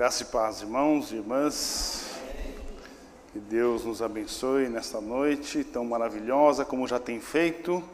Graça 0.00 0.22
e 0.22 0.26
paz, 0.26 0.62
irmãos 0.62 1.12
e 1.12 1.16
irmãs. 1.16 2.06
Que 3.34 3.38
Deus 3.38 3.84
nos 3.84 4.00
abençoe 4.00 4.66
nesta 4.66 4.98
noite 4.98 5.62
tão 5.62 5.84
maravilhosa 5.84 6.64
como 6.64 6.88
já 6.88 6.98
tem 6.98 7.20
feito, 7.20 7.84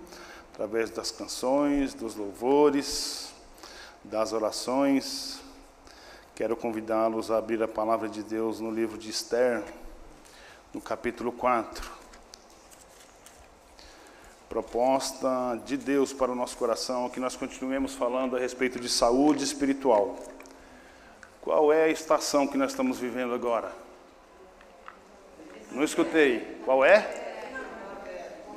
através 0.53 0.89
das 0.89 1.11
canções, 1.11 1.95
dos 1.95 2.14
louvores, 2.14 3.34
das 4.04 4.32
orações. 4.32 5.40
Quero 6.36 6.54
convidá-los 6.54 7.29
a 7.32 7.39
abrir 7.39 7.61
a 7.61 7.66
palavra 7.66 8.09
de 8.09 8.23
Deus 8.23 8.61
no 8.61 8.70
livro 8.70 8.96
de 8.96 9.11
Esther, 9.11 9.64
no 10.73 10.80
capítulo 10.80 11.32
4. 11.32 11.91
Proposta 14.48 15.61
de 15.66 15.77
Deus 15.77 16.12
para 16.12 16.31
o 16.31 16.36
nosso 16.36 16.57
coração 16.57 17.11
que 17.11 17.18
nós 17.18 17.34
continuemos 17.34 17.95
falando 17.95 18.36
a 18.36 18.39
respeito 18.39 18.79
de 18.79 18.89
saúde 18.89 19.43
espiritual. 19.43 20.17
Qual 21.46 21.73
é 21.73 21.85
a 21.85 21.89
estação 21.89 22.45
que 22.45 22.59
nós 22.59 22.73
estamos 22.73 22.99
vivendo 22.99 23.32
agora? 23.32 23.71
Não 25.71 25.85
escutei. 25.85 26.61
Qual 26.64 26.85
é? 26.85 26.96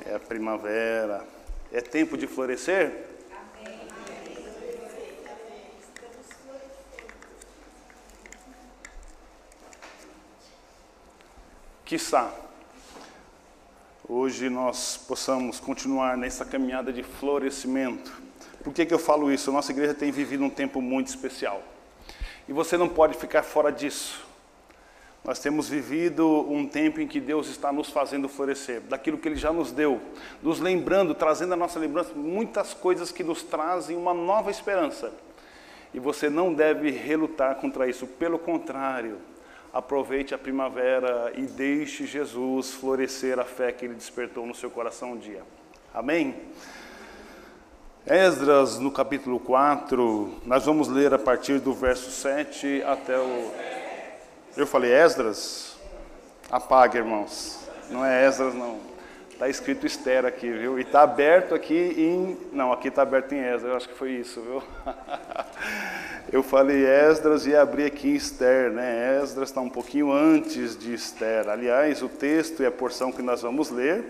É 0.04 0.16
a 0.16 0.18
primavera. 0.18 1.24
É 1.70 1.80
tempo 1.80 2.18
de 2.18 2.26
florescer? 2.26 3.06
Quiçá, 11.84 12.34
hoje 14.08 14.50
nós 14.50 14.96
possamos 14.96 15.60
continuar 15.60 16.16
nessa 16.16 16.44
caminhada 16.44 16.92
de 16.92 17.04
florescimento. 17.04 18.20
Por 18.64 18.74
que, 18.74 18.84
que 18.84 18.92
eu 18.92 18.98
falo 18.98 19.30
isso? 19.30 19.52
Nossa 19.52 19.70
igreja 19.70 19.94
tem 19.94 20.10
vivido 20.10 20.42
um 20.42 20.50
tempo 20.50 20.82
muito 20.82 21.06
especial. 21.06 21.62
E 22.50 22.52
você 22.52 22.76
não 22.76 22.88
pode 22.88 23.16
ficar 23.16 23.44
fora 23.44 23.70
disso. 23.70 24.26
Nós 25.24 25.38
temos 25.38 25.68
vivido 25.68 26.26
um 26.50 26.66
tempo 26.66 27.00
em 27.00 27.06
que 27.06 27.20
Deus 27.20 27.46
está 27.46 27.72
nos 27.72 27.90
fazendo 27.90 28.28
florescer, 28.28 28.80
daquilo 28.80 29.18
que 29.18 29.28
Ele 29.28 29.36
já 29.36 29.52
nos 29.52 29.70
deu, 29.70 30.00
nos 30.42 30.58
lembrando, 30.58 31.14
trazendo 31.14 31.52
a 31.52 31.56
nossa 31.56 31.78
lembrança 31.78 32.12
muitas 32.12 32.74
coisas 32.74 33.12
que 33.12 33.22
nos 33.22 33.44
trazem 33.44 33.96
uma 33.96 34.12
nova 34.12 34.50
esperança. 34.50 35.12
E 35.94 36.00
você 36.00 36.28
não 36.28 36.52
deve 36.52 36.90
relutar 36.90 37.54
contra 37.54 37.88
isso, 37.88 38.04
pelo 38.04 38.36
contrário, 38.36 39.18
aproveite 39.72 40.34
a 40.34 40.38
primavera 40.38 41.32
e 41.36 41.42
deixe 41.42 42.04
Jesus 42.04 42.72
florescer 42.72 43.38
a 43.38 43.44
fé 43.44 43.70
que 43.70 43.84
Ele 43.84 43.94
despertou 43.94 44.44
no 44.44 44.56
seu 44.56 44.72
coração 44.72 45.12
um 45.12 45.18
dia. 45.18 45.44
Amém? 45.94 46.34
Esdras, 48.06 48.78
no 48.78 48.90
capítulo 48.90 49.38
4, 49.38 50.40
nós 50.46 50.64
vamos 50.64 50.88
ler 50.88 51.12
a 51.12 51.18
partir 51.18 51.58
do 51.58 51.74
verso 51.74 52.10
7 52.10 52.82
até 52.82 53.18
o. 53.18 53.52
Eu 54.56 54.66
falei 54.66 54.90
Esdras? 54.90 55.76
Apaga, 56.50 56.98
irmãos. 56.98 57.58
Não 57.90 58.04
é 58.04 58.26
Esdras, 58.26 58.54
não. 58.54 58.78
Está 59.30 59.50
escrito 59.50 59.86
Esther 59.86 60.24
aqui, 60.24 60.50
viu? 60.50 60.78
E 60.78 60.82
está 60.82 61.02
aberto 61.02 61.54
aqui 61.54 61.74
em. 61.74 62.38
Não, 62.52 62.72
aqui 62.72 62.88
está 62.88 63.02
aberto 63.02 63.32
em 63.34 63.40
Esdras, 63.40 63.70
eu 63.70 63.76
acho 63.76 63.88
que 63.90 63.96
foi 63.96 64.12
isso, 64.12 64.40
viu? 64.40 64.62
Eu 66.32 66.44
falei 66.44 66.86
Esdras 66.86 67.44
e 67.46 67.56
abri 67.56 67.84
aqui 67.84 68.10
em 68.10 68.14
Esther, 68.14 68.70
né? 68.70 69.20
Esdras 69.20 69.48
está 69.48 69.60
um 69.60 69.68
pouquinho 69.68 70.12
antes 70.12 70.76
de 70.76 70.94
Esther. 70.94 71.48
Aliás, 71.48 72.02
o 72.02 72.08
texto 72.08 72.62
e 72.62 72.66
a 72.66 72.70
porção 72.70 73.10
que 73.10 73.20
nós 73.20 73.42
vamos 73.42 73.68
ler 73.68 74.04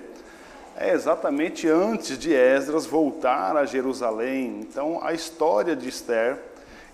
é 0.80 0.94
exatamente 0.94 1.68
antes 1.68 2.18
de 2.18 2.32
Esdras 2.32 2.86
voltar 2.86 3.54
a 3.54 3.66
Jerusalém. 3.66 4.60
Então, 4.62 4.98
a 5.02 5.12
história 5.12 5.76
de 5.76 5.86
Esther 5.86 6.38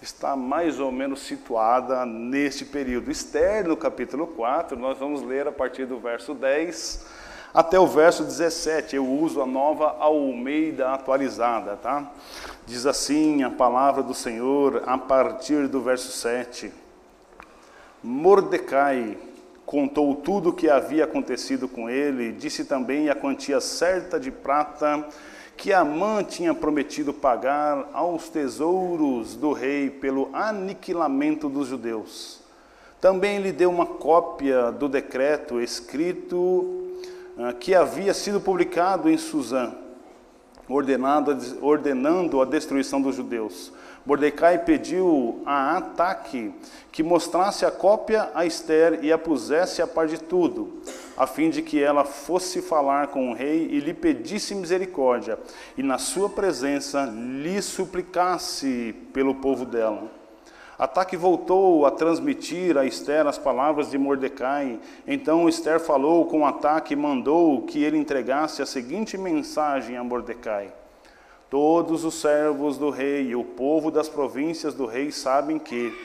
está 0.02 0.34
mais 0.34 0.80
ou 0.80 0.90
menos 0.90 1.20
situada 1.20 2.04
neste 2.04 2.64
período. 2.64 3.12
Esther, 3.12 3.68
no 3.68 3.76
capítulo 3.76 4.26
4, 4.26 4.76
nós 4.76 4.98
vamos 4.98 5.22
ler 5.22 5.46
a 5.46 5.52
partir 5.52 5.86
do 5.86 6.00
verso 6.00 6.34
10 6.34 7.06
até 7.54 7.78
o 7.78 7.86
verso 7.86 8.24
17. 8.24 8.96
Eu 8.96 9.06
uso 9.06 9.40
a 9.40 9.46
nova 9.46 9.96
Almeida 10.00 10.92
atualizada, 10.92 11.76
tá? 11.76 12.10
Diz 12.66 12.86
assim 12.86 13.44
a 13.44 13.50
palavra 13.50 14.02
do 14.02 14.14
Senhor 14.14 14.82
a 14.84 14.98
partir 14.98 15.68
do 15.68 15.80
verso 15.80 16.10
7. 16.10 16.72
Mordecai 18.02 19.16
contou 19.66 20.14
tudo 20.14 20.50
o 20.50 20.52
que 20.52 20.70
havia 20.70 21.04
acontecido 21.04 21.66
com 21.66 21.90
ele, 21.90 22.32
disse 22.32 22.64
também 22.64 23.10
a 23.10 23.16
quantia 23.16 23.60
certa 23.60 24.18
de 24.18 24.30
prata 24.30 25.04
que 25.56 25.72
Amã 25.72 26.22
tinha 26.22 26.54
prometido 26.54 27.12
pagar 27.12 27.88
aos 27.92 28.28
tesouros 28.28 29.34
do 29.34 29.52
rei 29.52 29.90
pelo 29.90 30.30
aniquilamento 30.32 31.48
dos 31.48 31.66
judeus. 31.68 32.40
Também 33.00 33.40
lhe 33.40 33.50
deu 33.50 33.70
uma 33.70 33.86
cópia 33.86 34.70
do 34.70 34.88
decreto 34.88 35.60
escrito 35.60 36.36
uh, 36.36 37.54
que 37.58 37.74
havia 37.74 38.14
sido 38.14 38.40
publicado 38.40 39.10
em 39.10 39.18
Suzã, 39.18 39.74
ordenando 40.68 42.40
a 42.40 42.44
destruição 42.44 43.00
dos 43.00 43.16
judeus. 43.16 43.72
Mordecai 44.06 44.58
pediu 44.58 45.42
a 45.44 45.76
Ataque 45.78 46.54
que 46.92 47.02
mostrasse 47.02 47.66
a 47.66 47.72
cópia 47.72 48.30
a 48.34 48.46
Esther 48.46 49.00
e 49.02 49.10
a 49.12 49.18
pusesse 49.18 49.82
a 49.82 49.86
par 49.86 50.06
de 50.06 50.16
tudo, 50.16 50.80
a 51.16 51.26
fim 51.26 51.50
de 51.50 51.60
que 51.60 51.82
ela 51.82 52.04
fosse 52.04 52.62
falar 52.62 53.08
com 53.08 53.30
o 53.30 53.34
rei 53.34 53.66
e 53.68 53.80
lhe 53.80 53.92
pedisse 53.92 54.54
misericórdia, 54.54 55.36
e 55.76 55.82
na 55.82 55.98
sua 55.98 56.30
presença 56.30 57.04
lhe 57.04 57.60
suplicasse 57.60 58.94
pelo 59.12 59.34
povo 59.34 59.64
dela. 59.64 60.04
Ataque 60.78 61.16
voltou 61.16 61.84
a 61.84 61.90
transmitir 61.90 62.78
a 62.78 62.84
Esther 62.84 63.26
as 63.26 63.38
palavras 63.38 63.90
de 63.90 63.96
Mordecai. 63.96 64.78
Então 65.06 65.48
Esther 65.48 65.80
falou 65.80 66.26
com 66.26 66.46
Ataque 66.46 66.92
e 66.92 66.96
mandou 66.96 67.62
que 67.62 67.82
ele 67.82 67.96
entregasse 67.96 68.60
a 68.60 68.66
seguinte 68.66 69.16
mensagem 69.16 69.96
a 69.96 70.04
Mordecai. 70.04 70.70
Todos 71.48 72.04
os 72.04 72.20
servos 72.20 72.76
do 72.76 72.90
rei 72.90 73.28
e 73.28 73.36
o 73.36 73.44
povo 73.44 73.90
das 73.90 74.08
províncias 74.08 74.74
do 74.74 74.84
rei 74.84 75.12
sabem 75.12 75.60
que, 75.60 75.96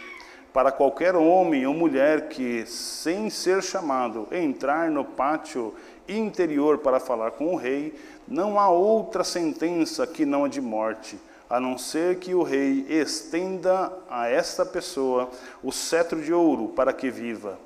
para 0.53 0.72
qualquer 0.72 1.16
homem 1.16 1.66
ou 1.66 1.74
mulher 1.74 2.29
que, 2.29 2.63
sem 2.68 3.28
ser 3.29 3.63
chamado, 3.63 4.28
entrar 4.31 4.91
no 4.91 5.03
pátio 5.03 5.74
interior 6.07 6.78
para 6.78 7.00
falar 7.00 7.31
com 7.31 7.53
o 7.53 7.56
rei, 7.56 7.96
não 8.28 8.59
há 8.59 8.69
outra 8.69 9.24
sentença 9.24 10.06
que 10.06 10.25
não 10.25 10.46
a 10.46 10.47
de 10.47 10.62
morte, 10.62 11.18
a 11.50 11.59
não 11.59 11.75
ser 11.75 12.19
que 12.19 12.35
o 12.35 12.44
rei 12.44 12.85
estenda 12.88 13.91
a 14.09 14.29
esta 14.29 14.63
pessoa 14.63 15.29
o 15.63 15.72
cetro 15.72 16.22
de 16.22 16.31
ouro 16.31 16.69
para 16.69 16.94
que 16.94 17.09
viva. 17.09 17.58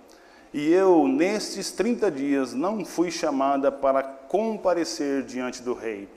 E 0.53 0.71
eu, 0.71 1.05
nestes 1.05 1.71
trinta 1.71 2.09
dias, 2.09 2.53
não 2.53 2.85
fui 2.85 3.11
chamada 3.11 3.69
para 3.69 4.01
comparecer 4.01 5.23
diante 5.23 5.61
do 5.61 5.73
rei. 5.73 6.07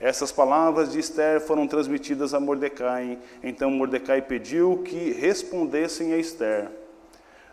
Essas 0.00 0.32
palavras 0.32 0.90
de 0.90 0.98
Esther 0.98 1.42
foram 1.42 1.66
transmitidas 1.66 2.32
a 2.32 2.40
Mordecai. 2.40 3.18
Então 3.42 3.70
Mordecai 3.70 4.22
pediu 4.22 4.78
que 4.82 5.12
respondessem 5.12 6.14
a 6.14 6.16
Esther: 6.16 6.70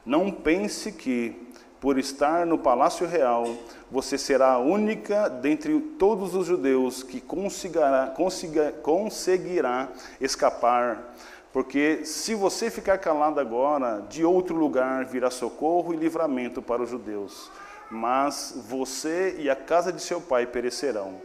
Não 0.05 0.31
pense 0.31 0.93
que, 0.93 1.35
por 1.81 1.99
estar 1.99 2.45
no 2.45 2.57
palácio 2.57 3.05
real, 3.05 3.45
você 3.91 4.17
será 4.17 4.53
a 4.53 4.59
única 4.59 5.27
dentre 5.27 5.77
todos 5.99 6.33
os 6.35 6.47
judeus 6.47 7.03
que 7.03 7.19
conseguirá, 7.19 8.13
consiga, 8.15 8.71
conseguirá 8.81 9.89
escapar. 10.21 11.15
Porque 11.51 12.05
se 12.05 12.33
você 12.33 12.69
ficar 12.69 12.97
calado 12.97 13.41
agora, 13.41 14.05
de 14.09 14.23
outro 14.23 14.55
lugar 14.55 15.03
virá 15.03 15.29
socorro 15.29 15.93
e 15.93 15.97
livramento 15.97 16.61
para 16.61 16.81
os 16.83 16.89
judeus. 16.89 17.51
Mas 17.91 18.53
você 18.69 19.35
e 19.37 19.49
a 19.49 19.55
casa 19.55 19.91
de 19.91 20.01
seu 20.01 20.21
pai 20.21 20.45
perecerão. 20.45 21.15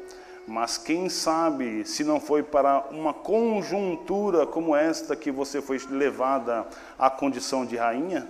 Mas 0.46 0.76
quem 0.76 1.08
sabe 1.08 1.84
se 1.86 2.02
não 2.02 2.18
foi 2.18 2.42
para 2.42 2.86
uma 2.90 3.14
conjuntura 3.14 4.44
como 4.46 4.74
esta 4.74 5.14
que 5.14 5.30
você 5.30 5.62
foi 5.62 5.80
levada 5.88 6.66
à 6.98 7.08
condição 7.08 7.64
de 7.64 7.76
rainha? 7.76 8.28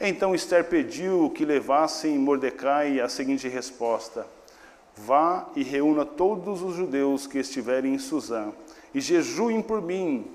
Então 0.00 0.34
Esther 0.34 0.64
pediu 0.64 1.30
que 1.30 1.44
levassem 1.44 2.18
Mordecai 2.18 3.00
a 3.00 3.08
seguinte 3.08 3.48
resposta: 3.48 4.26
Vá 4.96 5.46
e 5.54 5.62
reúna 5.62 6.04
todos 6.04 6.62
os 6.62 6.74
judeus 6.74 7.26
que 7.28 7.38
estiverem 7.38 7.94
em 7.94 7.98
Suzã, 7.98 8.52
e 8.92 9.00
jejuem 9.00 9.62
por 9.62 9.80
mim. 9.80 10.26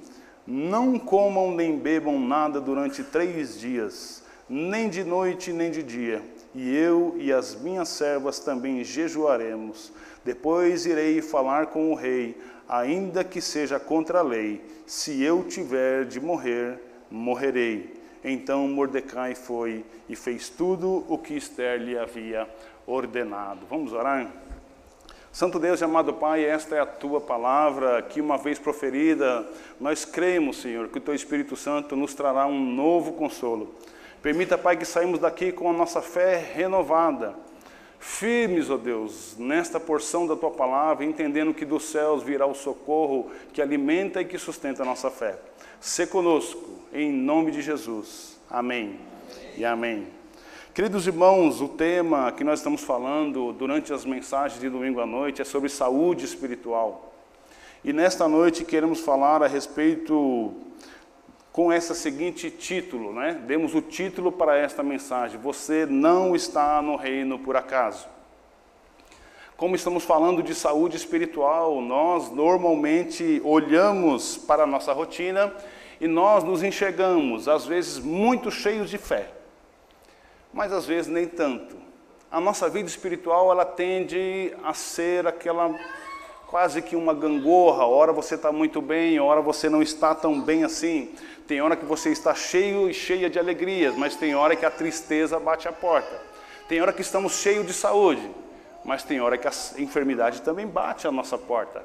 Não 0.48 0.98
comam 0.98 1.52
nem 1.52 1.78
bebam 1.78 2.20
nada 2.20 2.60
durante 2.60 3.04
três 3.04 3.60
dias, 3.60 4.24
nem 4.50 4.90
de 4.90 5.04
noite 5.04 5.54
nem 5.54 5.70
de 5.70 5.84
dia. 5.84 6.24
E 6.56 6.76
eu 6.76 7.16
e 7.20 7.32
as 7.32 7.54
minhas 7.54 7.90
servas 7.90 8.40
também 8.40 8.84
jejuaremos 8.84 9.92
depois 10.24 10.86
irei 10.86 11.22
falar 11.22 11.68
com 11.68 11.92
o 11.92 11.96
rei, 11.96 12.38
ainda 12.68 13.24
que 13.24 13.42
seja 13.42 13.80
contra 13.80 14.20
a 14.20 14.24
lei. 14.24 14.62
Se 14.86 15.22
eu 15.24 15.44
tiver 15.44 16.06
de 16.06 16.20
morrer, 16.20 16.80
morrerei. 17.10 18.00
Então 18.24 18.68
Mordecai 18.68 19.34
foi 19.34 19.86
e 20.08 20.16
fez 20.16 20.50
tudo 20.50 21.06
o 21.08 21.18
que 21.18 21.36
Esther 21.36 21.80
lhe 21.80 21.98
havia 21.98 22.48
ordenado. 22.86 23.66
Vamos 23.70 23.94
orar? 23.94 24.30
Santo 25.32 25.60
Deus 25.60 25.80
e 25.80 25.84
amado 25.84 26.14
Pai, 26.16 26.44
esta 26.44 26.76
é 26.76 26.80
a 26.80 26.86
tua 26.88 27.22
palavra 27.22 28.02
que, 28.02 28.20
uma 28.20 28.38
vez 28.38 28.58
proferida, 28.58 29.48
nós 29.80 30.04
cremos, 30.04 30.58
Senhor, 30.58 30.88
que 30.90 30.98
o 30.98 31.02
teu 31.02 31.14
Espírito 31.14 31.56
Santo 31.56 31.96
nos 31.96 32.16
trará 32.16 32.48
um 32.48 32.60
novo 32.60 33.14
consolo. 33.14 33.76
Permita, 34.24 34.58
Pai, 34.58 34.76
que 34.76 34.86
saímos 34.86 35.20
daqui 35.20 35.52
com 35.52 35.70
a 35.70 35.74
nossa 35.74 36.02
fé 36.02 36.38
renovada, 36.56 37.36
firmes, 38.00 38.70
ó 38.70 38.78
Deus, 38.78 39.36
nesta 39.38 39.80
porção 39.80 40.26
da 40.26 40.36
tua 40.36 40.52
palavra, 40.52 41.06
entendendo 41.06 41.54
que 41.54 41.66
dos 41.66 41.84
céus 41.84 42.24
virá 42.24 42.46
o 42.46 42.56
socorro 42.56 43.30
que 43.54 43.62
alimenta 43.62 44.22
e 44.22 44.26
que 44.26 44.38
sustenta 44.38 44.84
a 44.84 44.86
nossa 44.86 45.12
fé. 45.12 45.38
Se 45.80 46.08
conosco, 46.08 46.80
em 46.94 47.12
nome 47.12 47.52
de 47.52 47.62
Jesus. 47.62 48.40
Amém 48.50 49.00
e 49.58 49.64
amém. 49.64 50.08
Queridos 50.74 51.08
irmãos, 51.08 51.62
o 51.62 51.68
tema 51.68 52.32
que 52.32 52.44
nós 52.44 52.60
estamos 52.60 52.82
falando 52.82 53.52
durante 53.52 53.92
as 53.92 54.06
mensagens 54.06 54.62
de 54.62 54.70
domingo 54.70 55.02
à 55.02 55.06
noite 55.06 55.42
é 55.42 55.46
sobre 55.46 55.68
saúde 55.68 56.24
espiritual. 56.24 57.14
E 57.84 57.92
nesta 57.92 58.28
noite 58.28 58.64
queremos 58.64 59.00
falar 59.02 59.44
a 59.44 59.48
respeito 59.48 60.54
com 61.60 61.74
esse 61.74 61.94
seguinte 61.94 62.50
título, 62.50 63.12
né? 63.12 63.38
Demos 63.46 63.76
o 63.76 63.82
título 63.82 64.32
para 64.32 64.56
esta 64.56 64.82
mensagem: 64.82 65.38
Você 65.42 65.86
não 65.86 66.34
está 66.34 66.82
no 66.82 66.96
reino 66.96 67.38
por 67.38 67.58
acaso. 67.58 68.08
Como 69.58 69.76
estamos 69.76 70.06
falando 70.06 70.42
de 70.42 70.56
saúde 70.56 70.96
espiritual, 70.96 71.82
nós 71.82 72.32
normalmente 72.32 73.42
olhamos 73.44 74.38
para 74.38 74.64
a 74.64 74.66
nossa 74.66 74.94
rotina 74.94 75.54
e 76.00 76.08
nós 76.08 76.46
nos 76.46 76.64
enxergamos, 76.64 77.50
às 77.50 77.66
vezes, 77.66 78.00
muito 78.00 78.50
cheios 78.50 78.90
de 78.90 78.98
fé 78.98 79.30
mas 80.54 80.72
às 80.72 80.86
vezes 80.86 81.12
nem 81.12 81.28
tanto. 81.28 81.76
A 82.32 82.40
nossa 82.40 82.70
vida 82.70 82.88
espiritual 82.88 83.52
ela 83.52 83.66
tende 83.66 84.52
a 84.64 84.74
ser 84.74 85.28
aquela 85.28 85.78
quase 86.50 86.82
que 86.82 86.96
uma 86.96 87.14
gangorra. 87.14 87.86
Hora 87.86 88.12
você 88.12 88.36
está 88.36 88.52
muito 88.52 88.82
bem, 88.82 89.20
hora 89.20 89.42
você 89.42 89.70
não 89.70 89.82
está 89.82 90.16
tão 90.16 90.42
bem 90.42 90.64
assim. 90.64 91.10
Tem 91.48 91.62
hora 91.62 91.76
que 91.76 91.86
você 91.86 92.10
está 92.10 92.34
cheio 92.34 92.90
e 92.90 92.94
cheia 92.94 93.30
de 93.30 93.40
alegrias, 93.40 93.96
mas 93.96 94.16
tem 94.16 94.36
hora 94.36 94.56
que 94.56 94.66
a 94.66 94.72
tristeza 94.72 95.40
bate 95.40 95.68
a 95.68 95.72
porta. 95.72 96.22
Tem 96.68 96.82
hora 96.82 96.92
que 96.92 97.02
estamos 97.02 97.34
cheios 97.34 97.66
de 97.66 97.74
saúde, 97.74 98.30
mas 98.84 99.04
tem 99.04 99.22
hora 99.22 99.38
que 99.38 99.48
a 99.48 99.52
enfermidade 99.78 100.42
também 100.42 100.68
bate 100.68 101.08
a 101.08 101.12
nossa 101.12 101.38
porta. 101.38 101.84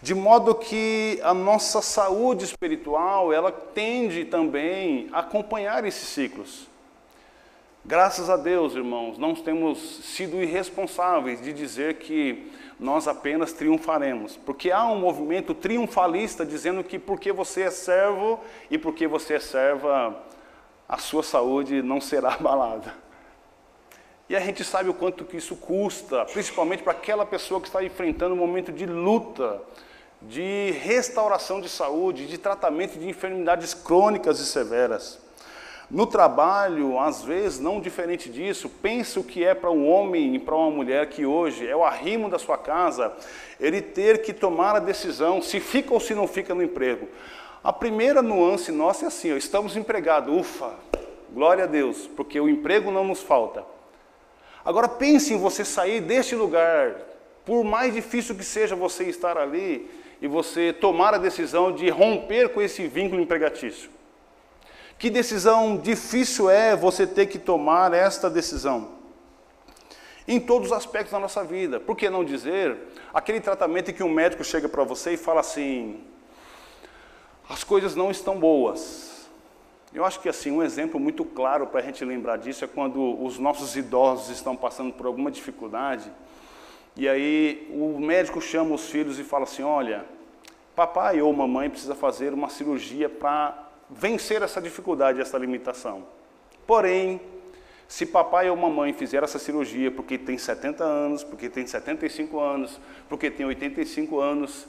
De 0.00 0.14
modo 0.14 0.54
que 0.54 1.18
a 1.22 1.34
nossa 1.34 1.82
saúde 1.82 2.44
espiritual, 2.44 3.32
ela 3.32 3.50
tende 3.50 4.24
também 4.24 5.08
a 5.12 5.20
acompanhar 5.20 5.84
esses 5.84 6.08
ciclos. 6.08 6.67
Graças 7.88 8.28
a 8.28 8.36
Deus, 8.36 8.74
irmãos, 8.74 9.16
não 9.16 9.34
temos 9.34 9.78
sido 10.04 10.42
irresponsáveis 10.42 11.40
de 11.40 11.54
dizer 11.54 11.94
que 11.94 12.52
nós 12.78 13.08
apenas 13.08 13.54
triunfaremos, 13.54 14.36
porque 14.36 14.70
há 14.70 14.84
um 14.84 14.98
movimento 14.98 15.54
triunfalista 15.54 16.44
dizendo 16.44 16.84
que 16.84 16.98
porque 16.98 17.32
você 17.32 17.62
é 17.62 17.70
servo 17.70 18.40
e 18.70 18.76
porque 18.76 19.06
você 19.06 19.36
é 19.36 19.40
serva, 19.40 20.22
a 20.86 20.98
sua 20.98 21.22
saúde 21.22 21.80
não 21.80 21.98
será 21.98 22.34
abalada. 22.38 22.94
E 24.28 24.36
a 24.36 24.40
gente 24.40 24.62
sabe 24.64 24.90
o 24.90 24.94
quanto 24.94 25.24
que 25.24 25.38
isso 25.38 25.56
custa, 25.56 26.26
principalmente 26.26 26.82
para 26.82 26.92
aquela 26.92 27.24
pessoa 27.24 27.58
que 27.58 27.68
está 27.68 27.82
enfrentando 27.82 28.34
um 28.34 28.38
momento 28.38 28.70
de 28.70 28.84
luta, 28.84 29.62
de 30.20 30.72
restauração 30.82 31.58
de 31.58 31.70
saúde, 31.70 32.26
de 32.26 32.36
tratamento 32.36 32.98
de 32.98 33.08
enfermidades 33.08 33.72
crônicas 33.72 34.40
e 34.40 34.44
severas. 34.44 35.26
No 35.90 36.06
trabalho, 36.06 36.98
às 36.98 37.22
vezes, 37.22 37.58
não 37.58 37.80
diferente 37.80 38.28
disso, 38.28 38.68
pensa 38.68 39.18
o 39.18 39.24
que 39.24 39.42
é 39.42 39.54
para 39.54 39.70
um 39.70 39.88
homem 39.88 40.34
e 40.34 40.38
para 40.38 40.54
uma 40.54 40.70
mulher 40.70 41.08
que 41.08 41.24
hoje 41.24 41.66
é 41.66 41.74
o 41.74 41.82
arrimo 41.82 42.28
da 42.28 42.38
sua 42.38 42.58
casa, 42.58 43.10
ele 43.58 43.80
ter 43.80 44.20
que 44.20 44.34
tomar 44.34 44.76
a 44.76 44.80
decisão 44.80 45.40
se 45.40 45.58
fica 45.60 45.94
ou 45.94 45.98
se 45.98 46.14
não 46.14 46.28
fica 46.28 46.54
no 46.54 46.62
emprego. 46.62 47.08
A 47.64 47.72
primeira 47.72 48.20
nuance 48.20 48.70
nossa 48.70 49.06
é 49.06 49.08
assim: 49.08 49.32
ó, 49.32 49.36
estamos 49.36 49.78
empregados, 49.78 50.34
ufa, 50.38 50.74
glória 51.32 51.64
a 51.64 51.66
Deus, 51.66 52.06
porque 52.14 52.38
o 52.38 52.50
emprego 52.50 52.90
não 52.90 53.04
nos 53.04 53.22
falta. 53.22 53.64
Agora 54.62 54.88
pense 54.88 55.32
em 55.32 55.38
você 55.38 55.64
sair 55.64 56.02
deste 56.02 56.34
lugar, 56.34 56.96
por 57.46 57.64
mais 57.64 57.94
difícil 57.94 58.34
que 58.34 58.44
seja 58.44 58.76
você 58.76 59.04
estar 59.04 59.38
ali, 59.38 59.88
e 60.20 60.28
você 60.28 60.70
tomar 60.70 61.14
a 61.14 61.18
decisão 61.18 61.72
de 61.72 61.88
romper 61.88 62.50
com 62.50 62.60
esse 62.60 62.86
vínculo 62.86 63.22
empregatício. 63.22 63.96
Que 64.98 65.10
decisão 65.10 65.76
difícil 65.76 66.50
é 66.50 66.74
você 66.74 67.06
ter 67.06 67.26
que 67.26 67.38
tomar 67.38 67.94
esta 67.94 68.28
decisão? 68.28 68.98
Em 70.26 70.40
todos 70.40 70.72
os 70.72 70.76
aspectos 70.76 71.12
da 71.12 71.20
nossa 71.20 71.44
vida. 71.44 71.78
Por 71.78 71.96
que 71.96 72.10
não 72.10 72.24
dizer 72.24 72.76
aquele 73.14 73.40
tratamento 73.40 73.92
em 73.92 73.94
que 73.94 74.02
um 74.02 74.12
médico 74.12 74.42
chega 74.42 74.68
para 74.68 74.82
você 74.82 75.12
e 75.12 75.16
fala 75.16 75.40
assim: 75.40 76.02
as 77.48 77.62
coisas 77.62 77.94
não 77.94 78.10
estão 78.10 78.40
boas. 78.40 79.28
Eu 79.94 80.04
acho 80.04 80.20
que 80.20 80.28
assim 80.28 80.50
um 80.50 80.62
exemplo 80.62 80.98
muito 80.98 81.24
claro 81.24 81.68
para 81.68 81.80
a 81.80 81.82
gente 81.82 82.04
lembrar 82.04 82.36
disso 82.36 82.64
é 82.64 82.68
quando 82.68 83.24
os 83.24 83.38
nossos 83.38 83.76
idosos 83.76 84.28
estão 84.28 84.54
passando 84.54 84.92
por 84.92 85.06
alguma 85.06 85.30
dificuldade 85.30 86.12
e 86.94 87.08
aí 87.08 87.68
o 87.72 87.98
médico 88.00 88.40
chama 88.40 88.74
os 88.74 88.90
filhos 88.90 89.18
e 89.20 89.22
fala 89.22 89.44
assim: 89.44 89.62
olha, 89.62 90.04
papai 90.74 91.22
ou 91.22 91.32
mamãe 91.32 91.70
precisa 91.70 91.94
fazer 91.94 92.34
uma 92.34 92.48
cirurgia 92.48 93.08
para 93.08 93.67
vencer 93.90 94.42
essa 94.42 94.60
dificuldade, 94.60 95.20
essa 95.20 95.38
limitação. 95.38 96.06
Porém, 96.66 97.20
se 97.88 98.04
papai 98.04 98.50
ou 98.50 98.56
mamãe 98.56 98.92
fizer 98.92 99.22
essa 99.22 99.38
cirurgia 99.38 99.90
porque 99.90 100.18
tem 100.18 100.36
70 100.36 100.84
anos, 100.84 101.24
porque 101.24 101.48
tem 101.48 101.66
75 101.66 102.38
anos, 102.38 102.78
porque 103.08 103.30
tem 103.30 103.46
85 103.46 104.20
anos, 104.20 104.66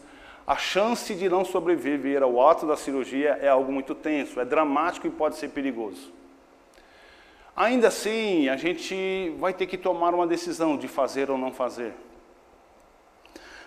a 0.48 0.56
chance 0.56 1.14
de 1.14 1.28
não 1.28 1.44
sobreviver 1.44 2.24
ao 2.24 2.48
ato 2.48 2.66
da 2.66 2.78
cirurgia 2.78 3.38
é 3.42 3.50
algo 3.50 3.72
muito 3.72 3.94
tenso, 3.94 4.40
é 4.40 4.46
dramático 4.46 5.06
e 5.06 5.10
pode 5.10 5.36
ser 5.36 5.50
perigoso. 5.50 6.12
Ainda 7.56 7.90
assim, 7.90 8.48
a 8.48 8.56
gente 8.56 9.36
vai 9.38 9.54
ter 9.54 9.68
que 9.68 9.78
tomar 9.78 10.14
uma 10.16 10.26
decisão 10.26 10.78
de 10.78 10.88
fazer 10.88 11.30
ou 11.30 11.38
não 11.38 11.52
fazer. 11.52 11.94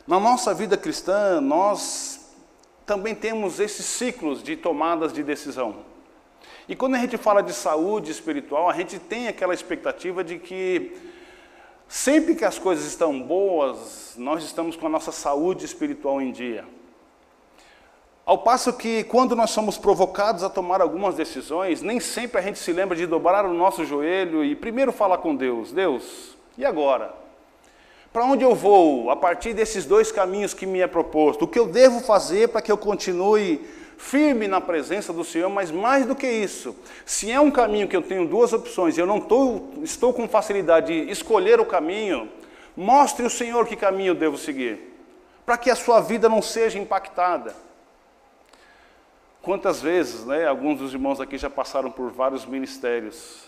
Na 0.07 0.19
nossa 0.19 0.55
vida 0.55 0.79
cristã, 0.79 1.41
nós 1.43 2.22
também 2.87 3.15
temos 3.15 3.61
esses 3.61 3.87
ciclos 3.87 4.43
de 4.43 4.57
tomadas 4.57 5.13
de 5.13 5.23
decisão. 5.23 5.77
E 6.69 6.77
quando 6.77 6.95
a 6.95 6.99
gente 6.99 7.17
fala 7.17 7.43
de 7.43 7.53
saúde 7.53 8.11
espiritual, 8.11 8.69
a 8.69 8.73
gente 8.73 8.99
tem 8.99 9.29
aquela 9.29 9.55
expectativa 9.55 10.23
de 10.23 10.39
que 10.39 10.97
sempre 11.89 12.35
que 12.35 12.45
as 12.45 12.59
coisas 12.59 12.87
estão 12.87 13.21
boas, 13.21 14.15
nós 14.17 14.45
estamos 14.45 14.77
com 14.77 14.87
a 14.87 14.91
nossa 14.91 15.13
saúde 15.13 15.65
espiritual 15.65 16.21
em 16.21 16.33
dia. 16.33 16.65
Ao 18.25 18.39
passo 18.39 18.73
que, 18.73 19.03
quando 19.05 19.35
nós 19.35 19.51
somos 19.51 19.77
provocados 19.77 20.45
a 20.45 20.49
tomar 20.49 20.81
algumas 20.81 21.17
decisões, 21.17 21.83
nem 21.83 21.99
sempre 21.99 22.39
a 22.39 22.43
gente 22.43 22.59
se 22.59 22.73
lembra 22.73 22.97
de 22.97 23.05
dobrar 23.05 23.45
o 23.45 23.53
nosso 23.53 23.85
joelho 23.85 24.45
e 24.45 24.55
primeiro 24.55 24.93
falar 24.93 25.19
com 25.19 25.35
Deus: 25.35 25.73
Deus, 25.73 26.37
e 26.57 26.65
agora? 26.65 27.22
Para 28.13 28.27
onde 28.27 28.45
eu 28.45 28.55
vou 28.55 29.11
a 29.11 29.17
partir 29.17 29.55
desses 29.55 29.87
dois 29.87 30.13
caminhos 30.13 30.53
que 30.53 30.67
me 30.67 30.81
é 30.81 30.87
proposto? 30.87 31.43
O 31.43 31.49
que 31.49 31.59
eu 31.59 31.67
devo 31.67 32.01
fazer 32.01 32.49
para 32.49 32.61
que 32.61 32.71
eu 32.71 32.77
continue 32.77 33.67
firme 33.97 34.47
na 34.47 34.61
presença 34.61 35.15
do 35.15 35.25
Senhor? 35.25 35.49
Mas 35.49 35.71
mais 35.71 36.05
do 36.05 36.15
que 36.15 36.27
isso, 36.27 36.77
se 37.07 37.33
é 37.33 37.41
um 37.41 37.51
caminho 37.51 37.89
que 37.89 37.97
eu 37.97 38.03
tenho 38.03 38.27
duas 38.27 38.53
opções 38.53 38.99
e 38.99 39.01
eu 39.01 39.07
não 39.07 39.19
tô, 39.19 39.63
estou 39.83 40.13
com 40.13 40.29
facilidade 40.29 40.89
de 40.89 41.11
escolher 41.11 41.59
o 41.59 41.65
caminho, 41.65 42.31
mostre 42.77 43.25
o 43.25 43.31
Senhor 43.31 43.67
que 43.67 43.77
caminho 43.77 44.11
eu 44.11 44.15
devo 44.15 44.37
seguir, 44.37 44.95
para 45.47 45.57
que 45.57 45.71
a 45.71 45.75
sua 45.75 45.99
vida 46.01 46.29
não 46.29 46.43
seja 46.43 46.79
impactada. 46.79 47.55
Quantas 49.41 49.81
vezes, 49.81 50.27
né, 50.27 50.47
alguns 50.47 50.79
dos 50.79 50.93
irmãos 50.93 51.19
aqui 51.19 51.39
já 51.39 51.49
passaram 51.49 51.91
por 51.91 52.11
vários 52.11 52.45
ministérios. 52.45 53.45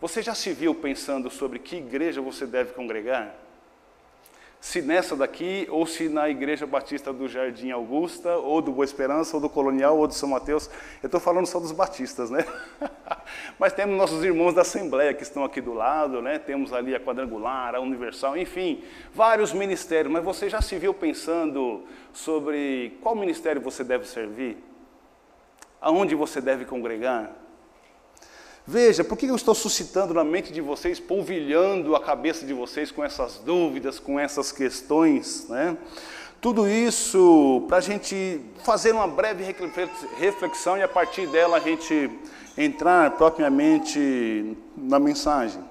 Você 0.00 0.22
já 0.22 0.34
se 0.36 0.52
viu 0.52 0.72
pensando 0.72 1.28
sobre 1.30 1.58
que 1.58 1.76
igreja 1.76 2.22
você 2.22 2.46
deve 2.46 2.72
congregar? 2.72 3.45
Se 4.60 4.82
nessa 4.82 5.14
daqui, 5.14 5.66
ou 5.70 5.86
se 5.86 6.08
na 6.08 6.28
Igreja 6.28 6.66
Batista 6.66 7.12
do 7.12 7.28
Jardim 7.28 7.70
Augusta, 7.70 8.36
ou 8.36 8.60
do 8.60 8.72
Boa 8.72 8.84
Esperança, 8.84 9.36
ou 9.36 9.40
do 9.40 9.48
Colonial, 9.48 9.96
ou 9.98 10.06
do 10.06 10.14
São 10.14 10.28
Mateus. 10.28 10.68
Eu 11.02 11.06
estou 11.06 11.20
falando 11.20 11.46
só 11.46 11.60
dos 11.60 11.72
batistas, 11.72 12.30
né? 12.30 12.44
Mas 13.58 13.72
temos 13.72 13.96
nossos 13.96 14.24
irmãos 14.24 14.54
da 14.54 14.62
Assembleia 14.62 15.14
que 15.14 15.22
estão 15.22 15.44
aqui 15.44 15.60
do 15.60 15.72
lado, 15.72 16.20
né? 16.20 16.38
Temos 16.38 16.72
ali 16.72 16.94
a 16.94 17.00
Quadrangular, 17.00 17.74
a 17.74 17.80
Universal, 17.80 18.36
enfim, 18.36 18.82
vários 19.14 19.52
ministérios. 19.52 20.12
Mas 20.12 20.24
você 20.24 20.48
já 20.48 20.60
se 20.60 20.76
viu 20.78 20.92
pensando 20.92 21.84
sobre 22.12 22.98
qual 23.02 23.14
ministério 23.14 23.60
você 23.60 23.84
deve 23.84 24.06
servir? 24.06 24.56
Aonde 25.80 26.14
você 26.14 26.40
deve 26.40 26.64
congregar? 26.64 27.45
Veja, 28.68 29.04
por 29.04 29.16
que 29.16 29.26
eu 29.26 29.36
estou 29.36 29.54
suscitando 29.54 30.12
na 30.12 30.24
mente 30.24 30.52
de 30.52 30.60
vocês, 30.60 30.98
polvilhando 30.98 31.94
a 31.94 32.00
cabeça 32.00 32.44
de 32.44 32.52
vocês 32.52 32.90
com 32.90 33.04
essas 33.04 33.38
dúvidas, 33.38 34.00
com 34.00 34.18
essas 34.18 34.50
questões, 34.50 35.46
né? 35.48 35.76
Tudo 36.40 36.68
isso 36.68 37.64
para 37.68 37.76
a 37.76 37.80
gente 37.80 38.40
fazer 38.64 38.90
uma 38.90 39.06
breve 39.06 39.44
reflexão 40.18 40.76
e 40.76 40.82
a 40.82 40.88
partir 40.88 41.28
dela 41.28 41.58
a 41.58 41.60
gente 41.60 42.10
entrar 42.58 43.12
propriamente 43.12 44.56
na 44.76 44.98
mensagem. 44.98 45.62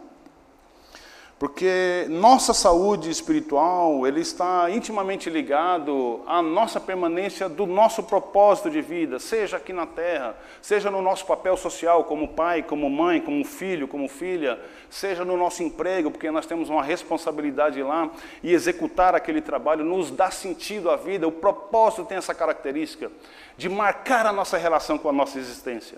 Porque 1.37 2.05
nossa 2.09 2.53
saúde 2.53 3.09
espiritual, 3.09 4.07
ele 4.07 4.21
está 4.21 4.69
intimamente 4.71 5.29
ligado 5.29 6.21
à 6.25 6.41
nossa 6.41 6.79
permanência 6.79 7.49
do 7.49 7.65
nosso 7.65 8.03
propósito 8.03 8.69
de 8.69 8.81
vida, 8.81 9.19
seja 9.19 9.57
aqui 9.57 9.73
na 9.73 9.85
terra, 9.85 10.37
seja 10.61 10.89
no 10.89 11.01
nosso 11.01 11.25
papel 11.25 11.57
social 11.57 12.05
como 12.05 12.29
pai, 12.29 12.63
como 12.63 12.89
mãe, 12.89 13.19
como 13.19 13.43
filho, 13.43 13.85
como 13.85 14.07
filha, 14.07 14.57
seja 14.89 15.25
no 15.25 15.35
nosso 15.35 15.61
emprego, 15.61 16.09
porque 16.09 16.31
nós 16.31 16.45
temos 16.45 16.69
uma 16.69 16.81
responsabilidade 16.81 17.83
lá 17.83 18.09
e 18.41 18.53
executar 18.53 19.13
aquele 19.13 19.41
trabalho 19.41 19.83
nos 19.83 20.11
dá 20.11 20.31
sentido 20.31 20.89
à 20.89 20.95
vida. 20.95 21.27
O 21.27 21.33
propósito 21.33 22.05
tem 22.05 22.17
essa 22.17 22.33
característica 22.33 23.11
de 23.57 23.67
marcar 23.67 24.25
a 24.25 24.31
nossa 24.31 24.57
relação 24.57 24.97
com 24.97 25.09
a 25.09 25.13
nossa 25.13 25.37
existência. 25.37 25.97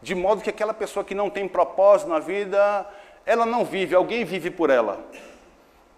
De 0.00 0.14
modo 0.14 0.42
que 0.42 0.50
aquela 0.50 0.74
pessoa 0.74 1.04
que 1.04 1.14
não 1.14 1.30
tem 1.30 1.48
propósito 1.48 2.08
na 2.10 2.18
vida, 2.18 2.86
ela 3.26 3.46
não 3.46 3.64
vive, 3.64 3.94
alguém 3.94 4.24
vive 4.24 4.50
por 4.50 4.70
ela. 4.70 5.04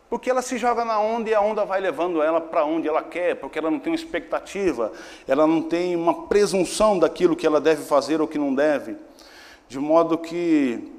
Porque 0.09 0.31
ela 0.31 0.41
se 0.41 0.57
joga 0.57 0.85
na 0.85 1.01
onda 1.01 1.29
e 1.29 1.35
a 1.35 1.41
onda 1.41 1.65
vai 1.65 1.81
levando 1.81 2.23
ela 2.23 2.41
para 2.41 2.65
onde 2.65 2.87
ela 2.87 3.03
quer, 3.03 3.37
porque 3.37 3.59
ela 3.59 3.71
não 3.71 3.81
tem 3.81 3.93
uma 3.93 3.97
expectativa, 3.97 4.93
ela 5.27 5.47
não 5.47 5.63
tem 5.63 5.97
uma 5.97 6.29
presunção 6.29 6.97
daquilo 6.99 7.35
que 7.35 7.47
ela 7.47 7.61
deve 7.61 7.85
fazer 7.85 8.21
ou 8.21 8.29
que 8.29 8.39
não 8.39 8.55
deve. 8.55 8.97
De 9.69 9.81
modo 9.81 10.17
que, 10.17 10.93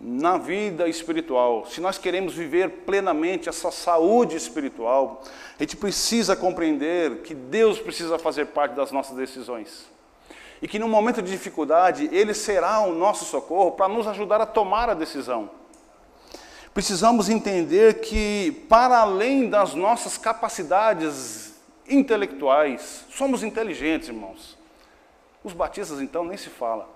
na 0.00 0.36
vida 0.36 0.88
espiritual, 0.88 1.64
se 1.66 1.80
nós 1.80 1.96
queremos 1.96 2.34
viver 2.34 2.68
plenamente 2.84 3.48
essa 3.48 3.70
saúde 3.70 4.36
espiritual, 4.36 5.22
a 5.56 5.62
gente 5.62 5.76
precisa 5.76 6.34
compreender 6.34 7.18
que 7.18 7.34
Deus 7.34 7.78
precisa 7.78 8.18
fazer 8.18 8.46
parte 8.46 8.74
das 8.74 8.90
nossas 8.90 9.16
decisões 9.16 9.92
e 10.62 10.68
que 10.68 10.78
no 10.78 10.88
momento 10.88 11.20
de 11.20 11.32
dificuldade 11.32 12.08
Ele 12.12 12.32
será 12.32 12.80
o 12.80 12.94
nosso 12.94 13.24
socorro 13.24 13.72
para 13.72 13.88
nos 13.88 14.06
ajudar 14.06 14.40
a 14.40 14.46
tomar 14.46 14.88
a 14.88 14.94
decisão. 14.94 15.50
Precisamos 16.72 17.28
entender 17.28 18.00
que, 18.00 18.64
para 18.68 19.00
além 19.00 19.50
das 19.50 19.74
nossas 19.74 20.16
capacidades 20.16 21.54
intelectuais, 21.86 23.04
somos 23.10 23.42
inteligentes, 23.42 24.08
irmãos. 24.08 24.56
Os 25.44 25.52
batistas, 25.52 26.00
então, 26.00 26.24
nem 26.24 26.38
se 26.38 26.48
fala. 26.48 26.88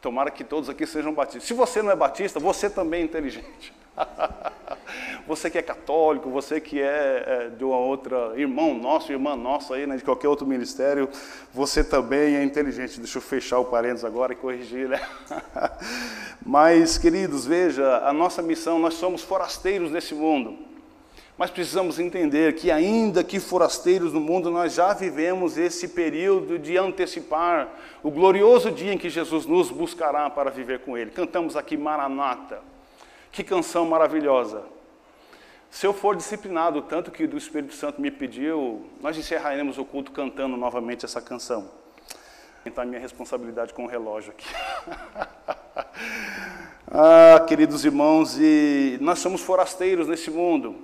Tomara 0.00 0.30
que 0.30 0.42
todos 0.42 0.68
aqui 0.68 0.84
sejam 0.84 1.14
batistas. 1.14 1.44
Se 1.44 1.54
você 1.54 1.80
não 1.80 1.92
é 1.92 1.96
batista, 1.96 2.40
você 2.40 2.68
também 2.68 3.02
é 3.02 3.04
inteligente. 3.04 3.72
você 5.26 5.50
que 5.50 5.58
é 5.58 5.62
católico, 5.62 6.30
você 6.30 6.60
que 6.60 6.80
é, 6.80 7.24
é, 7.26 7.48
de 7.50 7.64
uma 7.64 7.76
outra 7.76 8.32
irmão 8.36 8.74
nosso, 8.74 9.12
irmã 9.12 9.36
nossa 9.36 9.74
aí, 9.74 9.86
né, 9.86 9.96
de 9.96 10.04
qualquer 10.04 10.28
outro 10.28 10.46
ministério, 10.46 11.08
você 11.52 11.84
também 11.84 12.36
é 12.36 12.42
inteligente. 12.42 12.98
Deixa 12.98 13.18
eu 13.18 13.22
fechar 13.22 13.58
o 13.58 13.64
parênteses 13.64 14.04
agora 14.04 14.32
e 14.32 14.36
corrigir, 14.36 14.88
né? 14.88 15.00
Mas, 16.44 16.98
queridos, 16.98 17.46
veja, 17.46 17.98
a 17.98 18.12
nossa 18.12 18.42
missão, 18.42 18.78
nós 18.78 18.94
somos 18.94 19.22
forasteiros 19.22 19.90
nesse 19.90 20.14
mundo. 20.14 20.58
Mas 21.36 21.50
precisamos 21.50 21.98
entender 21.98 22.54
que, 22.54 22.70
ainda 22.70 23.24
que 23.24 23.40
forasteiros 23.40 24.12
no 24.12 24.20
mundo, 24.20 24.50
nós 24.50 24.74
já 24.74 24.92
vivemos 24.92 25.56
esse 25.56 25.88
período 25.88 26.58
de 26.58 26.76
antecipar 26.76 27.68
o 28.02 28.10
glorioso 28.10 28.70
dia 28.70 28.92
em 28.92 28.98
que 28.98 29.08
Jesus 29.08 29.46
nos 29.46 29.70
buscará 29.70 30.28
para 30.28 30.50
viver 30.50 30.80
com 30.80 30.96
Ele. 30.96 31.10
Cantamos 31.10 31.56
aqui 31.56 31.76
Maranata. 31.76 32.71
Que 33.32 33.42
canção 33.42 33.86
maravilhosa. 33.86 34.62
Se 35.70 35.86
eu 35.86 35.94
for 35.94 36.14
disciplinado 36.14 36.82
tanto 36.82 37.10
que 37.10 37.24
o 37.24 37.38
Espírito 37.38 37.74
Santo 37.74 37.98
me 37.98 38.10
pediu, 38.10 38.84
nós 39.00 39.16
encerraremos 39.16 39.78
o 39.78 39.86
culto 39.86 40.12
cantando 40.12 40.54
novamente 40.54 41.06
essa 41.06 41.18
canção. 41.18 41.70
A 42.76 42.84
minha 42.84 43.00
responsabilidade 43.00 43.72
com 43.72 43.84
o 43.84 43.88
relógio 43.88 44.32
aqui. 44.32 44.46
ah, 46.92 47.42
queridos 47.48 47.86
irmãos, 47.86 48.38
e 48.38 48.98
nós 49.00 49.18
somos 49.18 49.40
forasteiros 49.40 50.06
nesse 50.06 50.30
mundo. 50.30 50.76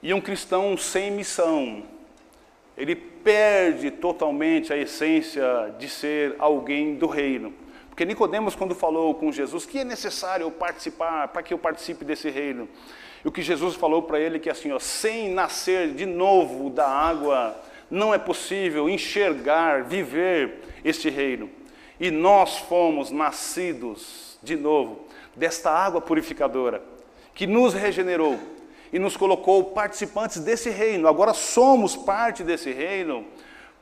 E 0.00 0.14
um 0.14 0.20
cristão 0.20 0.76
sem 0.76 1.10
missão, 1.10 1.82
ele 2.78 2.94
perde 2.94 3.90
totalmente 3.90 4.72
a 4.72 4.76
essência 4.76 5.74
de 5.76 5.88
ser 5.88 6.36
alguém 6.38 6.94
do 6.94 7.08
reino. 7.08 7.52
Porque 7.94 8.04
Nicodemos, 8.04 8.56
quando 8.56 8.74
falou 8.74 9.14
com 9.14 9.30
Jesus 9.30 9.64
que 9.64 9.78
é 9.78 9.84
necessário 9.84 10.42
eu 10.42 10.50
participar, 10.50 11.28
para 11.28 11.44
que 11.44 11.54
eu 11.54 11.58
participe 11.58 12.04
desse 12.04 12.28
reino, 12.28 12.68
e 13.24 13.28
o 13.28 13.30
que 13.30 13.40
Jesus 13.40 13.76
falou 13.76 14.02
para 14.02 14.18
ele 14.18 14.34
é 14.34 14.40
que 14.40 14.50
assim, 14.50 14.72
ó, 14.72 14.80
sem 14.80 15.30
nascer 15.30 15.94
de 15.94 16.04
novo 16.04 16.70
da 16.70 16.88
água, 16.88 17.56
não 17.88 18.12
é 18.12 18.18
possível 18.18 18.90
enxergar, 18.90 19.84
viver 19.84 20.64
este 20.84 21.08
reino. 21.08 21.48
E 22.00 22.10
nós 22.10 22.58
fomos 22.58 23.12
nascidos 23.12 24.40
de 24.42 24.56
novo 24.56 25.04
desta 25.36 25.70
água 25.70 26.00
purificadora, 26.00 26.82
que 27.32 27.46
nos 27.46 27.74
regenerou 27.74 28.40
e 28.92 28.98
nos 28.98 29.16
colocou 29.16 29.66
participantes 29.66 30.40
desse 30.40 30.68
reino. 30.68 31.06
Agora 31.06 31.32
somos 31.32 31.94
parte 31.94 32.42
desse 32.42 32.72
reino 32.72 33.24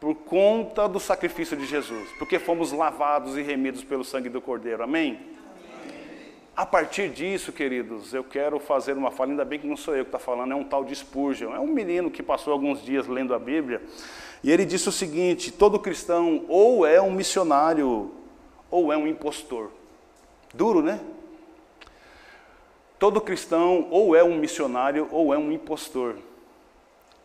por 0.02 0.16
conta 0.16 0.88
do 0.88 0.98
sacrifício 0.98 1.56
de 1.56 1.64
Jesus, 1.64 2.08
porque 2.18 2.40
fomos 2.40 2.72
lavados 2.72 3.38
e 3.38 3.40
remidos 3.40 3.84
pelo 3.84 4.02
sangue 4.02 4.28
do 4.28 4.40
Cordeiro. 4.40 4.82
Amém? 4.82 5.20
A 6.56 6.66
partir 6.66 7.08
disso, 7.08 7.52
queridos, 7.52 8.12
eu 8.12 8.24
quero 8.24 8.58
fazer 8.58 8.94
uma 8.94 9.12
fala, 9.12 9.30
ainda 9.30 9.44
bem 9.44 9.60
que 9.60 9.66
não 9.66 9.76
sou 9.76 9.94
eu 9.94 10.04
que 10.04 10.08
está 10.08 10.18
falando, 10.18 10.54
é 10.54 10.56
um 10.56 10.64
tal 10.64 10.84
de 10.84 10.92
Spurgeon, 10.92 11.54
é 11.54 11.60
um 11.60 11.68
menino 11.68 12.10
que 12.10 12.20
passou 12.20 12.52
alguns 12.52 12.84
dias 12.84 13.06
lendo 13.06 13.32
a 13.32 13.38
Bíblia, 13.38 13.80
e 14.42 14.50
ele 14.50 14.64
disse 14.64 14.88
o 14.88 14.92
seguinte: 14.92 15.52
todo 15.52 15.78
cristão 15.78 16.46
ou 16.48 16.84
é 16.84 17.00
um 17.00 17.12
missionário 17.12 18.10
ou 18.72 18.92
é 18.92 18.96
um 18.96 19.06
impostor. 19.06 19.70
Duro, 20.52 20.82
né? 20.82 20.98
Todo 22.98 23.20
cristão 23.20 23.86
ou 23.88 24.16
é 24.16 24.24
um 24.24 24.36
missionário 24.36 25.06
ou 25.12 25.32
é 25.32 25.38
um 25.38 25.52
impostor. 25.52 26.16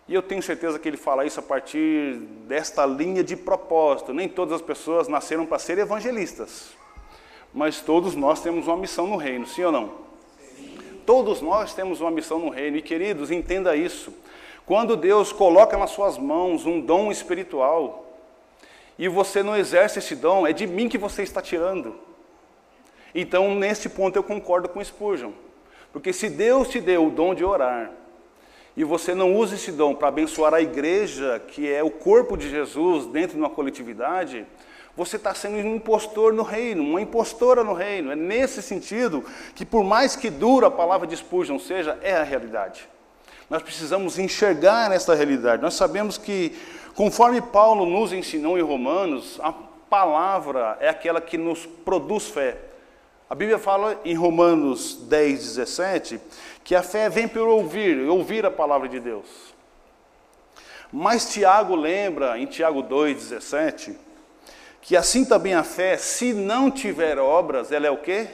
E 0.07 0.13
eu 0.13 0.21
tenho 0.21 0.41
certeza 0.41 0.79
que 0.79 0.87
ele 0.87 0.97
fala 0.97 1.25
isso 1.25 1.39
a 1.39 1.43
partir 1.43 2.15
desta 2.47 2.85
linha 2.85 3.23
de 3.23 3.35
propósito. 3.35 4.13
Nem 4.13 4.29
todas 4.29 4.55
as 4.55 4.61
pessoas 4.61 5.07
nasceram 5.07 5.45
para 5.45 5.59
ser 5.59 5.77
evangelistas, 5.77 6.69
mas 7.53 7.81
todos 7.81 8.15
nós 8.15 8.41
temos 8.41 8.67
uma 8.67 8.77
missão 8.77 9.05
no 9.05 9.17
reino, 9.17 9.45
sim 9.45 9.63
ou 9.63 9.71
não? 9.71 9.91
Sim. 10.55 10.77
Todos 11.05 11.41
nós 11.41 11.73
temos 11.73 11.99
uma 11.99 12.11
missão 12.11 12.39
no 12.39 12.49
reino, 12.49 12.77
e 12.77 12.81
queridos, 12.81 13.31
entenda 13.31 13.75
isso. 13.75 14.13
Quando 14.65 14.95
Deus 14.95 15.31
coloca 15.31 15.77
nas 15.77 15.91
suas 15.91 16.17
mãos 16.17 16.65
um 16.65 16.79
dom 16.79 17.11
espiritual, 17.11 18.05
e 18.99 19.07
você 19.07 19.43
não 19.43 19.55
exerce 19.55 19.99
esse 19.99 20.15
dom, 20.15 20.47
é 20.47 20.53
de 20.53 20.65
mim 20.65 20.89
que 20.89 20.97
você 20.97 21.21
está 21.21 21.41
tirando. 21.41 21.95
Então, 23.13 23.53
nesse 23.55 23.89
ponto, 23.89 24.15
eu 24.15 24.23
concordo 24.23 24.67
com 24.69 24.83
Spurgeon. 24.83 25.31
Porque 25.93 26.11
se 26.11 26.29
Deus 26.29 26.67
te 26.69 26.79
deu 26.79 27.07
o 27.07 27.11
dom 27.11 27.33
de 27.33 27.45
orar, 27.45 27.91
e 28.77 28.83
você 28.83 29.15
não 29.15 29.35
usa 29.35 29.55
esse 29.55 29.71
dom 29.71 29.95
para 29.95 30.09
abençoar 30.09 30.53
a 30.53 30.61
igreja, 30.61 31.41
que 31.47 31.67
é 31.67 31.83
o 31.83 31.89
corpo 31.89 32.37
de 32.37 32.47
Jesus 32.47 33.07
dentro 33.07 33.35
de 33.35 33.41
uma 33.41 33.49
coletividade, 33.49 34.45
você 34.95 35.15
está 35.15 35.33
sendo 35.33 35.55
um 35.67 35.75
impostor 35.75 36.31
no 36.31 36.43
reino, 36.43 36.83
uma 36.83 37.01
impostora 37.01 37.63
no 37.63 37.73
reino. 37.73 38.11
É 38.11 38.15
nesse 38.15 38.61
sentido 38.61 39.25
que, 39.55 39.65
por 39.65 39.83
mais 39.83 40.15
que 40.15 40.29
dura 40.29 40.67
a 40.67 40.71
palavra 40.71 41.07
de 41.07 41.17
Spurgeon 41.17 41.57
seja, 41.57 41.97
é 42.03 42.13
a 42.13 42.23
realidade. 42.23 42.87
Nós 43.49 43.63
precisamos 43.63 44.19
enxergar 44.19 44.91
essa 44.91 45.15
realidade. 45.15 45.61
Nós 45.61 45.73
sabemos 45.73 46.19
que, 46.19 46.55
conforme 46.95 47.41
Paulo 47.41 47.83
nos 47.83 48.13
ensinou 48.13 48.59
em 48.59 48.63
Romanos, 48.63 49.39
a 49.41 49.53
palavra 49.89 50.77
é 50.79 50.87
aquela 50.87 51.19
que 51.19 51.37
nos 51.37 51.65
produz 51.65 52.27
fé. 52.27 52.57
A 53.29 53.35
Bíblia 53.35 53.57
fala 53.57 53.99
em 54.05 54.15
Romanos 54.15 54.99
10, 55.01 55.39
17, 55.39 56.21
que 56.67 56.75
a 56.75 56.83
fé 56.83 57.07
vem 57.07 57.29
por 57.29 57.47
ouvir, 57.47 58.09
ouvir 58.09 58.45
a 58.45 58.51
palavra 58.51 58.89
de 58.89 58.99
Deus. 58.99 59.25
Mas 60.91 61.29
Tiago 61.29 61.73
lembra, 61.77 62.37
em 62.37 62.45
Tiago 62.45 62.83
2,17, 62.83 63.95
que 64.81 64.97
assim 64.97 65.23
também 65.23 65.53
a 65.53 65.63
fé, 65.63 65.95
se 65.95 66.33
não 66.33 66.69
tiver 66.69 67.19
obras, 67.19 67.71
ela 67.71 67.87
é 67.87 67.89
o 67.89 67.95
quê? 67.95 68.27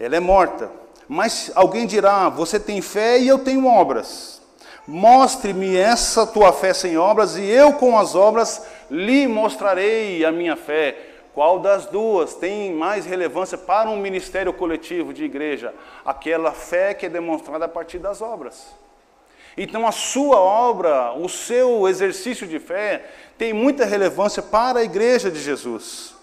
Ela 0.00 0.16
é 0.16 0.20
morta. 0.20 0.68
Mas 1.06 1.52
alguém 1.54 1.86
dirá: 1.86 2.28
Você 2.28 2.58
tem 2.58 2.82
fé 2.82 3.20
e 3.20 3.28
eu 3.28 3.38
tenho 3.38 3.68
obras. 3.68 4.42
Mostre-me 4.84 5.76
essa 5.76 6.26
tua 6.26 6.52
fé 6.52 6.74
sem 6.74 6.98
obras, 6.98 7.36
e 7.36 7.44
eu 7.44 7.74
com 7.74 7.96
as 7.96 8.16
obras 8.16 8.66
lhe 8.90 9.28
mostrarei 9.28 10.24
a 10.24 10.32
minha 10.32 10.56
fé. 10.56 11.11
Qual 11.34 11.58
das 11.58 11.86
duas 11.86 12.34
tem 12.34 12.74
mais 12.74 13.06
relevância 13.06 13.56
para 13.56 13.88
um 13.88 13.96
ministério 13.96 14.52
coletivo 14.52 15.14
de 15.14 15.24
igreja? 15.24 15.74
Aquela 16.04 16.52
fé 16.52 16.92
que 16.92 17.06
é 17.06 17.08
demonstrada 17.08 17.64
a 17.64 17.68
partir 17.68 17.98
das 17.98 18.20
obras. 18.20 18.74
Então, 19.56 19.86
a 19.86 19.92
sua 19.92 20.38
obra, 20.38 21.12
o 21.12 21.28
seu 21.28 21.88
exercício 21.88 22.46
de 22.46 22.58
fé, 22.58 23.06
tem 23.38 23.52
muita 23.52 23.84
relevância 23.84 24.42
para 24.42 24.80
a 24.80 24.84
igreja 24.84 25.30
de 25.30 25.40
Jesus. 25.40 26.14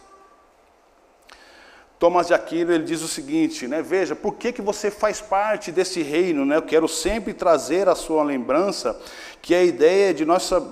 Thomas 2.00 2.28
de 2.28 2.34
Aquino 2.34 2.72
ele 2.72 2.86
diz 2.86 3.02
o 3.02 3.08
seguinte, 3.08 3.68
né? 3.68 3.82
Veja, 3.82 4.16
por 4.16 4.36
que, 4.36 4.54
que 4.54 4.62
você 4.62 4.90
faz 4.90 5.20
parte 5.20 5.72
desse 5.72 6.02
reino, 6.02 6.46
né? 6.46 6.56
Eu 6.56 6.62
quero 6.62 6.88
sempre 6.88 7.34
trazer 7.34 7.90
a 7.90 7.96
sua 7.96 8.24
lembrança 8.24 9.00
que 9.42 9.54
a 9.54 9.62
ideia 9.62 10.14
de 10.14 10.24
nossa 10.24 10.66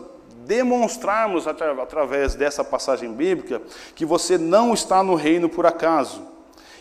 demonstrarmos 0.48 1.46
através 1.46 2.34
dessa 2.34 2.64
passagem 2.64 3.14
bíblica 3.14 3.62
que 3.94 4.06
você 4.06 4.38
não 4.38 4.74
está 4.74 5.04
no 5.04 5.14
reino 5.14 5.50
por 5.50 5.66
acaso. 5.66 6.26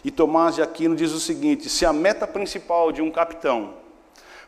E 0.05 0.11
Tomás 0.11 0.55
de 0.55 0.63
Aquino 0.63 0.95
diz 0.95 1.11
o 1.11 1.19
seguinte: 1.19 1.69
se 1.69 1.85
a 1.85 1.93
meta 1.93 2.27
principal 2.27 2.93
de 2.93 3.03
um 3.03 3.11
capitão 3.11 3.75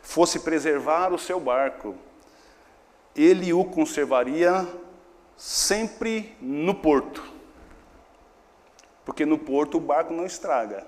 fosse 0.01 0.39
preservar 0.39 1.13
o 1.13 1.19
seu 1.19 1.37
barco, 1.37 1.95
ele 3.13 3.51
o 3.51 3.65
conservaria 3.65 4.65
sempre 5.35 6.33
no 6.41 6.73
porto. 6.73 7.21
Porque 9.03 9.25
no 9.25 9.37
porto 9.37 9.77
o 9.77 9.81
barco 9.81 10.13
não 10.13 10.25
estraga. 10.25 10.87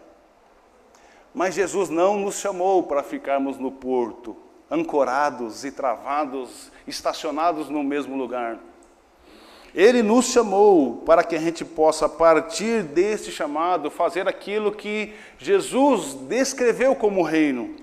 Mas 1.33 1.55
Jesus 1.55 1.89
não 1.89 2.17
nos 2.17 2.35
chamou 2.35 2.83
para 2.83 3.03
ficarmos 3.03 3.57
no 3.57 3.71
porto, 3.71 4.37
ancorados 4.69 5.65
e 5.65 5.71
travados, 5.71 6.70
estacionados 6.87 7.69
no 7.69 7.83
mesmo 7.83 8.15
lugar. 8.15 8.59
Ele 9.73 10.03
nos 10.03 10.25
chamou 10.25 10.97
para 11.05 11.23
que 11.23 11.35
a 11.35 11.39
gente 11.39 11.63
possa, 11.63 12.05
a 12.05 12.09
partir 12.09 12.83
deste 12.83 13.31
chamado, 13.31 13.89
fazer 13.89 14.27
aquilo 14.27 14.71
que 14.71 15.13
Jesus 15.37 16.13
descreveu 16.13 16.93
como 16.93 17.21
reino. 17.21 17.75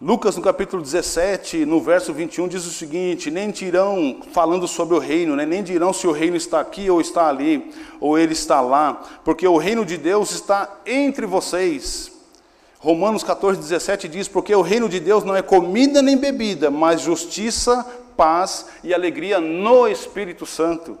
Lucas, 0.00 0.36
no 0.36 0.42
capítulo 0.42 0.80
17, 0.80 1.66
no 1.66 1.80
verso 1.80 2.12
21, 2.12 2.46
diz 2.46 2.64
o 2.64 2.70
seguinte: 2.70 3.32
Nem 3.32 3.50
dirão, 3.50 4.20
falando 4.30 4.68
sobre 4.68 4.94
o 4.94 5.00
reino, 5.00 5.34
né, 5.34 5.44
nem 5.44 5.60
dirão 5.60 5.92
se 5.92 6.06
o 6.06 6.12
reino 6.12 6.36
está 6.36 6.60
aqui 6.60 6.88
ou 6.88 7.00
está 7.00 7.28
ali, 7.28 7.72
ou 7.98 8.16
ele 8.16 8.32
está 8.32 8.60
lá, 8.60 9.02
porque 9.24 9.48
o 9.48 9.56
reino 9.56 9.84
de 9.84 9.96
Deus 9.96 10.30
está 10.30 10.82
entre 10.86 11.26
vocês. 11.26 12.16
Romanos 12.80 13.24
14, 13.24 13.60
17 13.60 14.08
diz: 14.08 14.28
Porque 14.28 14.54
o 14.54 14.62
reino 14.62 14.88
de 14.88 15.00
Deus 15.00 15.24
não 15.24 15.34
é 15.34 15.42
comida 15.42 16.00
nem 16.00 16.16
bebida, 16.16 16.70
mas 16.70 17.00
justiça, 17.00 17.84
paz 18.16 18.66
e 18.84 18.94
alegria 18.94 19.40
no 19.40 19.88
Espírito 19.88 20.46
Santo. 20.46 20.96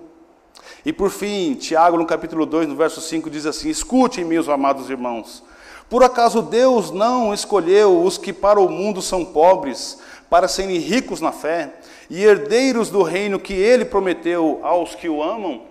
E 0.84 0.92
por 0.92 1.10
fim, 1.10 1.54
Tiago, 1.54 1.96
no 1.96 2.06
capítulo 2.06 2.44
2, 2.44 2.68
no 2.68 2.74
verso 2.74 3.00
5, 3.00 3.30
diz 3.30 3.46
assim: 3.46 3.68
Escutem, 3.68 4.24
meus 4.24 4.48
amados 4.48 4.90
irmãos, 4.90 5.44
por 5.88 6.02
acaso 6.02 6.42
Deus 6.42 6.90
não 6.90 7.32
escolheu 7.32 8.02
os 8.02 8.18
que 8.18 8.32
para 8.32 8.60
o 8.60 8.68
mundo 8.68 9.00
são 9.00 9.24
pobres, 9.24 10.00
para 10.28 10.48
serem 10.48 10.78
ricos 10.78 11.20
na 11.20 11.30
fé 11.30 11.74
e 12.10 12.24
herdeiros 12.24 12.90
do 12.90 13.02
reino 13.02 13.38
que 13.38 13.54
ele 13.54 13.84
prometeu 13.84 14.58
aos 14.62 14.96
que 14.96 15.08
o 15.08 15.22
amam? 15.22 15.62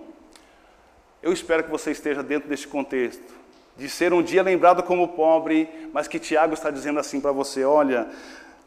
Eu 1.22 1.32
espero 1.32 1.64
que 1.64 1.70
você 1.70 1.90
esteja 1.90 2.22
dentro 2.22 2.48
deste 2.48 2.66
contexto, 2.66 3.37
de 3.78 3.88
ser 3.88 4.12
um 4.12 4.22
dia 4.22 4.42
lembrado 4.42 4.82
como 4.82 5.08
pobre, 5.08 5.68
mas 5.92 6.08
que 6.08 6.18
Tiago 6.18 6.52
está 6.52 6.70
dizendo 6.70 6.98
assim 6.98 7.20
para 7.20 7.30
você: 7.30 7.64
olha, 7.64 8.08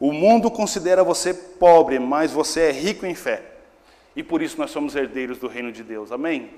o 0.00 0.12
mundo 0.12 0.50
considera 0.50 1.04
você 1.04 1.34
pobre, 1.34 1.98
mas 1.98 2.32
você 2.32 2.62
é 2.62 2.72
rico 2.72 3.04
em 3.04 3.14
fé. 3.14 3.42
E 4.16 4.22
por 4.22 4.42
isso 4.42 4.58
nós 4.58 4.70
somos 4.70 4.96
herdeiros 4.96 5.38
do 5.38 5.46
reino 5.46 5.70
de 5.70 5.82
Deus. 5.82 6.10
Amém? 6.10 6.50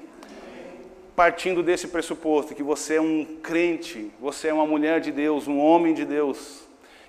Partindo 1.15 1.63
desse 1.63 1.89
pressuposto 1.89 2.55
que 2.55 2.63
você 2.63 2.95
é 2.95 3.01
um 3.01 3.25
crente, 3.43 4.11
você 4.21 4.49
é 4.49 4.55
uma 4.55 4.67
mulher 4.67 5.01
de 5.01 5.13
Deus, 5.13 5.47
um 5.47 5.59
homem 5.59 5.95
de 5.95 6.05
Deus, 6.05 6.63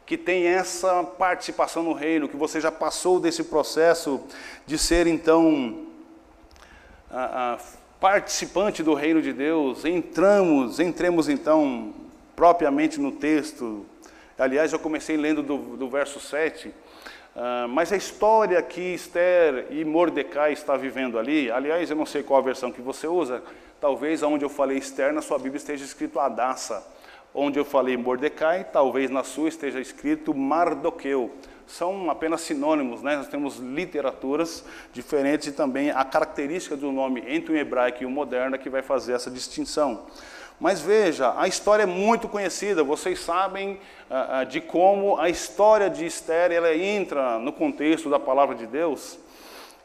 que 0.05 0.17
tem 0.17 0.45
essa 0.45 1.03
participação 1.03 1.81
no 1.81 1.93
reino, 1.93 2.27
que 2.27 2.37
você 2.37 2.59
já 2.59 2.71
passou 2.71 3.19
desse 3.19 3.43
processo 3.45 4.21
de 4.65 4.77
ser 4.77 5.07
então 5.07 5.85
a, 7.09 7.57
participante 8.05 8.83
do 8.83 8.93
reino 8.93 9.19
de 9.19 9.33
Deus, 9.33 9.83
entramos, 9.83 10.79
entremos 10.79 11.27
então 11.27 11.91
propriamente 12.35 12.99
no 12.99 13.11
texto 13.11 13.83
Aliás, 14.37 14.73
eu 14.73 14.79
comecei 14.79 15.15
lendo 15.15 15.41
do, 15.41 15.57
do 15.77 15.89
verso 15.89 16.19
7, 16.19 16.67
uh, 16.67 16.71
ah, 17.35 17.67
mas 17.69 17.91
a 17.93 17.95
história 17.95 18.61
que 18.61 18.93
Esther 18.93 19.67
e 19.69 19.85
Mordecai 19.85 20.51
está 20.51 20.75
vivendo 20.75 21.17
ali, 21.17 21.49
aliás, 21.49 21.89
eu 21.89 21.95
não 21.95 22.05
sei 22.05 22.21
qual 22.21 22.41
a 22.41 22.43
versão 22.43 22.69
que 22.69 22.81
você 22.81 23.07
usa, 23.07 23.41
talvez 23.79 24.21
onde 24.21 24.43
eu 24.43 24.49
falei 24.49 24.77
Esther, 24.77 25.13
na 25.13 25.21
sua 25.21 25.37
Bíblia 25.37 25.57
esteja 25.57 25.85
escrito 25.85 26.19
Adassa. 26.19 26.85
Onde 27.33 27.57
eu 27.57 27.65
falei 27.65 27.97
Mordecai, 27.97 28.65
talvez 28.71 29.09
na 29.09 29.23
sua 29.23 29.49
esteja 29.49 29.79
escrito 29.79 30.33
Mardoqueu. 30.33 31.31
São 31.67 32.09
apenas 32.09 32.41
sinônimos, 32.41 33.01
né? 33.01 33.17
nós 33.17 33.27
temos 33.27 33.57
literaturas 33.57 34.63
diferentes 34.93 35.47
e 35.47 35.51
também 35.51 35.89
a 35.89 36.03
característica 36.03 36.77
do 36.77 36.91
nome 36.91 37.23
entre 37.27 37.53
o 37.53 37.57
hebraico 37.57 38.03
e 38.03 38.05
o 38.05 38.09
moderno 38.09 38.55
é 38.55 38.59
que 38.59 38.69
vai 38.69 38.81
fazer 38.81 39.13
essa 39.13 39.31
distinção. 39.31 40.05
Mas 40.59 40.79
veja, 40.79 41.33
a 41.37 41.47
história 41.47 41.83
é 41.83 41.85
muito 41.85 42.29
conhecida, 42.29 42.83
vocês 42.83 43.19
sabem 43.19 43.79
ah, 44.09 44.39
ah, 44.39 44.43
de 44.43 44.61
como 44.61 45.17
a 45.17 45.29
história 45.29 45.89
de 45.89 46.05
Esther 46.05 46.51
ela 46.51 46.73
entra 46.73 47.39
no 47.39 47.51
contexto 47.51 48.09
da 48.09 48.19
palavra 48.19 48.55
de 48.55 48.65
Deus. 48.65 49.19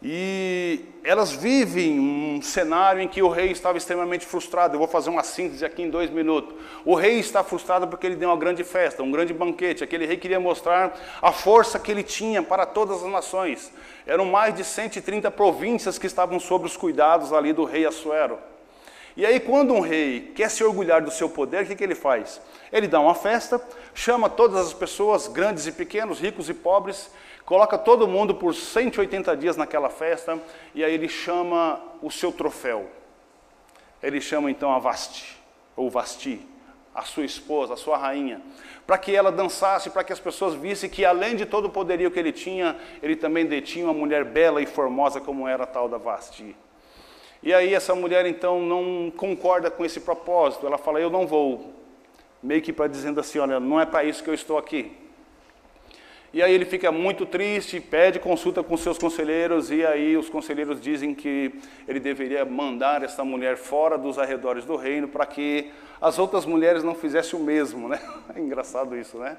E 0.02 0.80
elas 1.04 1.30
vivem 1.32 2.00
um 2.00 2.40
cenário 2.40 3.02
em 3.02 3.08
que 3.08 3.22
o 3.22 3.28
rei 3.28 3.50
estava 3.50 3.76
extremamente 3.76 4.24
frustrado. 4.24 4.74
Eu 4.74 4.78
vou 4.78 4.88
fazer 4.88 5.10
uma 5.10 5.22
síntese 5.22 5.62
aqui 5.62 5.82
em 5.82 5.90
dois 5.90 6.08
minutos. 6.08 6.54
O 6.86 6.94
rei 6.94 7.18
está 7.18 7.44
frustrado 7.44 7.86
porque 7.86 8.06
ele 8.06 8.16
deu 8.16 8.30
uma 8.30 8.36
grande 8.36 8.64
festa, 8.64 9.02
um 9.02 9.10
grande 9.10 9.34
banquete. 9.34 9.84
Aquele 9.84 10.06
rei 10.06 10.16
queria 10.16 10.40
mostrar 10.40 10.98
a 11.20 11.32
força 11.32 11.78
que 11.78 11.92
ele 11.92 12.02
tinha 12.02 12.42
para 12.42 12.64
todas 12.64 13.02
as 13.02 13.10
nações. 13.10 13.70
Eram 14.06 14.24
mais 14.24 14.54
de 14.54 14.64
130 14.64 15.30
províncias 15.30 15.98
que 15.98 16.06
estavam 16.06 16.40
sob 16.40 16.64
os 16.64 16.78
cuidados 16.78 17.30
ali 17.30 17.52
do 17.52 17.64
rei 17.64 17.84
Assuero. 17.84 18.38
E 19.16 19.26
aí, 19.26 19.40
quando 19.40 19.74
um 19.74 19.80
rei 19.80 20.32
quer 20.34 20.50
se 20.50 20.62
orgulhar 20.62 21.02
do 21.02 21.10
seu 21.10 21.28
poder, 21.28 21.64
o 21.64 21.66
que, 21.66 21.74
que 21.74 21.84
ele 21.84 21.94
faz? 21.94 22.40
Ele 22.72 22.86
dá 22.86 23.00
uma 23.00 23.14
festa, 23.14 23.60
chama 23.92 24.30
todas 24.30 24.66
as 24.66 24.72
pessoas, 24.72 25.26
grandes 25.26 25.66
e 25.66 25.72
pequenos, 25.72 26.20
ricos 26.20 26.48
e 26.48 26.54
pobres, 26.54 27.10
coloca 27.44 27.76
todo 27.76 28.06
mundo 28.06 28.34
por 28.34 28.54
180 28.54 29.36
dias 29.36 29.56
naquela 29.56 29.90
festa, 29.90 30.38
e 30.74 30.84
aí 30.84 30.94
ele 30.94 31.08
chama 31.08 31.80
o 32.00 32.10
seu 32.10 32.30
troféu. 32.30 32.88
Ele 34.02 34.20
chama 34.20 34.50
então 34.50 34.72
a 34.72 34.78
Vasti, 34.78 35.36
ou 35.76 35.90
Vasti, 35.90 36.46
a 36.94 37.02
sua 37.02 37.24
esposa, 37.24 37.74
a 37.74 37.76
sua 37.76 37.96
rainha, 37.96 38.40
para 38.86 38.96
que 38.98 39.14
ela 39.14 39.30
dançasse, 39.30 39.90
para 39.90 40.04
que 40.04 40.12
as 40.12 40.20
pessoas 40.20 40.54
vissem 40.54 40.88
que 40.88 41.04
além 41.04 41.36
de 41.36 41.46
todo 41.46 41.66
o 41.66 41.70
poderio 41.70 42.10
que 42.10 42.18
ele 42.18 42.32
tinha, 42.32 42.76
ele 43.02 43.16
também 43.16 43.46
detinha 43.46 43.86
uma 43.86 43.94
mulher 43.94 44.24
bela 44.24 44.62
e 44.62 44.66
formosa 44.66 45.20
como 45.20 45.46
era 45.46 45.64
a 45.64 45.66
tal 45.66 45.88
da 45.88 45.98
Vasti. 45.98 46.56
E 47.42 47.54
aí 47.54 47.74
essa 47.74 47.94
mulher 47.94 48.26
então 48.26 48.60
não 48.60 49.10
concorda 49.10 49.70
com 49.70 49.84
esse 49.84 50.00
propósito. 50.00 50.66
Ela 50.66 50.78
fala: 50.78 51.00
"Eu 51.00 51.10
não 51.10 51.26
vou". 51.26 51.72
Meio 52.42 52.62
que 52.62 52.72
para 52.72 52.86
dizendo 52.86 53.20
assim: 53.20 53.38
"Olha, 53.38 53.58
não 53.58 53.80
é 53.80 53.86
para 53.86 54.04
isso 54.04 54.22
que 54.22 54.30
eu 54.30 54.34
estou 54.34 54.58
aqui". 54.58 54.92
E 56.32 56.40
aí 56.40 56.52
ele 56.54 56.64
fica 56.64 56.92
muito 56.92 57.26
triste, 57.26 57.80
pede 57.80 58.20
consulta 58.20 58.62
com 58.62 58.76
seus 58.76 58.96
conselheiros 58.96 59.68
e 59.72 59.84
aí 59.84 60.16
os 60.16 60.28
conselheiros 60.28 60.80
dizem 60.80 61.12
que 61.12 61.52
ele 61.88 61.98
deveria 61.98 62.44
mandar 62.44 63.02
essa 63.02 63.24
mulher 63.24 63.56
fora 63.56 63.98
dos 63.98 64.16
arredores 64.16 64.64
do 64.64 64.76
reino 64.76 65.08
para 65.08 65.26
que 65.26 65.72
as 66.00 66.20
outras 66.20 66.46
mulheres 66.46 66.84
não 66.84 66.94
fizessem 66.94 67.36
o 67.36 67.42
mesmo, 67.42 67.88
né? 67.88 68.00
É 68.36 68.38
engraçado 68.38 68.96
isso, 68.96 69.18
né? 69.18 69.36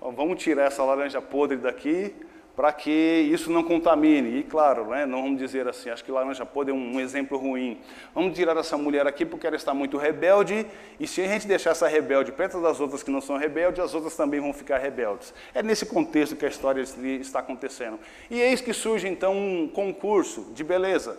Vamos 0.00 0.42
tirar 0.42 0.64
essa 0.64 0.82
laranja 0.82 1.20
podre 1.20 1.58
daqui 1.58 2.14
para 2.56 2.72
que 2.72 2.90
isso 2.90 3.52
não 3.52 3.62
contamine. 3.62 4.38
E 4.38 4.42
claro, 4.42 4.86
né, 4.86 5.04
não 5.04 5.22
vamos 5.22 5.38
dizer 5.38 5.68
assim, 5.68 5.90
acho 5.90 6.02
que 6.02 6.10
laranja 6.10 6.46
podre 6.46 6.72
é 6.72 6.74
um, 6.74 6.98
exemplo 6.98 7.36
ruim. 7.36 7.78
Vamos 8.14 8.34
tirar 8.34 8.56
essa 8.56 8.78
mulher 8.78 9.06
aqui 9.06 9.26
porque 9.26 9.46
ela 9.46 9.56
está 9.56 9.74
muito 9.74 9.98
rebelde, 9.98 10.66
e 10.98 11.06
se 11.06 11.20
a 11.20 11.26
gente 11.26 11.46
deixar 11.46 11.72
essa 11.72 11.86
rebelde 11.86 12.32
perto 12.32 12.60
das 12.60 12.80
outras 12.80 13.02
que 13.02 13.10
não 13.10 13.20
são 13.20 13.36
rebeldes, 13.36 13.80
as 13.80 13.94
outras 13.94 14.16
também 14.16 14.40
vão 14.40 14.54
ficar 14.54 14.78
rebeldes. 14.78 15.34
É 15.54 15.62
nesse 15.62 15.84
contexto 15.84 16.34
que 16.34 16.46
a 16.46 16.48
história 16.48 16.80
está 17.20 17.40
acontecendo. 17.40 17.98
E 18.30 18.40
eis 18.40 18.62
que 18.62 18.72
surge 18.72 19.06
então 19.06 19.36
um 19.36 19.68
concurso 19.68 20.46
de 20.54 20.64
beleza. 20.64 21.18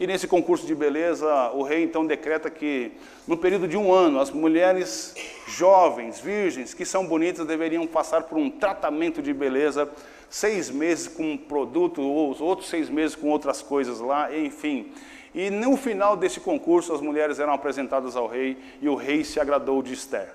E 0.00 0.06
nesse 0.06 0.28
concurso 0.28 0.64
de 0.64 0.76
beleza, 0.76 1.50
o 1.54 1.62
rei 1.64 1.82
então 1.82 2.06
decreta 2.06 2.48
que, 2.48 2.92
no 3.26 3.36
período 3.36 3.66
de 3.66 3.76
um 3.76 3.92
ano, 3.92 4.20
as 4.20 4.30
mulheres 4.30 5.12
jovens, 5.48 6.20
virgens, 6.20 6.72
que 6.72 6.84
são 6.84 7.04
bonitas, 7.04 7.44
deveriam 7.44 7.84
passar 7.84 8.22
por 8.22 8.38
um 8.38 8.48
tratamento 8.48 9.20
de 9.20 9.34
beleza 9.34 9.90
seis 10.28 10.70
meses 10.70 11.08
com 11.08 11.32
um 11.32 11.36
produto, 11.36 12.02
ou 12.02 12.30
os 12.30 12.40
outros 12.40 12.68
seis 12.68 12.88
meses 12.88 13.16
com 13.16 13.28
outras 13.28 13.62
coisas 13.62 14.00
lá, 14.00 14.34
enfim. 14.36 14.92
E 15.34 15.50
no 15.50 15.76
final 15.76 16.16
desse 16.16 16.40
concurso, 16.40 16.92
as 16.92 17.00
mulheres 17.00 17.38
eram 17.38 17.52
apresentadas 17.52 18.16
ao 18.16 18.26
rei 18.26 18.58
e 18.80 18.88
o 18.88 18.94
rei 18.94 19.24
se 19.24 19.38
agradou 19.38 19.82
de 19.82 19.92
Esther. 19.92 20.32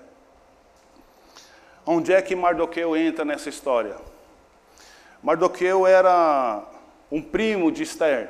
Onde 1.86 2.14
é 2.14 2.22
que 2.22 2.36
Mardoqueu 2.36 2.96
entra 2.96 3.26
nessa 3.26 3.50
história? 3.50 3.98
Mardoqueu 5.22 5.86
era 5.86 6.64
um 7.12 7.22
primo 7.22 7.72
de 7.72 7.84
Esther. 7.84 8.30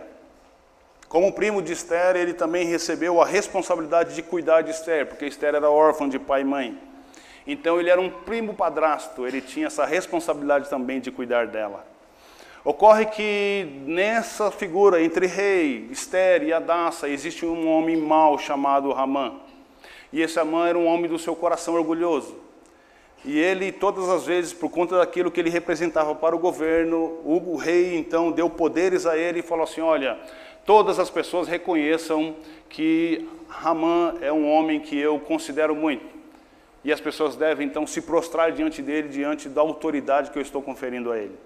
Como 1.07 1.31
primo 1.31 1.61
de 1.61 1.73
Esther, 1.73 2.15
ele 2.15 2.33
também 2.33 2.65
recebeu 2.65 3.21
a 3.21 3.25
responsabilidade 3.25 4.15
de 4.15 4.23
cuidar 4.23 4.61
de 4.61 4.71
Esther, 4.71 5.05
porque 5.05 5.25
Esther 5.25 5.53
era 5.53 5.69
órfã 5.69 6.09
de 6.09 6.17
pai 6.17 6.41
e 6.41 6.43
mãe. 6.43 6.92
Então 7.45 7.79
ele 7.79 7.89
era 7.89 7.99
um 7.99 8.09
primo 8.09 8.53
padrasto, 8.53 9.27
ele 9.27 9.41
tinha 9.41 9.67
essa 9.67 9.85
responsabilidade 9.85 10.69
também 10.69 10.99
de 10.99 11.11
cuidar 11.11 11.47
dela. 11.47 11.85
Ocorre 12.65 13.05
que 13.07 13.67
nessa 13.85 14.49
figura 14.49 15.03
entre 15.03 15.27
rei, 15.27 15.89
Esther 15.91 16.43
e 16.43 16.53
Adassa 16.53 17.09
existe 17.09 17.45
um 17.45 17.67
homem 17.67 17.97
mau 17.97 18.37
chamado 18.37 18.93
Ramã. 18.93 19.33
E 20.13 20.21
esse 20.21 20.37
Ramã 20.37 20.67
era 20.67 20.77
um 20.77 20.85
homem 20.85 21.09
do 21.09 21.19
seu 21.19 21.35
coração 21.35 21.73
orgulhoso. 21.73 22.37
E 23.25 23.37
ele, 23.37 23.71
todas 23.71 24.07
as 24.07 24.25
vezes, 24.25 24.53
por 24.53 24.69
conta 24.69 24.97
daquilo 24.97 25.31
que 25.31 25.41
ele 25.41 25.49
representava 25.49 26.15
para 26.15 26.35
o 26.35 26.39
governo, 26.39 27.19
o 27.25 27.57
rei 27.57 27.97
então 27.97 28.31
deu 28.31 28.49
poderes 28.49 29.05
a 29.05 29.17
ele 29.17 29.39
e 29.39 29.43
falou 29.43 29.63
assim: 29.63 29.81
Olha, 29.81 30.17
todas 30.65 30.99
as 30.99 31.09
pessoas 31.09 31.47
reconheçam 31.47 32.35
que 32.69 33.27
Ramã 33.49 34.15
é 34.21 34.31
um 34.31 34.49
homem 34.49 34.79
que 34.79 34.97
eu 34.97 35.19
considero 35.19 35.75
muito. 35.75 36.12
E 36.83 36.91
as 36.91 36.99
pessoas 36.99 37.35
devem 37.35 37.67
então 37.67 37.87
se 37.87 38.01
prostrar 38.01 38.51
diante 38.51 38.81
dele, 38.81 39.07
diante 39.07 39.47
da 39.47 39.61
autoridade 39.61 40.31
que 40.31 40.37
eu 40.37 40.41
estou 40.41 40.61
conferindo 40.61 41.11
a 41.11 41.17
ele. 41.17 41.37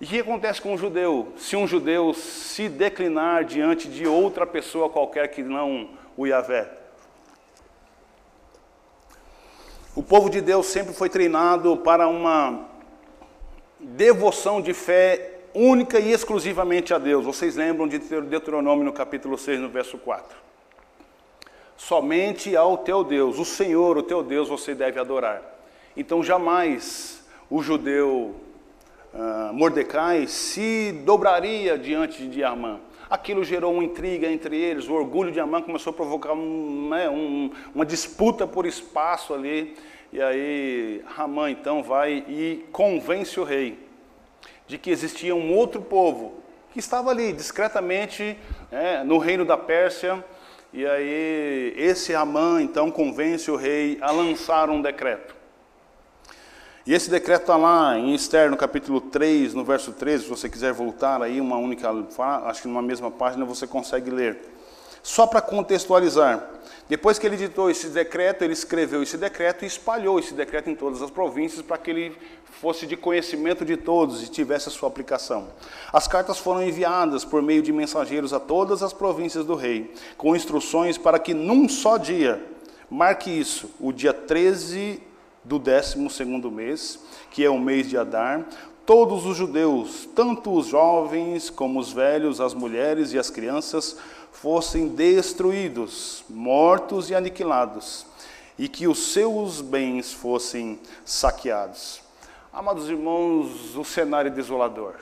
E 0.00 0.04
o 0.04 0.08
que 0.08 0.20
acontece 0.20 0.60
com 0.60 0.74
um 0.74 0.78
judeu? 0.78 1.32
Se 1.36 1.56
um 1.56 1.66
judeu 1.66 2.12
se 2.14 2.68
declinar 2.68 3.44
diante 3.44 3.88
de 3.88 4.06
outra 4.06 4.46
pessoa 4.46 4.88
qualquer 4.88 5.28
que 5.28 5.42
não 5.42 5.90
o 6.16 6.26
Yahvé? 6.26 6.70
O 9.94 10.02
povo 10.02 10.28
de 10.28 10.42
Deus 10.42 10.66
sempre 10.66 10.92
foi 10.92 11.08
treinado 11.08 11.78
para 11.78 12.06
uma 12.08 12.66
devoção 13.80 14.60
de 14.60 14.74
fé 14.74 15.36
única 15.54 15.98
e 15.98 16.12
exclusivamente 16.12 16.92
a 16.92 16.98
Deus. 16.98 17.24
Vocês 17.24 17.56
lembram 17.56 17.88
de 17.88 17.98
Deuteronômio 17.98 18.84
no 18.84 18.92
capítulo 18.92 19.38
6, 19.38 19.60
no 19.60 19.70
verso 19.70 19.96
4. 19.96 20.36
Somente 21.76 22.56
ao 22.56 22.78
teu 22.78 23.04
Deus, 23.04 23.38
o 23.38 23.44
Senhor, 23.44 23.98
o 23.98 24.02
teu 24.02 24.22
Deus, 24.22 24.48
você 24.48 24.74
deve 24.74 24.98
adorar. 24.98 25.42
Então 25.96 26.22
jamais 26.22 27.24
o 27.50 27.62
judeu 27.62 28.34
uh, 29.14 29.52
Mordecai 29.52 30.26
se 30.26 30.92
dobraria 31.04 31.78
diante 31.78 32.26
de 32.26 32.42
Amã. 32.42 32.80
Aquilo 33.08 33.44
gerou 33.44 33.72
uma 33.72 33.84
intriga 33.84 34.26
entre 34.26 34.56
eles, 34.56 34.88
o 34.88 34.94
orgulho 34.94 35.30
de 35.30 35.38
Amã 35.38 35.62
começou 35.62 35.92
a 35.92 35.94
provocar 35.94 36.32
um, 36.32 36.88
né, 36.88 37.08
um, 37.08 37.50
uma 37.74 37.86
disputa 37.86 38.46
por 38.46 38.66
espaço 38.66 39.32
ali. 39.32 39.76
E 40.12 40.20
aí 40.20 41.02
Ramã 41.06 41.50
então 41.50 41.82
vai 41.82 42.24
e 42.28 42.64
convence 42.72 43.38
o 43.38 43.44
rei 43.44 43.78
de 44.66 44.78
que 44.78 44.90
existia 44.90 45.34
um 45.34 45.54
outro 45.54 45.80
povo 45.80 46.40
que 46.72 46.78
estava 46.78 47.10
ali 47.10 47.32
discretamente 47.32 48.36
né, 48.70 49.04
no 49.04 49.18
reino 49.18 49.44
da 49.44 49.56
Pérsia. 49.56 50.24
E 50.76 50.86
aí 50.86 51.72
esse 51.74 52.12
Ramã 52.12 52.60
então 52.60 52.90
convence 52.90 53.50
o 53.50 53.56
rei 53.56 53.96
a 54.02 54.10
lançar 54.10 54.68
um 54.68 54.82
decreto. 54.82 55.34
E 56.86 56.92
esse 56.92 57.08
decreto 57.08 57.40
está 57.40 57.56
lá 57.56 57.98
em 57.98 58.14
Esther, 58.14 58.50
no 58.50 58.58
capítulo 58.58 59.00
3, 59.00 59.54
no 59.54 59.64
verso 59.64 59.90
13, 59.90 60.24
se 60.24 60.28
você 60.28 60.50
quiser 60.50 60.74
voltar 60.74 61.22
aí, 61.22 61.40
uma 61.40 61.56
única, 61.56 61.90
acho 62.44 62.60
que 62.60 62.68
numa 62.68 62.82
mesma 62.82 63.10
página 63.10 63.42
você 63.46 63.66
consegue 63.66 64.10
ler. 64.10 64.38
Só 65.06 65.24
para 65.24 65.40
contextualizar, 65.40 66.50
depois 66.88 67.16
que 67.16 67.24
ele 67.24 67.36
ditou 67.36 67.70
esse 67.70 67.86
decreto, 67.90 68.42
ele 68.42 68.52
escreveu 68.52 69.04
esse 69.04 69.16
decreto 69.16 69.62
e 69.62 69.68
espalhou 69.68 70.18
esse 70.18 70.34
decreto 70.34 70.68
em 70.68 70.74
todas 70.74 71.00
as 71.00 71.12
províncias 71.12 71.62
para 71.62 71.78
que 71.78 71.92
ele 71.92 72.18
fosse 72.60 72.88
de 72.88 72.96
conhecimento 72.96 73.64
de 73.64 73.76
todos 73.76 74.20
e 74.24 74.28
tivesse 74.28 74.68
a 74.68 74.72
sua 74.72 74.88
aplicação. 74.88 75.46
As 75.92 76.08
cartas 76.08 76.38
foram 76.38 76.60
enviadas 76.60 77.24
por 77.24 77.40
meio 77.40 77.62
de 77.62 77.72
mensageiros 77.72 78.32
a 78.32 78.40
todas 78.40 78.82
as 78.82 78.92
províncias 78.92 79.46
do 79.46 79.54
rei, 79.54 79.94
com 80.16 80.34
instruções 80.34 80.98
para 80.98 81.20
que 81.20 81.32
num 81.32 81.68
só 81.68 81.98
dia, 81.98 82.44
marque 82.90 83.30
isso, 83.30 83.70
o 83.78 83.92
dia 83.92 84.12
13 84.12 85.00
do 85.44 85.60
12 85.60 85.96
mês, 86.50 86.98
que 87.30 87.44
é 87.44 87.48
o 87.48 87.60
mês 87.60 87.88
de 87.88 87.96
Adar, 87.96 88.44
todos 88.84 89.26
os 89.26 89.36
judeus, 89.36 90.08
tanto 90.14 90.52
os 90.52 90.66
jovens 90.66 91.50
como 91.50 91.80
os 91.80 91.92
velhos, 91.92 92.40
as 92.40 92.54
mulheres 92.54 93.12
e 93.12 93.18
as 93.18 93.28
crianças, 93.28 93.96
fossem 94.40 94.88
destruídos, 94.88 96.24
mortos 96.28 97.10
e 97.10 97.14
aniquilados, 97.14 98.06
e 98.58 98.68
que 98.68 98.86
os 98.86 99.12
seus 99.12 99.60
bens 99.60 100.12
fossem 100.12 100.80
saqueados. 101.04 102.00
Amados 102.52 102.88
irmãos, 102.88 103.76
o 103.76 103.84
cenário 103.84 104.28
é 104.28 104.34
desolador. 104.34 104.94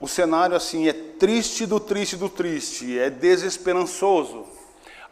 O 0.00 0.06
cenário 0.06 0.56
assim 0.56 0.88
é 0.88 0.92
triste 0.92 1.66
do 1.66 1.80
triste 1.80 2.16
do 2.16 2.28
triste, 2.28 2.98
é 2.98 3.10
desesperançoso 3.10 4.46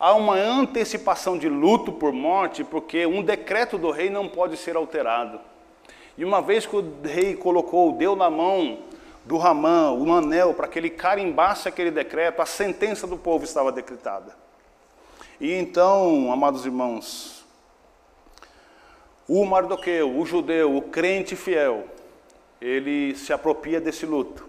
há 0.03 0.15
uma 0.15 0.35
antecipação 0.35 1.39
de 1.39 1.49
luto 1.49 1.93
por 1.93 2.13
morte, 2.13 2.65
porque 2.65 3.07
um 3.07 3.23
decreto 3.23 3.79
do 3.79 3.93
rei 3.93 4.11
não 4.11 4.27
pode 4.27 4.57
ser 4.57 4.75
alterado. 4.75 5.39
E 6.19 6.25
uma 6.25 6.43
vez 6.43 6.67
que 6.67 6.75
o 6.75 6.85
rei 7.05 7.37
colocou, 7.37 7.93
deu 7.93 8.17
na 8.17 8.29
mão 8.29 8.79
do 9.25 9.37
Ramã 9.37 9.93
um 9.93 10.13
anel 10.13 10.55
para 10.55 10.69
que 10.69 10.79
ele 10.79 10.91
carimbasse 10.91 11.69
aquele 11.69 11.91
decreto, 11.91 12.43
a 12.43 12.47
sentença 12.47 13.07
do 13.07 13.17
povo 13.17 13.45
estava 13.45 13.71
decretada. 13.71 14.35
E 15.41 15.53
então, 15.53 16.33
amados 16.33 16.65
irmãos, 16.65 17.45
o 19.29 19.45
Mardoqueu, 19.45 20.17
o 20.17 20.27
judeu, 20.27 20.77
o 20.77 20.83
crente 20.83 21.35
fiel, 21.37 21.85
ele 22.61 23.15
se 23.17 23.33
apropria 23.33 23.81
desse 23.81 24.07
luto. 24.07 24.47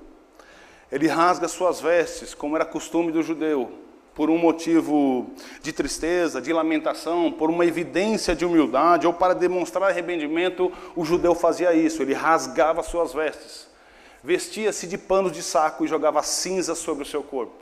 Ele 0.92 1.08
rasga 1.08 1.48
suas 1.48 1.82
vestes, 1.82 2.34
como 2.34 2.56
era 2.56 2.66
costume 2.66 3.12
do 3.12 3.24
judeu, 3.24 3.72
por 4.14 4.30
um 4.30 4.38
motivo 4.38 5.32
de 5.62 5.74
tristeza, 5.74 6.40
de 6.40 6.54
lamentação, 6.54 7.32
por 7.32 7.50
uma 7.50 7.66
evidência 7.66 8.36
de 8.36 8.46
humildade 8.46 9.08
ou 9.08 9.14
para 9.14 9.34
demonstrar 9.34 9.90
arrependimento, 9.90 10.72
o 10.96 11.04
judeu 11.04 11.34
fazia 11.34 11.74
isso, 11.74 12.04
ele 12.04 12.14
rasgava 12.14 12.84
suas 12.84 13.12
vestes, 13.12 13.68
vestia-se 14.24 14.88
de 14.88 14.98
panos 14.98 15.32
de 15.32 15.44
saco 15.44 15.84
e 15.84 15.88
jogava 15.88 16.24
cinza 16.24 16.74
sobre 16.74 17.04
o 17.04 17.06
seu 17.06 17.22
corpo. 17.22 17.62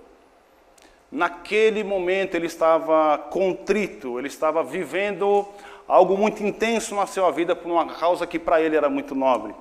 Naquele 1.11 1.83
momento 1.83 2.35
ele 2.35 2.45
estava 2.45 3.17
contrito, 3.17 4.19
ele 4.19 4.27
estava 4.27 4.63
vivendo 4.63 5.45
algo 5.87 6.15
muito 6.15 6.43
intenso 6.43 6.95
na 6.95 7.05
sua 7.05 7.31
vida 7.31 7.55
por 7.55 7.69
uma 7.69 7.85
causa 7.85 8.27
que 8.27 8.39
para 8.39 8.61
ele 8.61 8.77
era 8.77 8.89
muito 8.89 9.13
nobre. 9.15 9.53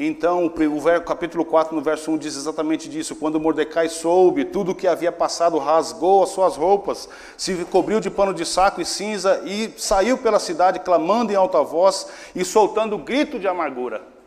Então, 0.00 0.46
o 0.46 1.00
capítulo 1.00 1.44
4, 1.44 1.74
no 1.74 1.82
verso 1.82 2.12
1, 2.12 2.18
diz 2.18 2.36
exatamente 2.36 2.88
disso. 2.88 3.16
Quando 3.16 3.40
Mordecai 3.40 3.88
soube 3.88 4.44
tudo 4.44 4.70
o 4.70 4.74
que 4.74 4.86
havia 4.86 5.10
passado, 5.10 5.58
rasgou 5.58 6.22
as 6.22 6.28
suas 6.28 6.56
roupas, 6.56 7.08
se 7.36 7.64
cobriu 7.64 7.98
de 7.98 8.08
pano 8.08 8.32
de 8.32 8.46
saco 8.46 8.80
e 8.80 8.84
cinza 8.84 9.42
e 9.44 9.74
saiu 9.76 10.16
pela 10.16 10.38
cidade, 10.38 10.78
clamando 10.78 11.32
em 11.32 11.34
alta 11.34 11.60
voz 11.64 12.08
e 12.32 12.44
soltando 12.44 12.96
grito 12.96 13.40
de 13.40 13.48
amargura. 13.48 14.17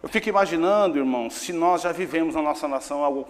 Eu 0.00 0.08
fico 0.08 0.28
imaginando, 0.28 0.96
irmãos, 0.96 1.34
se 1.34 1.52
nós 1.52 1.82
já 1.82 1.90
vivemos 1.90 2.34
na 2.34 2.42
nossa 2.42 2.68
nação 2.68 3.02
algo 3.02 3.26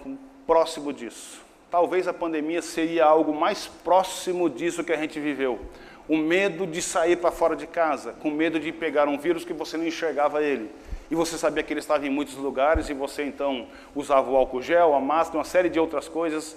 próximo 0.47 0.93
disso. 0.93 1.41
Talvez 1.71 2.07
a 2.07 2.13
pandemia 2.13 2.61
seria 2.61 3.07
algo 3.07 3.35
mais 3.35 3.67
próximo 3.67 4.51
disso 4.51 4.85
que 4.85 4.93
a 4.93 4.97
gente 4.97 5.19
viveu. 5.19 5.59
O 6.07 6.17
medo 6.17 6.67
de 6.67 6.83
sair 6.83 7.17
para 7.17 7.31
fora 7.31 7.57
de 7.57 7.67
casa, 7.67 8.13
com 8.21 8.31
medo 8.31 8.61
de 8.61 8.71
pegar 8.73 9.09
um 9.09 9.19
vírus 9.19 9.45
que 9.45 9.53
você 9.53 9.77
não 9.77 9.87
enxergava 9.87 10.43
ele 10.43 10.71
e 11.11 11.15
você 11.15 11.39
sabia 11.39 11.63
que 11.63 11.73
ele 11.73 11.81
estava 11.81 12.07
em 12.07 12.11
muitos 12.11 12.35
lugares, 12.35 12.89
e 12.91 12.95
você 12.95 13.25
então 13.25 13.67
usava 13.95 14.31
o 14.31 14.37
álcool 14.37 14.61
gel, 14.61 14.95
a 14.95 15.01
máscara, 15.01 15.39
uma 15.39 15.45
série 15.45 15.71
de 15.71 15.81
outras 15.81 16.07
coisas, 16.07 16.55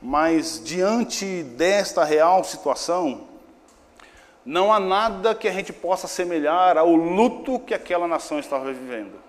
mas 0.00 0.62
diante 0.62 1.42
desta 1.42 2.04
real 2.04 2.44
situação, 2.44 3.28
não 4.44 4.70
há 4.70 4.78
nada 4.78 5.34
que 5.34 5.48
a 5.48 5.52
gente 5.52 5.72
possa 5.72 6.04
assemelhar 6.06 6.76
ao 6.76 6.94
luto 6.94 7.58
que 7.58 7.72
aquela 7.72 8.06
nação 8.06 8.38
estava 8.38 8.70
vivendo. 8.70 9.23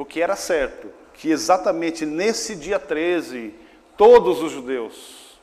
Porque 0.00 0.22
era 0.22 0.34
certo 0.34 0.90
que 1.12 1.30
exatamente 1.30 2.06
nesse 2.06 2.56
dia 2.56 2.78
13, 2.78 3.52
todos 3.98 4.42
os 4.42 4.50
judeus, 4.50 5.38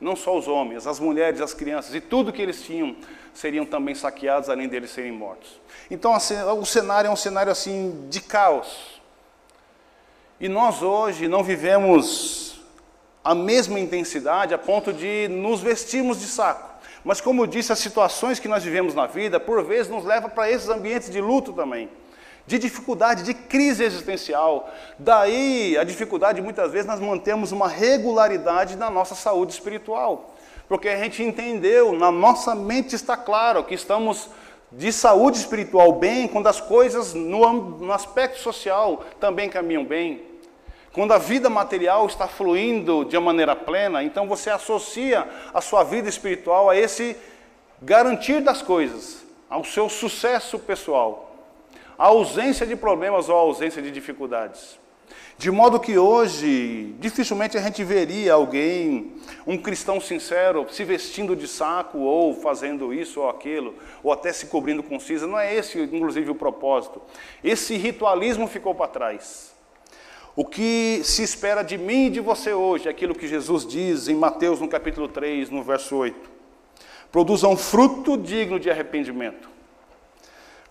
não 0.00 0.16
só 0.16 0.34
os 0.34 0.48
homens, 0.48 0.86
as 0.86 0.98
mulheres, 0.98 1.42
as 1.42 1.52
crianças 1.52 1.94
e 1.94 2.00
tudo 2.00 2.32
que 2.32 2.40
eles 2.40 2.62
tinham, 2.62 2.96
seriam 3.34 3.66
também 3.66 3.94
saqueados, 3.94 4.48
além 4.48 4.66
deles 4.66 4.92
serem 4.92 5.12
mortos. 5.12 5.60
Então 5.90 6.14
assim, 6.14 6.36
o 6.40 6.64
cenário 6.64 7.08
é 7.08 7.10
um 7.10 7.16
cenário 7.16 7.52
assim 7.52 8.06
de 8.08 8.22
caos. 8.22 8.98
E 10.40 10.48
nós 10.48 10.82
hoje 10.82 11.28
não 11.28 11.44
vivemos 11.44 12.62
a 13.22 13.34
mesma 13.34 13.78
intensidade 13.78 14.54
a 14.54 14.58
ponto 14.58 14.90
de 14.90 15.28
nos 15.28 15.60
vestirmos 15.60 16.18
de 16.18 16.28
saco. 16.28 16.80
Mas 17.04 17.20
como 17.20 17.42
eu 17.42 17.46
disse, 17.46 17.74
as 17.74 17.78
situações 17.78 18.40
que 18.40 18.48
nós 18.48 18.64
vivemos 18.64 18.94
na 18.94 19.06
vida, 19.06 19.38
por 19.38 19.62
vezes, 19.62 19.92
nos 19.92 20.02
levam 20.02 20.30
para 20.30 20.50
esses 20.50 20.70
ambientes 20.70 21.10
de 21.10 21.20
luto 21.20 21.52
também, 21.52 21.90
de 22.48 22.58
dificuldade, 22.58 23.24
de 23.24 23.34
crise 23.34 23.84
existencial. 23.84 24.70
Daí 24.98 25.76
a 25.76 25.84
dificuldade, 25.84 26.40
muitas 26.40 26.72
vezes, 26.72 26.86
nós 26.86 26.98
mantemos 26.98 27.52
uma 27.52 27.68
regularidade 27.68 28.74
na 28.74 28.88
nossa 28.88 29.14
saúde 29.14 29.52
espiritual. 29.52 30.34
Porque 30.66 30.88
a 30.88 30.96
gente 30.96 31.22
entendeu, 31.22 31.92
na 31.92 32.10
nossa 32.10 32.54
mente 32.54 32.94
está 32.94 33.18
claro 33.18 33.62
que 33.64 33.74
estamos 33.74 34.30
de 34.72 34.90
saúde 34.90 35.36
espiritual 35.36 35.92
bem, 35.92 36.26
quando 36.26 36.46
as 36.46 36.58
coisas 36.58 37.12
no, 37.12 37.52
no 37.52 37.92
aspecto 37.92 38.38
social 38.38 39.04
também 39.20 39.50
caminham 39.50 39.84
bem. 39.84 40.22
Quando 40.94 41.12
a 41.12 41.18
vida 41.18 41.50
material 41.50 42.06
está 42.06 42.26
fluindo 42.26 43.04
de 43.04 43.14
uma 43.18 43.26
maneira 43.26 43.54
plena, 43.54 44.02
então 44.02 44.26
você 44.26 44.48
associa 44.48 45.28
a 45.52 45.60
sua 45.60 45.84
vida 45.84 46.08
espiritual 46.08 46.70
a 46.70 46.76
esse 46.76 47.14
garantir 47.82 48.40
das 48.40 48.62
coisas, 48.62 49.22
ao 49.50 49.64
seu 49.64 49.90
sucesso 49.90 50.58
pessoal, 50.58 51.27
a 51.98 52.06
ausência 52.06 52.64
de 52.64 52.76
problemas 52.76 53.28
ou 53.28 53.36
a 53.36 53.40
ausência 53.40 53.82
de 53.82 53.90
dificuldades. 53.90 54.78
De 55.36 55.50
modo 55.50 55.78
que 55.78 55.96
hoje, 55.96 56.96
dificilmente 56.98 57.56
a 57.56 57.60
gente 57.60 57.84
veria 57.84 58.34
alguém, 58.34 59.12
um 59.46 59.56
cristão 59.56 60.00
sincero, 60.00 60.66
se 60.68 60.82
vestindo 60.84 61.36
de 61.36 61.46
saco 61.46 61.98
ou 61.98 62.34
fazendo 62.34 62.92
isso 62.92 63.20
ou 63.20 63.28
aquilo, 63.28 63.74
ou 64.02 64.12
até 64.12 64.32
se 64.32 64.46
cobrindo 64.46 64.82
com 64.82 64.98
cinza. 64.98 65.26
Não 65.26 65.38
é 65.38 65.54
esse, 65.54 65.80
inclusive, 65.80 66.30
o 66.30 66.34
propósito. 66.34 67.00
Esse 67.42 67.76
ritualismo 67.76 68.48
ficou 68.48 68.74
para 68.74 68.88
trás. 68.88 69.54
O 70.34 70.44
que 70.44 71.02
se 71.04 71.22
espera 71.22 71.62
de 71.62 71.78
mim 71.78 72.06
e 72.06 72.10
de 72.10 72.20
você 72.20 72.52
hoje, 72.52 72.88
é 72.88 72.90
aquilo 72.90 73.14
que 73.14 73.26
Jesus 73.26 73.64
diz 73.66 74.08
em 74.08 74.14
Mateus, 74.14 74.60
no 74.60 74.68
capítulo 74.68 75.08
3, 75.08 75.50
no 75.50 75.62
verso 75.62 75.96
8. 75.96 76.30
Produza 77.12 77.48
um 77.48 77.56
fruto 77.56 78.16
digno 78.16 78.58
de 78.58 78.70
arrependimento. 78.70 79.57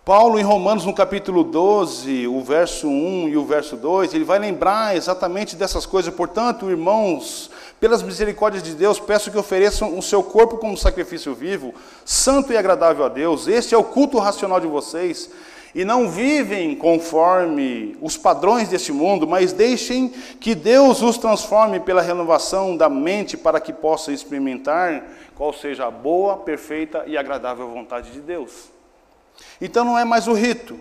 Paulo, 0.08 0.40
em 0.40 0.42
Romanos, 0.42 0.86
no 0.86 0.94
capítulo 0.94 1.44
12, 1.44 2.28
o 2.28 2.42
verso 2.42 2.88
1 2.88 3.28
e 3.28 3.36
o 3.36 3.44
verso 3.44 3.76
2, 3.76 4.14
ele 4.14 4.24
vai 4.24 4.40
lembrar 4.40 4.96
exatamente 4.96 5.54
dessas 5.54 5.86
coisas. 5.86 6.14
Portanto, 6.14 6.70
irmãos, 6.70 7.52
pelas 7.78 8.02
misericórdias 8.02 8.64
de 8.64 8.74
Deus, 8.74 9.02
peço 9.02 9.30
que 9.30 9.38
ofereçam 9.38 10.00
o 10.00 10.02
seu 10.02 10.24
corpo 10.24 10.60
como 10.60 10.78
sacrifício 10.78 11.36
vivo, 11.36 11.74
santo 12.06 12.54
e 12.54 12.58
agradável 12.58 13.04
a 13.04 13.10
Deus. 13.10 13.50
Este 13.50 13.76
é 13.76 13.78
o 13.78 13.84
culto 13.84 14.18
racional 14.18 14.62
de 14.62 14.68
vocês. 14.68 15.30
E 15.76 15.84
não 15.84 16.10
vivem 16.10 16.74
conforme 16.74 17.98
os 18.02 18.16
padrões 18.16 18.70
deste 18.70 18.94
mundo, 18.94 19.28
mas 19.28 19.52
deixem 19.52 20.14
que 20.40 20.56
Deus 20.56 21.02
os 21.02 21.18
transforme 21.18 21.82
pela 21.82 22.02
renovação 22.02 22.78
da 22.78 22.88
mente 22.88 23.36
para 23.36 23.60
que 23.60 23.74
possam 23.74 24.14
experimentar 24.14 25.04
qual 25.36 25.52
seja 25.52 25.86
a 25.88 25.92
boa, 25.92 26.38
perfeita 26.38 27.04
e 27.08 27.18
agradável 27.18 27.68
vontade 27.68 28.12
de 28.12 28.22
Deus. 28.22 28.77
Então 29.60 29.84
não 29.84 29.98
é 29.98 30.06
mais 30.06 30.28
o 30.28 30.34
rito, 30.34 30.80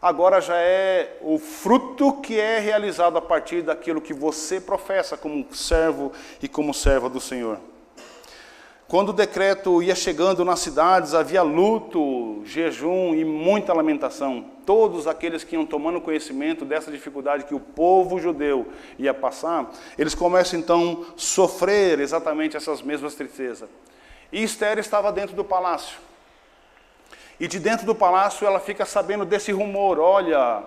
agora 0.00 0.40
já 0.40 0.56
é 0.56 1.18
o 1.20 1.38
fruto 1.38 2.12
que 2.20 2.38
é 2.38 2.58
realizado 2.58 3.16
a 3.16 3.22
partir 3.22 3.62
daquilo 3.62 4.00
que 4.00 4.14
você 4.14 4.60
professa 4.60 5.16
como 5.16 5.46
servo 5.52 6.12
e 6.42 6.48
como 6.48 6.72
serva 6.72 7.08
do 7.08 7.20
Senhor. 7.20 7.58
Quando 8.88 9.08
o 9.08 9.12
decreto 9.12 9.82
ia 9.82 9.96
chegando 9.96 10.44
nas 10.44 10.60
cidades, 10.60 11.12
havia 11.12 11.42
luto, 11.42 12.40
jejum 12.44 13.16
e 13.16 13.24
muita 13.24 13.72
lamentação. 13.72 14.44
Todos 14.64 15.08
aqueles 15.08 15.42
que 15.42 15.56
iam 15.56 15.66
tomando 15.66 16.00
conhecimento 16.00 16.64
dessa 16.64 16.88
dificuldade 16.92 17.46
que 17.46 17.54
o 17.54 17.58
povo 17.58 18.20
judeu 18.20 18.68
ia 18.96 19.12
passar, 19.12 19.72
eles 19.98 20.14
começam 20.14 20.60
então 20.60 21.04
a 21.08 21.12
sofrer 21.16 21.98
exatamente 21.98 22.56
essas 22.56 22.80
mesmas 22.80 23.16
tristezas. 23.16 23.68
E 24.30 24.44
Esther 24.44 24.78
estava 24.78 25.10
dentro 25.10 25.34
do 25.34 25.44
palácio. 25.44 25.98
E 27.38 27.46
de 27.46 27.58
dentro 27.58 27.84
do 27.84 27.94
palácio 27.94 28.46
ela 28.46 28.58
fica 28.58 28.84
sabendo 28.84 29.24
desse 29.24 29.52
rumor: 29.52 29.98
olha, 29.98 30.62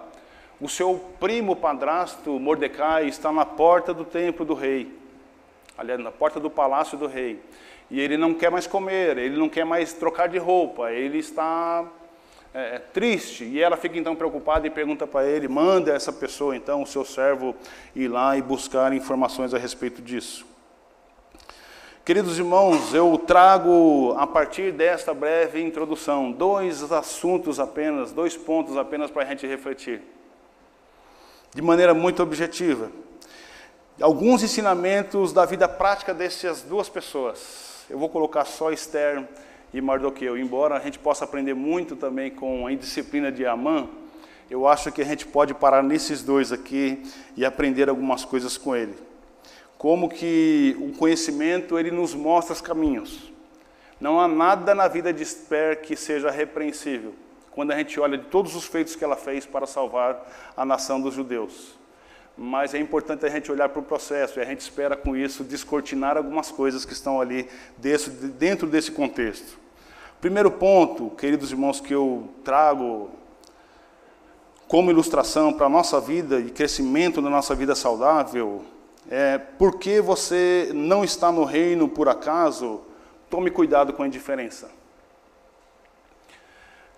o 0.62 0.70
seu 0.70 1.04
primo 1.20 1.56
padrasto 1.56 2.40
Mordecai 2.40 3.08
está 3.08 3.32
na 3.32 3.46
porta 3.46 3.94
do 3.94 4.06
templo 4.06 4.46
do 4.46 4.54
rei, 4.54 4.94
aliás, 5.78 6.00
na 6.00 6.12
porta 6.12 6.40
do 6.40 6.50
palácio 6.50 6.98
do 6.98 7.08
rei. 7.08 7.42
E 7.90 8.00
ele 8.00 8.18
não 8.18 8.34
quer 8.36 8.52
mais 8.52 8.68
comer, 8.68 9.18
ele 9.18 9.38
não 9.38 9.50
quer 9.50 9.66
mais 9.66 9.94
trocar 9.94 10.28
de 10.28 10.38
roupa, 10.38 10.92
ele 10.92 11.18
está 11.18 11.86
é, 12.54 12.76
é 12.76 12.80
triste. 12.80 13.44
E 13.46 13.62
ela 13.62 13.78
fica 13.78 13.98
então 13.98 14.16
preocupada 14.16 14.68
e 14.68 14.70
pergunta 14.70 15.08
para 15.08 15.28
ele: 15.28 15.48
manda 15.48 15.92
essa 15.92 16.14
pessoa, 16.14 16.56
então, 16.56 16.84
o 16.84 16.88
seu 16.88 17.04
servo, 17.04 17.56
ir 17.96 18.08
lá 18.08 18.38
e 18.38 18.42
buscar 18.42 18.94
informações 18.94 19.54
a 19.54 19.58
respeito 19.58 20.02
disso. 20.02 20.46
Queridos 22.10 22.40
irmãos, 22.40 22.92
eu 22.92 23.16
trago 23.20 24.16
a 24.18 24.26
partir 24.26 24.72
desta 24.72 25.14
breve 25.14 25.62
introdução 25.62 26.32
dois 26.32 26.92
assuntos 26.92 27.60
apenas, 27.60 28.12
dois 28.12 28.36
pontos 28.36 28.76
apenas 28.78 29.12
para 29.12 29.22
a 29.22 29.26
gente 29.28 29.46
refletir, 29.46 30.02
de 31.54 31.62
maneira 31.62 31.94
muito 31.94 32.24
objetiva. 32.24 32.92
Alguns 34.02 34.42
ensinamentos 34.42 35.32
da 35.32 35.46
vida 35.46 35.70
prática 35.70 36.12
dessas 36.12 36.64
duas 36.64 36.90
pessoas. 36.90 37.86
Eu 37.88 38.00
vou 38.00 38.10
colocar 38.10 38.44
só 38.46 38.72
Esther 38.72 39.24
e 39.72 39.80
Mardoqueu, 39.80 40.36
embora 40.36 40.78
a 40.78 40.80
gente 40.80 40.98
possa 40.98 41.26
aprender 41.26 41.54
muito 41.54 41.96
também 41.96 42.32
com 42.32 42.66
a 42.66 42.74
indisciplina 42.74 43.32
de 43.32 43.46
Amã, 43.46 43.88
eu 44.50 44.68
acho 44.68 44.92
que 44.92 45.04
a 45.04 45.06
gente 45.06 45.28
pode 45.28 45.54
parar 45.54 45.84
nesses 45.84 46.24
dois 46.24 46.52
aqui 46.52 47.04
e 47.38 47.46
aprender 47.46 47.88
algumas 47.88 48.26
coisas 48.26 48.58
com 48.58 48.76
ele 48.76 49.09
como 49.80 50.10
que 50.10 50.76
o 50.78 50.92
conhecimento 50.92 51.80
ele 51.80 51.90
nos 51.90 52.14
mostra 52.14 52.52
os 52.54 52.60
caminhos. 52.60 53.32
Não 53.98 54.20
há 54.20 54.28
nada 54.28 54.76
na 54.76 54.90
vida 54.90 55.14
de 55.14 55.24
Esther 55.24 55.82
que 55.82 55.96
seja 55.96 56.30
repreensível, 56.30 57.16
quando 57.50 57.72
a 57.72 57.78
gente 57.78 57.98
olha 57.98 58.18
de 58.18 58.26
todos 58.26 58.58
os 58.58 58.66
feitos 58.66 58.94
que 58.98 59.06
ela 59.06 59.16
fez 59.16 59.46
para 59.46 59.66
salvar 59.66 60.52
a 60.56 60.66
nação 60.66 61.00
dos 61.00 61.14
judeus. 61.14 61.78
Mas 62.38 62.74
é 62.74 62.78
importante 62.78 63.26
a 63.26 63.30
gente 63.30 63.50
olhar 63.50 63.70
para 63.70 63.80
o 63.80 63.84
processo 63.84 64.38
e 64.38 64.42
a 64.42 64.46
gente 64.46 64.60
espera 64.60 64.98
com 64.98 65.16
isso 65.16 65.46
descortinar 65.46 66.18
algumas 66.18 66.52
coisas 66.52 66.84
que 66.84 66.92
estão 66.92 67.22
ali 67.22 67.48
desse, 67.78 68.10
dentro 68.10 68.68
desse 68.68 68.92
contexto. 68.92 69.58
Primeiro 70.20 70.52
ponto, 70.52 71.10
queridos 71.12 71.52
irmãos, 71.52 71.80
que 71.80 71.96
eu 71.96 72.28
trago 72.44 73.12
como 74.68 74.92
ilustração 74.92 75.54
para 75.54 75.68
a 75.68 75.70
nossa 75.70 76.02
vida 76.02 76.38
e 76.38 76.50
crescimento 76.50 77.22
da 77.22 77.30
nossa 77.30 77.56
vida 77.56 77.74
saudável 77.76 78.66
é, 79.10 79.38
porque 79.38 80.00
você 80.00 80.72
não 80.74 81.04
está 81.04 81.32
no 81.32 81.44
reino 81.44 81.90
por 81.90 82.08
acaso, 82.08 82.82
tome 83.30 83.50
cuidado 83.50 83.92
com 83.92 84.04
a 84.04 84.08
indiferença. 84.08 84.70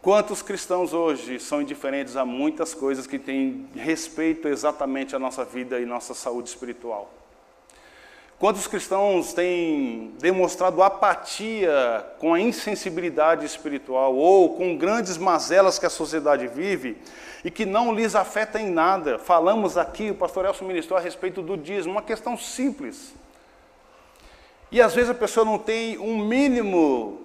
Quantos 0.01 0.41
cristãos 0.41 0.93
hoje 0.93 1.39
são 1.39 1.61
indiferentes 1.61 2.17
a 2.17 2.25
muitas 2.25 2.73
coisas 2.73 3.05
que 3.05 3.19
têm 3.19 3.69
respeito 3.75 4.47
exatamente 4.47 5.15
à 5.15 5.19
nossa 5.19 5.45
vida 5.45 5.79
e 5.79 5.85
nossa 5.85 6.13
saúde 6.13 6.49
espiritual? 6.49 7.20
Quantos 8.41 8.65
cristãos 8.65 9.33
têm 9.33 10.15
demonstrado 10.19 10.81
apatia 10.81 12.03
com 12.17 12.33
a 12.33 12.39
insensibilidade 12.39 13.45
espiritual 13.45 14.15
ou 14.15 14.55
com 14.55 14.75
grandes 14.75 15.15
mazelas 15.15 15.77
que 15.77 15.85
a 15.85 15.91
sociedade 15.91 16.47
vive 16.47 16.97
e 17.45 17.51
que 17.51 17.67
não 17.67 17.93
lhes 17.93 18.15
afeta 18.15 18.59
em 18.59 18.67
nada? 18.67 19.19
Falamos 19.19 19.77
aqui, 19.77 20.09
o 20.09 20.15
pastor 20.15 20.45
Elson 20.45 20.65
ministrou 20.65 20.97
a 20.97 20.99
respeito 20.99 21.43
do 21.43 21.55
dízimo, 21.55 21.93
uma 21.93 22.01
questão 22.01 22.35
simples. 22.35 23.13
E 24.71 24.81
às 24.81 24.95
vezes 24.95 25.11
a 25.11 25.13
pessoa 25.13 25.45
não 25.45 25.59
tem 25.59 25.99
um 25.99 26.17
mínimo 26.17 27.21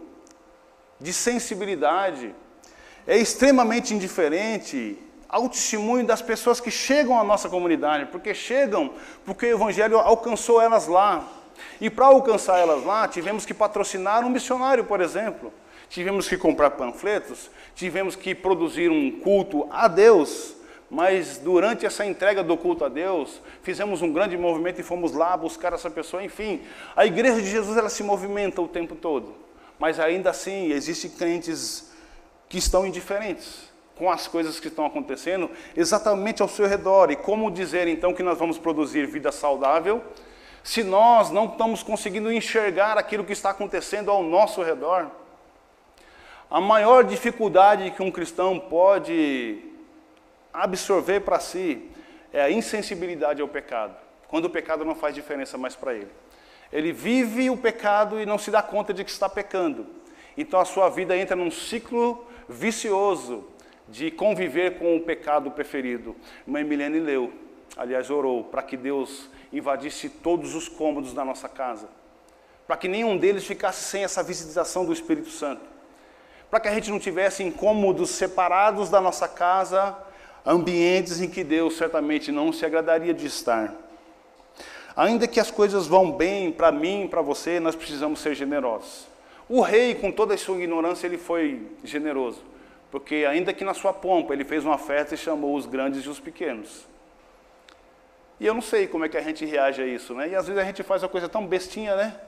de 1.01 1.15
sensibilidade, 1.15 2.35
é 3.07 3.17
extremamente 3.17 3.95
indiferente 3.95 4.99
ao 5.29 5.49
testemunho 5.49 6.07
das 6.07 6.23
pessoas 6.23 6.61
que 6.61 6.71
chegam 6.71 7.19
à 7.19 7.25
nossa 7.25 7.49
comunidade, 7.49 8.07
porque 8.07 8.35
chegam 8.35 8.93
porque 9.25 9.47
o 9.47 9.57
Evangelho 9.57 9.99
alcançou 9.99 10.61
elas 10.61 10.87
lá. 10.87 11.27
E 11.81 11.89
para 11.89 12.07
alcançar 12.07 12.59
elas 12.59 12.85
lá, 12.85 13.09
tivemos 13.09 13.45
que 13.45 13.55
patrocinar 13.55 14.25
um 14.25 14.31
missionário, 14.31 14.85
por 14.85 15.01
exemplo. 15.01 15.53
Tivemos 15.89 16.29
que 16.29 16.37
comprar 16.37 16.71
panfletos, 16.71 17.51
tivemos 17.75 18.17
que 18.17 18.35
produzir 18.35 18.91
um 18.91 19.21
culto 19.21 19.67
a 19.71 19.89
Deus, 19.89 20.55
mas 20.91 21.39
durante 21.39 21.87
essa 21.87 22.05
entrega 22.05 22.43
do 22.43 22.57
culto 22.57 22.85
a 22.85 22.89
Deus, 22.89 23.41
fizemos 23.63 24.03
um 24.03 24.13
grande 24.13 24.37
movimento 24.37 24.81
e 24.81 24.85
fomos 24.85 25.13
lá 25.13 25.37
buscar 25.37 25.73
essa 25.73 25.89
pessoa. 25.89 26.25
Enfim, 26.25 26.63
a 26.95 27.07
igreja 27.07 27.41
de 27.41 27.49
Jesus 27.49 27.77
ela 27.77 27.89
se 27.89 28.03
movimenta 28.03 28.61
o 28.61 28.69
tempo 28.69 28.95
todo, 28.95 29.35
mas 29.79 29.99
ainda 30.01 30.31
assim 30.31 30.73
existem 30.73 31.11
crentes 31.11 31.93
que 32.49 32.59
estão 32.59 32.87
indiferentes 32.87 33.66
com 33.97 34.11
as 34.11 34.29
coisas 34.29 34.61
que 34.61 34.69
estão 34.69 34.85
acontecendo 34.85 35.51
exatamente 35.75 36.43
ao 36.43 36.49
seu 36.49 36.67
redor. 36.67 37.11
E 37.11 37.17
como 37.17 37.51
dizer 37.51 37.89
então 37.89 38.15
que 38.15 38.23
nós 38.23 38.39
vamos 38.39 38.59
produzir 38.59 39.07
vida 39.07 39.33
saudável 39.33 40.05
se 40.63 40.83
nós 40.83 41.31
não 41.31 41.47
estamos 41.47 41.83
conseguindo 41.83 42.31
enxergar 42.31 42.99
aquilo 42.99 43.25
que 43.25 43.33
está 43.33 43.51
acontecendo 43.51 44.11
ao 44.11 44.23
nosso 44.23 44.63
redor? 44.63 45.11
A 46.51 46.61
maior 46.61 47.05
dificuldade 47.05 47.91
que 47.91 48.03
um 48.03 48.11
cristão 48.11 48.59
pode 48.59 49.59
absorver 50.53 51.21
para 51.21 51.41
si 51.41 51.91
é 52.33 52.43
a 52.43 52.51
insensibilidade 52.51 53.41
ao 53.41 53.49
pecado, 53.49 53.97
quando 54.29 54.45
o 54.45 54.51
pecado 54.51 54.85
não 54.85 54.95
faz 54.95 55.15
diferença 55.15 55.57
mais 55.57 55.75
para 55.75 55.95
ele. 55.95 56.11
Ele 56.73 56.93
vive 56.93 57.49
o 57.49 57.57
pecado 57.57 58.21
e 58.21 58.27
não 58.27 58.39
se 58.39 58.51
dá 58.51 58.63
conta 58.63 58.93
de 58.93 59.05
que 59.05 59.11
está 59.11 59.29
pecando. 59.29 59.87
Então 60.37 60.61
a 60.61 60.65
sua 60.65 60.89
vida 60.89 61.17
entra 61.17 61.35
num 61.35 61.51
ciclo 61.51 62.27
vicioso 62.49 63.56
de 63.89 64.11
conviver 64.11 64.79
com 64.79 64.97
o 64.97 65.01
pecado 65.01 65.51
preferido. 65.51 66.17
Mãe 66.47 66.65
Milene 66.65 66.99
leu, 66.99 67.33
aliás, 67.77 68.11
orou 68.11 68.45
para 68.45 68.63
que 68.63 68.77
Deus 68.77 69.29
invadisse 69.53 70.09
todos 70.09 70.55
os 70.55 70.69
cômodos 70.69 71.13
da 71.13 71.25
nossa 71.25 71.49
casa, 71.49 71.89
para 72.67 72.77
que 72.77 72.89
nenhum 72.89 73.17
deles 73.17 73.47
ficasse 73.47 73.85
sem 73.85 74.05
essa 74.05 74.23
visitação 74.23 74.85
do 74.85 74.93
Espírito 74.93 75.31
Santo, 75.31 75.63
para 76.51 76.61
que 76.61 76.69
a 76.69 76.75
gente 76.75 76.91
não 76.91 76.99
tivesse 76.99 77.43
incômodos 77.43 78.11
separados 78.11 78.91
da 78.91 79.01
nossa 79.01 79.29
casa, 79.29 79.97
ambientes 80.45 81.21
em 81.21 81.29
que 81.29 81.43
Deus 81.45 81.77
certamente 81.77 82.31
não 82.31 82.53
se 82.53 82.65
agradaria 82.65 83.15
de 83.15 83.27
estar. 83.27 83.75
Ainda 84.97 85.29
que 85.29 85.39
as 85.39 85.51
coisas 85.51 85.87
vão 85.87 86.11
bem 86.11 86.51
para 86.51 86.73
mim 86.73 87.07
para 87.11 87.21
você, 87.21 87.61
nós 87.61 87.77
precisamos 87.77 88.21
ser 88.21 88.35
generosos. 88.35 89.07
O 89.49 89.61
rei, 89.61 89.95
com 89.95 90.11
toda 90.11 90.35
a 90.35 90.39
sua 90.39 90.57
ignorância, 90.57 91.07
ele 91.07 91.19
foi 91.19 91.63
generoso. 91.85 92.43
Porque, 92.91 93.27
ainda 93.29 93.53
que 93.53 93.65
na 93.65 93.75
sua 93.75 93.93
pompa, 93.93 94.33
ele 94.33 94.45
fez 94.45 94.65
uma 94.65 94.79
festa 94.79 95.15
e 95.15 95.19
chamou 95.19 95.55
os 95.57 95.67
grandes 95.67 96.05
e 96.05 96.09
os 96.09 96.21
pequenos. 96.21 96.87
E 98.39 98.47
eu 98.47 98.55
não 98.55 98.61
sei 98.61 98.87
como 98.87 99.05
é 99.05 99.09
que 99.09 99.17
a 99.17 99.23
gente 99.23 99.45
reage 99.45 99.83
a 99.83 99.87
isso, 99.87 100.15
né? 100.15 100.29
E 100.29 100.35
às 100.35 100.47
vezes 100.47 100.63
a 100.63 100.65
gente 100.65 100.83
faz 100.83 101.03
uma 101.03 101.09
coisa 101.09 101.29
tão 101.29 101.47
bestinha, 101.47 101.97
né? 101.97 102.21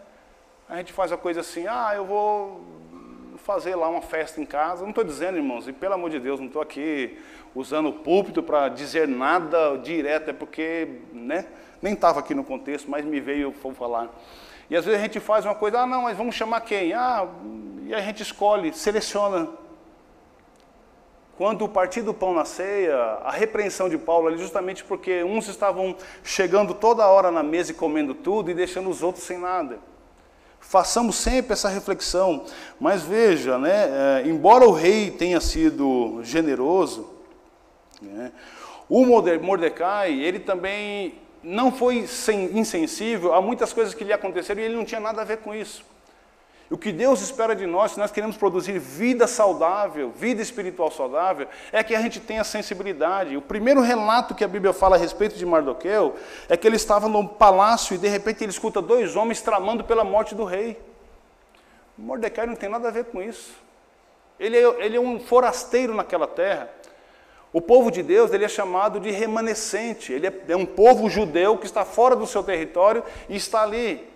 A 0.68 0.76
gente 0.76 0.92
faz 0.92 1.12
a 1.12 1.16
coisa 1.16 1.40
assim, 1.40 1.66
ah, 1.66 1.92
eu 1.94 2.04
vou 2.04 2.62
fazer 3.38 3.74
lá 3.74 3.88
uma 3.88 4.02
festa 4.02 4.40
em 4.40 4.46
casa. 4.46 4.82
Não 4.82 4.90
estou 4.90 5.04
dizendo, 5.04 5.36
irmãos, 5.36 5.68
e 5.68 5.72
pelo 5.72 5.94
amor 5.94 6.10
de 6.10 6.18
Deus, 6.18 6.40
não 6.40 6.46
estou 6.46 6.62
aqui 6.62 7.18
usando 7.54 7.88
o 7.88 7.92
púlpito 7.92 8.42
para 8.42 8.68
dizer 8.68 9.06
nada 9.06 9.76
direto, 9.76 10.30
é 10.30 10.32
porque, 10.32 10.88
né? 11.12 11.46
Nem 11.80 11.94
estava 11.94 12.20
aqui 12.20 12.34
no 12.34 12.42
contexto, 12.42 12.90
mas 12.90 13.04
me 13.04 13.20
veio 13.20 13.52
falar. 13.52 14.08
E 14.68 14.76
às 14.76 14.84
vezes 14.84 15.00
a 15.00 15.02
gente 15.02 15.20
faz 15.20 15.44
uma 15.44 15.54
coisa, 15.54 15.80
ah, 15.80 15.86
não, 15.86 16.02
mas 16.02 16.16
vamos 16.16 16.34
chamar 16.34 16.60
quem? 16.62 16.92
Ah, 16.92 17.26
e 17.86 17.94
a 17.94 18.00
gente 18.00 18.22
escolhe, 18.22 18.72
seleciona. 18.72 19.48
Quando 21.38 21.64
o 21.64 21.68
partido 21.68 22.06
do 22.06 22.14
pão 22.14 22.34
na 22.34 22.44
ceia, 22.44 22.96
a 23.22 23.30
repreensão 23.30 23.88
de 23.88 23.96
Paulo 23.96 24.26
ali 24.26 24.38
justamente 24.38 24.82
porque 24.82 25.22
uns 25.22 25.46
estavam 25.46 25.94
chegando 26.24 26.74
toda 26.74 27.06
hora 27.06 27.30
na 27.30 27.44
mesa 27.44 27.70
e 27.70 27.74
comendo 27.74 28.12
tudo 28.12 28.50
e 28.50 28.54
deixando 28.54 28.90
os 28.90 29.04
outros 29.04 29.24
sem 29.24 29.38
nada. 29.38 29.78
Façamos 30.58 31.14
sempre 31.14 31.52
essa 31.52 31.68
reflexão, 31.68 32.44
mas 32.80 33.04
veja, 33.04 33.56
né, 33.56 33.70
é, 33.70 34.22
embora 34.26 34.66
o 34.66 34.72
rei 34.72 35.12
tenha 35.12 35.40
sido 35.40 36.20
generoso, 36.24 37.08
né, 38.02 38.32
o 38.88 39.06
Mordecai, 39.40 40.12
ele 40.14 40.40
também 40.40 41.14
não 41.40 41.70
foi 41.70 42.04
insensível 42.52 43.32
a 43.32 43.40
muitas 43.40 43.72
coisas 43.72 43.94
que 43.94 44.02
lhe 44.02 44.12
aconteceram 44.12 44.60
e 44.60 44.64
ele 44.64 44.74
não 44.74 44.84
tinha 44.84 45.00
nada 45.00 45.22
a 45.22 45.24
ver 45.24 45.36
com 45.36 45.54
isso. 45.54 45.84
O 46.70 46.76
que 46.76 46.92
Deus 46.92 47.22
espera 47.22 47.56
de 47.56 47.66
nós, 47.66 47.92
se 47.92 47.98
nós 47.98 48.10
queremos 48.10 48.36
produzir 48.36 48.78
vida 48.78 49.26
saudável, 49.26 50.10
vida 50.10 50.42
espiritual 50.42 50.90
saudável, 50.90 51.48
é 51.72 51.82
que 51.82 51.94
a 51.94 52.02
gente 52.02 52.20
tenha 52.20 52.44
sensibilidade. 52.44 53.36
O 53.38 53.42
primeiro 53.42 53.80
relato 53.80 54.34
que 54.34 54.44
a 54.44 54.48
Bíblia 54.48 54.74
fala 54.74 54.96
a 54.96 54.98
respeito 54.98 55.34
de 55.36 55.46
Mardoqueu 55.46 56.16
é 56.46 56.58
que 56.58 56.66
ele 56.66 56.76
estava 56.76 57.08
no 57.08 57.26
palácio 57.26 57.94
e 57.94 57.98
de 57.98 58.08
repente 58.08 58.44
ele 58.44 58.50
escuta 58.50 58.82
dois 58.82 59.16
homens 59.16 59.40
tramando 59.40 59.82
pela 59.82 60.04
morte 60.04 60.34
do 60.34 60.44
rei. 60.44 60.78
Mordecai 61.96 62.44
não 62.44 62.54
tem 62.54 62.68
nada 62.68 62.88
a 62.88 62.90
ver 62.90 63.06
com 63.06 63.22
isso. 63.22 63.52
Ele 64.38 64.56
é, 64.56 64.84
ele 64.84 64.96
é 64.98 65.00
um 65.00 65.18
forasteiro 65.18 65.94
naquela 65.94 66.26
terra. 66.26 66.68
O 67.50 67.62
povo 67.62 67.90
de 67.90 68.02
Deus 68.02 68.30
ele 68.30 68.44
é 68.44 68.48
chamado 68.48 69.00
de 69.00 69.10
remanescente. 69.10 70.12
Ele 70.12 70.26
é, 70.26 70.44
é 70.48 70.56
um 70.56 70.66
povo 70.66 71.08
judeu 71.08 71.56
que 71.56 71.64
está 71.64 71.82
fora 71.82 72.14
do 72.14 72.26
seu 72.26 72.42
território 72.42 73.02
e 73.26 73.36
está 73.36 73.62
ali 73.62 74.06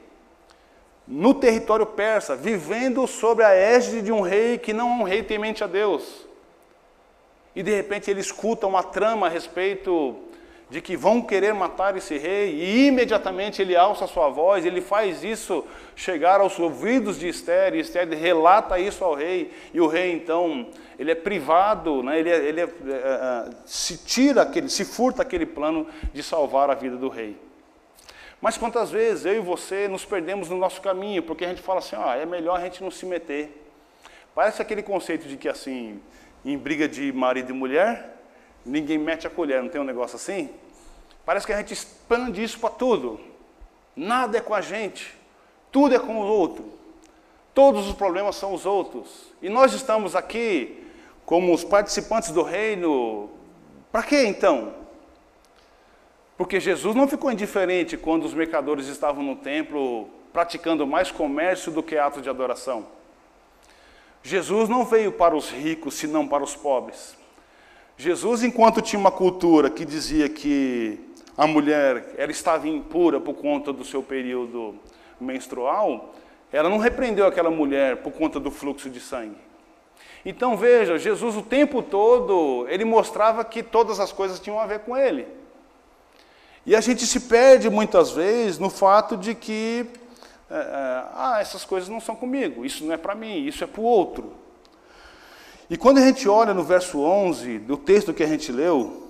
no 1.12 1.34
território 1.34 1.84
persa, 1.84 2.34
vivendo 2.34 3.06
sobre 3.06 3.44
a 3.44 3.50
égide 3.50 4.00
de 4.00 4.10
um 4.10 4.22
rei 4.22 4.56
que 4.56 4.72
não 4.72 4.88
é 4.88 4.94
um 4.94 5.02
rei 5.02 5.22
temente 5.22 5.62
a 5.62 5.66
Deus. 5.66 6.26
E 7.54 7.62
de 7.62 7.70
repente 7.70 8.10
ele 8.10 8.20
escuta 8.20 8.66
uma 8.66 8.82
trama 8.82 9.26
a 9.26 9.28
respeito 9.28 10.16
de 10.70 10.80
que 10.80 10.96
vão 10.96 11.20
querer 11.20 11.52
matar 11.52 11.94
esse 11.98 12.16
rei, 12.16 12.54
e 12.54 12.86
imediatamente 12.86 13.60
ele 13.60 13.76
alça 13.76 14.06
sua 14.06 14.30
voz, 14.30 14.64
ele 14.64 14.80
faz 14.80 15.22
isso 15.22 15.66
chegar 15.94 16.40
aos 16.40 16.58
ouvidos 16.58 17.18
de 17.18 17.28
Esther, 17.28 17.74
e 17.74 17.80
Esther 17.80 18.08
relata 18.08 18.78
isso 18.78 19.04
ao 19.04 19.14
rei, 19.14 19.52
e 19.74 19.82
o 19.82 19.86
rei 19.86 20.12
então, 20.12 20.66
ele 20.98 21.10
é 21.10 21.14
privado, 21.14 22.02
né, 22.02 22.20
ele, 22.20 22.30
é, 22.30 22.36
ele 22.36 22.60
é, 22.62 22.64
é, 22.64 22.68
é 22.88 23.50
se 23.66 23.98
tira 23.98 24.40
aquele, 24.40 24.70
se 24.70 24.86
furta 24.86 25.20
aquele 25.20 25.44
plano 25.44 25.86
de 26.14 26.22
salvar 26.22 26.70
a 26.70 26.74
vida 26.74 26.96
do 26.96 27.10
rei. 27.10 27.36
Mas 28.42 28.58
quantas 28.58 28.90
vezes 28.90 29.24
eu 29.24 29.36
e 29.36 29.38
você 29.38 29.86
nos 29.86 30.04
perdemos 30.04 30.48
no 30.48 30.58
nosso 30.58 30.82
caminho, 30.82 31.22
porque 31.22 31.44
a 31.44 31.48
gente 31.48 31.62
fala 31.62 31.78
assim, 31.78 31.94
ah, 31.96 32.16
é 32.16 32.26
melhor 32.26 32.58
a 32.58 32.64
gente 32.64 32.82
não 32.82 32.90
se 32.90 33.06
meter. 33.06 33.70
Parece 34.34 34.60
aquele 34.60 34.82
conceito 34.82 35.28
de 35.28 35.36
que 35.36 35.48
assim, 35.48 36.00
em 36.44 36.58
briga 36.58 36.88
de 36.88 37.12
marido 37.12 37.50
e 37.50 37.52
mulher, 37.52 38.16
ninguém 38.66 38.98
mete 38.98 39.28
a 39.28 39.30
colher, 39.30 39.62
não 39.62 39.68
tem 39.68 39.80
um 39.80 39.84
negócio 39.84 40.16
assim? 40.16 40.50
Parece 41.24 41.46
que 41.46 41.52
a 41.52 41.56
gente 41.56 41.72
expande 41.72 42.42
isso 42.42 42.58
para 42.58 42.70
tudo. 42.70 43.20
Nada 43.94 44.38
é 44.38 44.40
com 44.40 44.54
a 44.54 44.60
gente, 44.60 45.16
tudo 45.70 45.94
é 45.94 45.98
com 46.00 46.16
o 46.16 46.26
outro. 46.26 46.64
Todos 47.54 47.86
os 47.86 47.94
problemas 47.94 48.34
são 48.34 48.52
os 48.52 48.66
outros. 48.66 49.32
E 49.40 49.48
nós 49.48 49.72
estamos 49.72 50.16
aqui 50.16 50.84
como 51.24 51.54
os 51.54 51.62
participantes 51.62 52.30
do 52.30 52.42
reino. 52.42 53.30
Para 53.92 54.02
quê 54.02 54.24
então? 54.26 54.81
Porque 56.42 56.58
Jesus 56.58 56.96
não 56.96 57.06
ficou 57.06 57.30
indiferente 57.30 57.96
quando 57.96 58.24
os 58.24 58.34
mercadores 58.34 58.88
estavam 58.88 59.22
no 59.22 59.36
templo 59.36 60.10
praticando 60.32 60.84
mais 60.84 61.08
comércio 61.08 61.70
do 61.70 61.84
que 61.84 61.96
ato 61.96 62.20
de 62.20 62.28
adoração. 62.28 62.84
Jesus 64.24 64.68
não 64.68 64.84
veio 64.84 65.12
para 65.12 65.36
os 65.36 65.50
ricos, 65.50 65.94
senão 65.94 66.26
para 66.26 66.42
os 66.42 66.56
pobres. 66.56 67.16
Jesus, 67.96 68.42
enquanto 68.42 68.82
tinha 68.82 68.98
uma 68.98 69.12
cultura 69.12 69.70
que 69.70 69.84
dizia 69.84 70.28
que 70.28 70.98
a 71.36 71.46
mulher 71.46 72.12
ela 72.18 72.32
estava 72.32 72.66
impura 72.66 73.20
por 73.20 73.34
conta 73.34 73.72
do 73.72 73.84
seu 73.84 74.02
período 74.02 74.74
menstrual, 75.20 76.12
ela 76.52 76.68
não 76.68 76.78
repreendeu 76.78 77.24
aquela 77.24 77.52
mulher 77.52 77.98
por 77.98 78.10
conta 78.10 78.40
do 78.40 78.50
fluxo 78.50 78.90
de 78.90 78.98
sangue. 78.98 79.38
Então 80.24 80.56
veja, 80.56 80.98
Jesus 80.98 81.36
o 81.36 81.42
tempo 81.42 81.82
todo, 81.82 82.66
ele 82.68 82.84
mostrava 82.84 83.44
que 83.44 83.62
todas 83.62 84.00
as 84.00 84.10
coisas 84.10 84.40
tinham 84.40 84.58
a 84.58 84.66
ver 84.66 84.80
com 84.80 84.96
ele. 84.96 85.40
E 86.64 86.76
a 86.76 86.80
gente 86.80 87.06
se 87.06 87.20
perde 87.20 87.68
muitas 87.68 88.12
vezes 88.12 88.58
no 88.58 88.70
fato 88.70 89.16
de 89.16 89.34
que, 89.34 89.86
é, 90.48 90.54
é, 90.54 91.04
ah, 91.14 91.38
essas 91.40 91.64
coisas 91.64 91.88
não 91.88 92.00
são 92.00 92.14
comigo, 92.14 92.64
isso 92.64 92.84
não 92.84 92.94
é 92.94 92.96
para 92.96 93.14
mim, 93.14 93.46
isso 93.46 93.64
é 93.64 93.66
para 93.66 93.80
o 93.80 93.84
outro. 93.84 94.32
E 95.68 95.76
quando 95.76 95.98
a 95.98 96.02
gente 96.02 96.28
olha 96.28 96.54
no 96.54 96.62
verso 96.62 97.00
11 97.00 97.58
do 97.60 97.76
texto 97.76 98.14
que 98.14 98.22
a 98.22 98.28
gente 98.28 98.52
leu, 98.52 99.08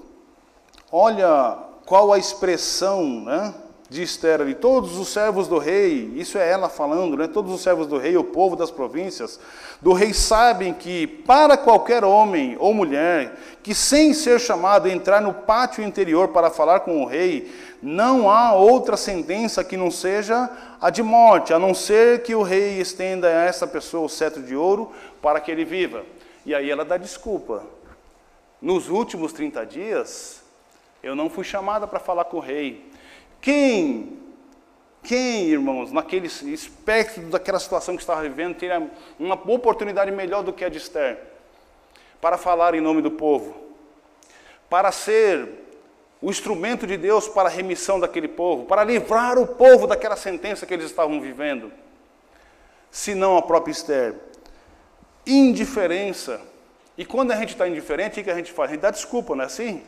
olha 0.91 1.59
qual 1.85 2.12
a 2.12 2.19
expressão 2.19 3.25
né, 3.25 3.55
de 3.92 4.02
Esther 4.02 4.40
ali. 4.40 4.55
Todos 4.55 4.98
os 4.98 5.09
servos 5.09 5.46
do 5.46 5.59
rei, 5.59 6.12
isso 6.16 6.38
é 6.38 6.48
ela 6.48 6.68
falando, 6.68 7.16
né, 7.16 7.28
todos 7.28 7.52
os 7.52 7.61
servos 7.61 7.87
do 7.87 7.98
rei, 7.98 8.16
o 8.16 8.24
povo 8.24 8.57
das 8.57 8.70
províncias, 8.70 9.38
do 9.81 9.92
rei 9.92 10.14
sabem 10.14 10.72
que 10.72 11.07
para 11.07 11.57
qualquer 11.57 12.05
homem 12.05 12.57
ou 12.59 12.72
mulher 12.72 13.38
que 13.62 13.74
sem 13.74 14.14
ser 14.14 14.40
chamado 14.40 14.88
entrar 14.88 15.20
no 15.20 15.33
pátio 15.33 15.85
interior 15.85 16.28
para 16.28 16.50
falar 16.50 16.81
com 16.81 17.02
o 17.02 17.07
rei, 17.07 17.52
não 17.83 18.31
há 18.31 18.55
outra 18.55 18.96
sentença 18.96 19.62
que 19.62 19.76
não 19.76 19.90
seja 19.90 20.50
a 20.81 20.88
de 20.88 21.02
morte, 21.02 21.52
a 21.52 21.59
não 21.59 21.74
ser 21.74 22.22
que 22.22 22.35
o 22.35 22.42
rei 22.42 22.81
estenda 22.81 23.28
a 23.28 23.44
essa 23.44 23.66
pessoa 23.66 24.07
o 24.07 24.09
cetro 24.09 24.42
de 24.42 24.57
ouro 24.57 24.90
para 25.20 25.40
que 25.40 25.50
ele 25.50 25.64
viva. 25.64 26.02
E 26.44 26.55
aí 26.55 26.70
ela 26.70 26.85
dá 26.85 26.96
desculpa. 26.96 27.62
Nos 28.61 28.88
últimos 28.88 29.33
30 29.33 29.66
dias, 29.66 30.42
eu 31.02 31.14
não 31.14 31.28
fui 31.28 31.44
chamada 31.44 31.87
para 31.87 32.00
falar 32.00 32.24
com 32.24 32.38
o 32.38 32.40
rei. 32.40 32.91
Quem, 33.42 34.20
quem, 35.02 35.48
irmãos, 35.48 35.90
naquele 35.90 36.28
espectro 36.28 37.24
daquela 37.24 37.59
situação 37.59 37.96
que 37.96 38.02
estava 38.02 38.22
vivendo, 38.22 38.55
teria 38.55 38.88
uma 39.18 39.35
oportunidade 39.35 40.12
melhor 40.12 40.44
do 40.44 40.52
que 40.52 40.64
a 40.64 40.68
de 40.68 40.78
Esther 40.78 41.18
para 42.20 42.38
falar 42.38 42.72
em 42.74 42.81
nome 42.81 43.02
do 43.02 43.11
povo, 43.11 43.52
para 44.70 44.92
ser 44.92 45.48
o 46.20 46.31
instrumento 46.31 46.87
de 46.87 46.96
Deus 46.96 47.26
para 47.26 47.48
a 47.48 47.52
remissão 47.52 47.98
daquele 47.98 48.28
povo, 48.28 48.64
para 48.64 48.85
livrar 48.85 49.37
o 49.37 49.44
povo 49.44 49.88
daquela 49.88 50.14
sentença 50.14 50.64
que 50.64 50.72
eles 50.72 50.87
estavam 50.87 51.20
vivendo, 51.20 51.72
se 52.92 53.12
não 53.12 53.37
a 53.37 53.42
própria 53.42 53.72
Esther. 53.72 54.14
Indiferença. 55.26 56.40
E 56.96 57.05
quando 57.05 57.33
a 57.33 57.37
gente 57.37 57.55
está 57.55 57.66
indiferente, 57.66 58.20
o 58.20 58.24
que 58.24 58.31
a 58.31 58.37
gente 58.37 58.52
faz? 58.52 58.70
A 58.70 58.74
gente 58.74 58.83
dá 58.83 58.92
desculpa, 58.92 59.35
não 59.35 59.42
é 59.42 59.46
assim? 59.46 59.83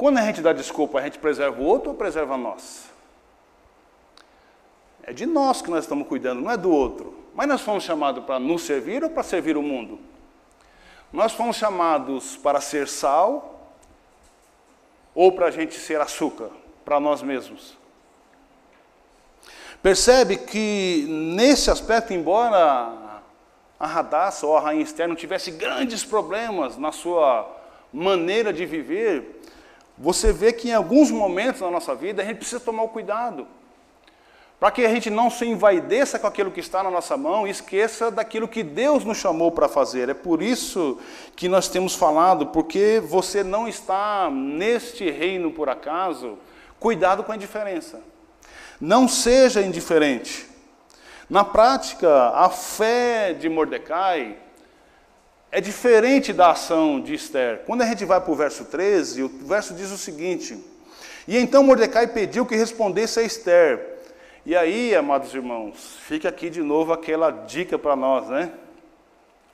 Quando 0.00 0.16
a 0.16 0.22
gente 0.22 0.40
dá 0.40 0.54
desculpa, 0.54 0.98
a 0.98 1.02
gente 1.02 1.18
preserva 1.18 1.60
o 1.60 1.64
outro 1.66 1.90
ou 1.90 1.94
preserva 1.94 2.34
nós? 2.34 2.88
É 5.02 5.12
de 5.12 5.26
nós 5.26 5.60
que 5.60 5.68
nós 5.68 5.84
estamos 5.84 6.08
cuidando, 6.08 6.40
não 6.40 6.50
é 6.50 6.56
do 6.56 6.70
outro. 6.70 7.14
Mas 7.34 7.46
nós 7.46 7.60
fomos 7.60 7.84
chamados 7.84 8.24
para 8.24 8.38
nos 8.38 8.62
servir 8.62 9.04
ou 9.04 9.10
para 9.10 9.22
servir 9.22 9.58
o 9.58 9.62
mundo? 9.62 10.00
Nós 11.12 11.32
fomos 11.32 11.58
chamados 11.58 12.34
para 12.38 12.62
ser 12.62 12.88
sal 12.88 13.76
ou 15.14 15.32
para 15.32 15.48
a 15.48 15.50
gente 15.50 15.74
ser 15.74 16.00
açúcar, 16.00 16.48
para 16.82 16.98
nós 16.98 17.20
mesmos? 17.20 17.76
Percebe 19.82 20.38
que 20.38 21.04
nesse 21.10 21.70
aspecto, 21.70 22.14
embora 22.14 23.20
a 23.78 23.86
Radassa 23.86 24.46
ou 24.46 24.56
a 24.56 24.60
Rainha 24.60 24.82
Esther 24.82 25.06
não 25.06 25.14
tivesse 25.14 25.50
grandes 25.50 26.02
problemas 26.02 26.78
na 26.78 26.90
sua 26.90 27.54
maneira 27.92 28.50
de 28.50 28.64
viver, 28.64 29.40
você 30.02 30.32
vê 30.32 30.50
que 30.50 30.70
em 30.70 30.72
alguns 30.72 31.10
momentos 31.10 31.60
na 31.60 31.70
nossa 31.70 31.94
vida 31.94 32.22
a 32.22 32.24
gente 32.24 32.38
precisa 32.38 32.58
tomar 32.58 32.84
o 32.84 32.88
cuidado. 32.88 33.46
Para 34.58 34.70
que 34.70 34.84
a 34.84 34.88
gente 34.88 35.10
não 35.10 35.28
se 35.28 35.44
envaideça 35.44 36.18
com 36.18 36.26
aquilo 36.26 36.50
que 36.50 36.60
está 36.60 36.82
na 36.82 36.90
nossa 36.90 37.18
mão 37.18 37.46
e 37.46 37.50
esqueça 37.50 38.10
daquilo 38.10 38.48
que 38.48 38.62
Deus 38.62 39.04
nos 39.04 39.18
chamou 39.18 39.52
para 39.52 39.68
fazer. 39.68 40.08
É 40.08 40.14
por 40.14 40.42
isso 40.42 40.98
que 41.36 41.50
nós 41.50 41.68
temos 41.68 41.94
falado, 41.94 42.46
porque 42.46 43.02
você 43.04 43.44
não 43.44 43.68
está 43.68 44.30
neste 44.30 45.10
reino 45.10 45.50
por 45.50 45.68
acaso, 45.68 46.38
cuidado 46.78 47.22
com 47.22 47.32
a 47.32 47.36
indiferença. 47.36 48.00
Não 48.80 49.06
seja 49.06 49.60
indiferente. 49.60 50.48
Na 51.28 51.44
prática, 51.44 52.30
a 52.30 52.48
fé 52.48 53.34
de 53.34 53.50
Mordecai 53.50 54.38
é 55.52 55.60
diferente 55.60 56.32
da 56.32 56.50
ação 56.50 57.00
de 57.00 57.14
Esther. 57.14 57.62
Quando 57.66 57.82
a 57.82 57.86
gente 57.86 58.04
vai 58.04 58.20
para 58.20 58.30
o 58.30 58.36
verso 58.36 58.64
13, 58.64 59.22
o 59.22 59.28
verso 59.28 59.74
diz 59.74 59.90
o 59.90 59.98
seguinte: 59.98 60.56
E 61.26 61.36
então 61.36 61.62
Mordecai 61.62 62.06
pediu 62.06 62.46
que 62.46 62.54
respondesse 62.54 63.18
a 63.18 63.22
Esther. 63.22 63.98
E 64.46 64.56
aí, 64.56 64.94
amados 64.94 65.34
irmãos, 65.34 65.98
fica 66.06 66.28
aqui 66.28 66.48
de 66.48 66.62
novo 66.62 66.92
aquela 66.92 67.30
dica 67.30 67.78
para 67.78 67.94
nós, 67.94 68.28
né? 68.28 68.50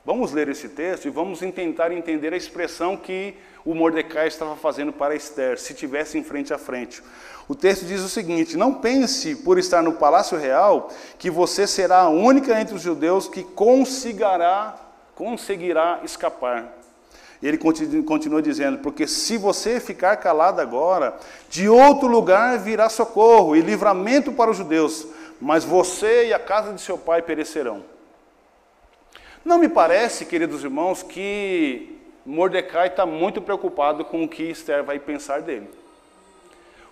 Vamos 0.05 0.31
ler 0.31 0.49
esse 0.49 0.69
texto 0.69 1.07
e 1.07 1.11
vamos 1.11 1.41
tentar 1.41 1.91
entender 1.91 2.33
a 2.33 2.37
expressão 2.37 2.97
que 2.97 3.35
o 3.65 3.75
Mordecai 3.75 4.29
estava 4.29 4.55
fazendo 4.55 4.93
para 4.93 5.17
Esther, 5.17 5.59
se 5.59 5.75
tivesse 5.75 6.17
em 6.17 6.23
frente 6.23 6.55
a 6.55 6.59
frente. 6.59 7.03
O 7.49 7.55
texto 7.57 7.85
diz 7.85 8.03
o 8.03 8.09
seguinte: 8.09 8.57
Não 8.57 8.75
pense, 8.75 9.35
por 9.35 9.59
estar 9.59 9.83
no 9.83 9.95
palácio 9.95 10.39
real, 10.39 10.91
que 11.19 11.29
você 11.31 11.67
será 11.67 12.03
a 12.03 12.09
única 12.09 12.61
entre 12.61 12.75
os 12.75 12.83
judeus 12.83 13.29
que 13.29 13.43
conseguirá, 13.43 14.86
conseguirá 15.17 16.01
escapar. 16.05 16.73
Ele 17.43 17.59
continua 17.59 18.41
dizendo: 18.41 18.79
Porque 18.79 19.07
se 19.07 19.37
você 19.37 19.81
ficar 19.81 20.17
calado 20.19 20.61
agora, 20.61 21.17
de 21.51 21.69
outro 21.69 22.07
lugar 22.07 22.59
virá 22.59 22.89
socorro 22.89 23.57
e 23.57 23.61
livramento 23.61 24.33
para 24.33 24.51
os 24.51 24.57
judeus, 24.57 25.07
mas 25.41 25.65
você 25.65 26.29
e 26.29 26.35
a 26.35 26.39
casa 26.39 26.73
de 26.73 26.81
seu 26.81 26.97
pai 26.97 27.21
perecerão. 27.23 27.83
Não 29.45 29.59
me 29.59 29.69
parece, 29.69 30.25
queridos 30.25 30.65
irmãos, 30.65 31.03
que 31.03 32.01
Mordecai 32.25 32.89
está 32.89 33.07
muito 33.07 33.41
preocupado 33.41 34.05
com 34.05 34.25
o 34.25 34.29
que 34.29 34.43
Esther 34.45 34.83
vai 34.83 34.99
pensar 34.99 35.43
dele. 35.43 35.69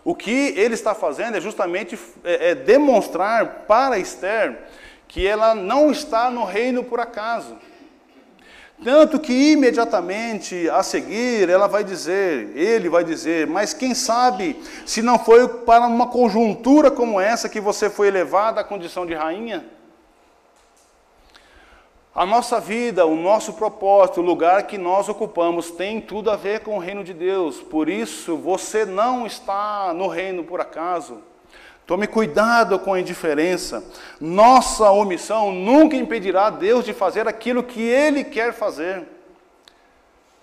O 0.05 0.15
que 0.15 0.53
ele 0.57 0.75
está 0.75 0.95
fazendo 0.95 1.37
é 1.37 1.41
justamente 1.41 1.99
é, 2.23 2.51
é 2.51 2.55
demonstrar 2.55 3.65
para 3.67 3.99
Esther 3.99 4.59
que 5.09 5.27
ela 5.27 5.55
não 5.55 5.91
está 5.91 6.31
no 6.31 6.45
reino 6.45 6.85
por 6.85 7.01
acaso. 7.01 7.57
Tanto 8.83 9.21
que 9.21 9.53
imediatamente 9.53 10.69
a 10.69 10.83
seguir 10.83 11.49
ela 11.49 11.67
vai 11.67 11.85
dizer, 11.85 12.57
ele 12.57 12.89
vai 12.89 13.05
dizer, 13.05 13.47
mas 13.47 13.73
quem 13.73 13.95
sabe 13.95 14.61
se 14.85 15.01
não 15.01 15.19
foi 15.19 15.47
para 15.49 15.87
uma 15.87 16.09
conjuntura 16.09 16.91
como 16.91 17.21
essa 17.21 17.49
que 17.49 17.61
você 17.61 17.89
foi 17.89 18.09
elevada 18.09 18.61
à 18.61 18.65
condição 18.65 19.07
de 19.07 19.15
rainha? 19.15 19.65
A 22.15 22.25
nossa 22.25 22.61
vida, 22.61 23.07
o 23.07 23.17
nosso 23.17 23.55
propósito, 23.55 24.21
o 24.21 24.25
lugar 24.25 24.69
que 24.69 24.79
nós 24.79 25.09
ocupamos 25.09 25.73
tem 25.73 26.01
tudo 26.01 26.31
a 26.31 26.37
ver 26.37 26.61
com 26.61 26.77
o 26.77 26.81
reino 26.81 27.03
de 27.03 27.13
Deus. 27.13 27.61
Por 27.61 27.89
isso, 27.89 28.37
você 28.37 28.85
não 28.85 29.27
está 29.27 29.93
no 29.93 30.07
reino 30.07 30.45
por 30.45 30.61
acaso. 30.61 31.23
Tome 31.87 32.07
cuidado 32.07 32.79
com 32.79 32.95
a 32.95 33.01
indiferença. 33.01 33.85
Nossa 34.19 34.91
omissão 34.91 35.53
nunca 35.53 35.97
impedirá 35.97 36.49
Deus 36.49 36.85
de 36.85 36.95
fazer 36.95 37.29
aquilo 37.29 37.63
que 37.63 37.83
Ele 37.83 38.25
quer 38.25 38.55
fazer. 38.55 39.07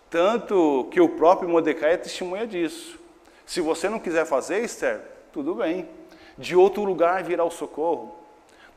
Tanto 0.09 0.87
que 0.91 1.01
o 1.01 1.09
próprio 1.09 1.49
Mordecai 1.49 1.93
é 1.93 1.97
testemunha 1.97 2.45
disso. 2.45 2.99
Se 3.45 3.59
você 3.59 3.89
não 3.89 3.99
quiser 3.99 4.25
fazer, 4.25 4.63
Esther, 4.63 5.01
tudo 5.33 5.55
bem. 5.55 5.87
De 6.37 6.55
outro 6.55 6.83
lugar 6.83 7.23
virá 7.23 7.43
o 7.43 7.49
socorro. 7.49 8.15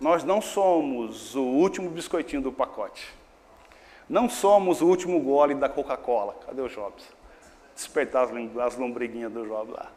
Nós 0.00 0.24
não 0.24 0.40
somos 0.40 1.34
o 1.34 1.42
último 1.42 1.90
biscoitinho 1.90 2.42
do 2.42 2.52
pacote. 2.52 3.14
Não 4.08 4.28
somos 4.28 4.80
o 4.80 4.86
último 4.86 5.20
gole 5.20 5.54
da 5.54 5.68
Coca-Cola. 5.68 6.34
Cadê 6.46 6.62
o 6.62 6.68
Jobs? 6.68 7.04
Despertar 7.74 8.28
as 8.62 8.76
lombriguinhas 8.76 9.32
do 9.32 9.46
Jobs 9.46 9.74
lá. 9.74 9.90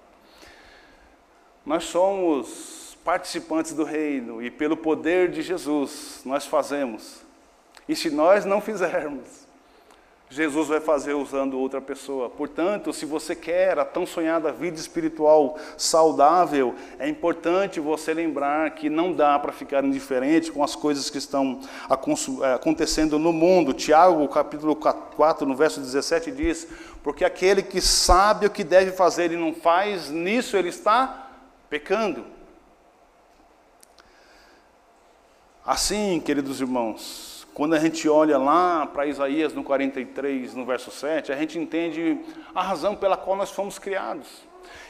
Nós 1.67 1.83
somos 1.83 2.97
participantes 3.03 3.73
do 3.73 3.83
reino 3.83 4.41
e 4.41 4.49
pelo 4.49 4.77
poder 4.77 5.29
de 5.29 5.41
Jesus 5.41 6.21
nós 6.23 6.45
fazemos. 6.45 7.17
E 7.89 7.93
se 7.93 8.09
nós 8.09 8.45
não 8.45 8.61
fizermos, 8.61 9.27
Jesus 10.29 10.69
vai 10.69 10.79
fazer 10.79 11.13
usando 11.13 11.59
outra 11.59 11.81
pessoa. 11.81 12.29
Portanto, 12.29 12.93
se 12.93 13.05
você 13.05 13.35
quer 13.35 13.77
a 13.77 13.83
tão 13.83 14.05
sonhada 14.05 14.49
vida 14.49 14.79
espiritual 14.79 15.57
saudável, 15.75 16.73
é 16.99 17.09
importante 17.09 17.81
você 17.81 18.13
lembrar 18.13 18.71
que 18.71 18.89
não 18.89 19.11
dá 19.11 19.37
para 19.37 19.51
ficar 19.51 19.83
indiferente 19.83 20.49
com 20.53 20.63
as 20.63 20.73
coisas 20.73 21.09
que 21.09 21.17
estão 21.17 21.59
é, 22.43 22.53
acontecendo 22.53 23.19
no 23.19 23.33
mundo. 23.33 23.73
Tiago, 23.73 24.25
capítulo 24.29 24.73
4, 24.73 25.45
no 25.45 25.53
verso 25.53 25.81
17, 25.81 26.31
diz: 26.31 26.65
Porque 27.03 27.25
aquele 27.25 27.61
que 27.61 27.81
sabe 27.81 28.45
o 28.45 28.49
que 28.49 28.63
deve 28.63 28.93
fazer 28.93 29.33
e 29.33 29.35
não 29.35 29.53
faz, 29.53 30.09
nisso 30.09 30.55
ele 30.55 30.69
está 30.69 31.25
pecando. 31.69 32.25
Assim, 35.65 36.19
queridos 36.19 36.61
irmãos, 36.61 37.45
quando 37.53 37.73
a 37.73 37.79
gente 37.79 38.07
olha 38.07 38.37
lá 38.37 38.85
para 38.85 39.05
Isaías 39.05 39.53
no 39.53 39.63
43, 39.63 40.53
no 40.53 40.65
verso 40.65 40.91
7, 40.91 41.31
a 41.31 41.35
gente 41.35 41.59
entende 41.59 42.17
a 42.55 42.61
razão 42.61 42.95
pela 42.95 43.17
qual 43.17 43.35
nós 43.35 43.51
fomos 43.51 43.77
criados. 43.77 44.27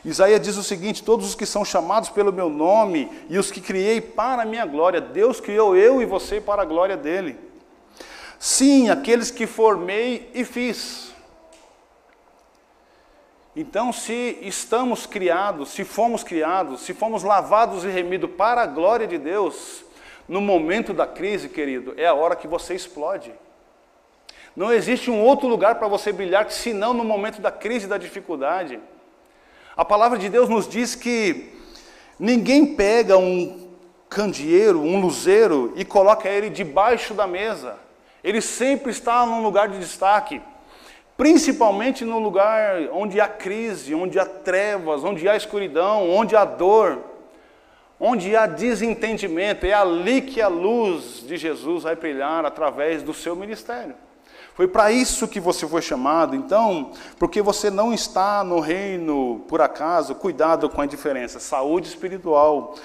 Isaías 0.05 0.41
diz 0.41 0.57
o 0.57 0.63
seguinte: 0.63 1.03
Todos 1.03 1.29
os 1.29 1.35
que 1.35 1.45
são 1.45 1.65
chamados 1.65 2.09
pelo 2.09 2.31
meu 2.31 2.49
nome 2.49 3.09
e 3.29 3.37
os 3.37 3.49
que 3.49 3.61
criei 3.61 4.01
para 4.01 4.43
a 4.43 4.45
minha 4.45 4.65
glória, 4.65 5.01
Deus 5.01 5.39
criou 5.39 5.75
eu 5.75 6.01
e 6.01 6.05
você 6.05 6.39
para 6.39 6.61
a 6.61 6.65
glória 6.65 6.95
dele. 6.95 7.37
Sim, 8.37 8.89
aqueles 8.89 9.31
que 9.31 9.47
formei 9.47 10.29
e 10.33 10.45
fiz. 10.45 11.06
Então, 13.59 13.91
se 13.91 14.37
estamos 14.43 15.07
criados, 15.07 15.69
se 15.69 15.83
fomos 15.83 16.23
criados, 16.23 16.81
se 16.81 16.93
fomos 16.93 17.23
lavados 17.23 17.83
e 17.83 17.87
remidos 17.87 18.29
para 18.37 18.61
a 18.61 18.67
glória 18.67 19.07
de 19.07 19.17
Deus, 19.17 19.83
no 20.29 20.39
momento 20.39 20.93
da 20.93 21.07
crise, 21.07 21.49
querido, 21.49 21.95
é 21.97 22.05
a 22.05 22.13
hora 22.13 22.35
que 22.35 22.47
você 22.47 22.75
explode. 22.75 23.33
Não 24.55 24.71
existe 24.71 25.09
um 25.09 25.19
outro 25.23 25.47
lugar 25.47 25.79
para 25.79 25.87
você 25.87 26.11
brilhar 26.11 26.51
senão 26.51 26.93
no 26.93 27.03
momento 27.03 27.41
da 27.41 27.49
crise 27.49 27.87
e 27.87 27.89
da 27.89 27.97
dificuldade. 27.97 28.79
A 29.75 29.83
palavra 29.83 30.19
de 30.19 30.29
Deus 30.29 30.47
nos 30.47 30.69
diz 30.69 30.93
que 30.93 31.51
ninguém 32.19 32.75
pega 32.75 33.17
um 33.17 33.71
candeeiro, 34.07 34.83
um 34.83 35.01
luzeiro 35.01 35.73
e 35.75 35.83
coloca 35.83 36.29
ele 36.29 36.51
debaixo 36.51 37.15
da 37.15 37.25
mesa. 37.25 37.75
Ele 38.23 38.39
sempre 38.39 38.91
está 38.91 39.25
num 39.25 39.41
lugar 39.41 39.67
de 39.67 39.79
destaque, 39.79 40.43
principalmente 41.17 42.05
no 42.05 42.19
lugar 42.19 42.89
onde 42.93 43.19
há 43.19 43.27
crise, 43.27 43.95
onde 43.95 44.19
há 44.19 44.25
trevas, 44.25 45.03
onde 45.03 45.27
há 45.27 45.35
escuridão, 45.35 46.09
onde 46.09 46.35
há 46.35 46.45
dor. 46.45 46.99
Onde 47.99 48.35
há 48.35 48.45
desentendimento, 48.45 49.65
é 49.65 49.73
ali 49.73 50.21
que 50.21 50.39
a 50.39 50.47
luz 50.47 51.25
de 51.25 51.35
Jesus 51.35 51.81
vai 51.81 51.95
brilhar 51.95 52.45
através 52.45 53.01
do 53.01 53.11
seu 53.11 53.35
ministério. 53.35 53.95
Foi 54.53 54.67
para 54.67 54.91
isso 54.91 55.27
que 55.27 55.39
você 55.39 55.67
foi 55.67 55.81
chamado, 55.81 56.35
então, 56.35 56.91
porque 57.17 57.41
você 57.41 57.71
não 57.71 57.91
está 57.91 58.43
no 58.43 58.59
reino 58.59 59.43
por 59.47 59.61
acaso, 59.61 60.13
cuidado 60.13 60.69
com 60.69 60.79
a 60.79 60.85
diferença. 60.85 61.39
Saúde 61.39 61.87
espiritual 61.87 62.75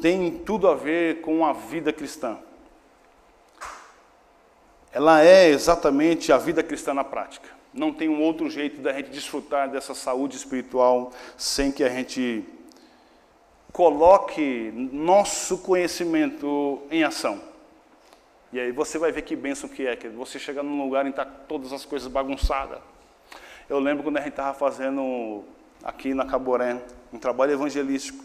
tem 0.00 0.30
tudo 0.30 0.68
a 0.68 0.74
ver 0.74 1.22
com 1.22 1.44
a 1.44 1.54
vida 1.54 1.90
cristã. 1.90 2.36
Ela 4.92 5.22
é 5.24 5.48
exatamente 5.48 6.32
a 6.32 6.36
vida 6.36 6.62
cristã 6.62 6.92
na 6.92 7.04
prática. 7.04 7.59
Não 7.72 7.92
tem 7.92 8.08
um 8.08 8.20
outro 8.20 8.50
jeito 8.50 8.80
da 8.80 8.92
gente 8.92 9.10
desfrutar 9.10 9.70
dessa 9.70 9.94
saúde 9.94 10.36
espiritual 10.36 11.12
sem 11.36 11.70
que 11.70 11.84
a 11.84 11.88
gente 11.88 12.44
coloque 13.72 14.72
nosso 14.92 15.58
conhecimento 15.58 16.82
em 16.90 17.04
ação. 17.04 17.40
E 18.52 18.58
aí 18.58 18.72
você 18.72 18.98
vai 18.98 19.12
ver 19.12 19.22
que 19.22 19.36
bênção 19.36 19.68
que 19.68 19.86
é, 19.86 19.94
que 19.94 20.08
você 20.08 20.38
chegar 20.38 20.64
num 20.64 20.82
lugar 20.82 21.04
que 21.04 21.10
está 21.10 21.24
todas 21.24 21.72
as 21.72 21.84
coisas 21.84 22.08
bagunçadas. 22.08 22.80
Eu 23.68 23.78
lembro 23.78 24.02
quando 24.02 24.16
a 24.16 24.20
gente 24.20 24.30
estava 24.30 24.52
fazendo 24.52 25.44
aqui 25.84 26.12
na 26.12 26.26
Caboré, 26.26 26.82
um 27.12 27.18
trabalho 27.18 27.52
evangelístico, 27.52 28.24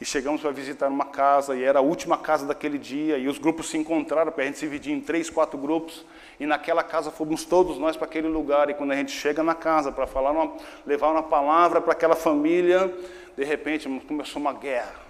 e 0.00 0.04
chegamos 0.04 0.40
para 0.40 0.50
visitar 0.50 0.88
uma 0.88 1.04
casa, 1.04 1.56
e 1.56 1.62
era 1.62 1.78
a 1.78 1.82
última 1.82 2.18
casa 2.18 2.46
daquele 2.46 2.78
dia, 2.78 3.16
e 3.16 3.28
os 3.28 3.38
grupos 3.38 3.70
se 3.70 3.78
encontraram, 3.78 4.32
para 4.32 4.42
a 4.42 4.46
gente 4.46 4.58
se 4.58 4.66
dividir 4.66 4.92
em 4.92 5.00
três, 5.00 5.30
quatro 5.30 5.56
grupos, 5.56 6.04
e 6.38 6.46
naquela 6.46 6.82
casa 6.82 7.10
fomos 7.10 7.44
todos 7.44 7.78
nós 7.78 7.96
para 7.96 8.06
aquele 8.06 8.28
lugar, 8.28 8.68
e 8.68 8.74
quando 8.74 8.92
a 8.92 8.96
gente 8.96 9.12
chega 9.12 9.42
na 9.42 9.54
casa 9.54 9.92
para 9.92 10.06
falar, 10.06 10.32
uma, 10.32 10.52
levar 10.84 11.10
uma 11.10 11.22
palavra 11.22 11.80
para 11.80 11.92
aquela 11.92 12.16
família, 12.16 12.92
de 13.36 13.44
repente 13.44 13.88
começou 14.06 14.40
uma 14.42 14.52
guerra. 14.52 15.04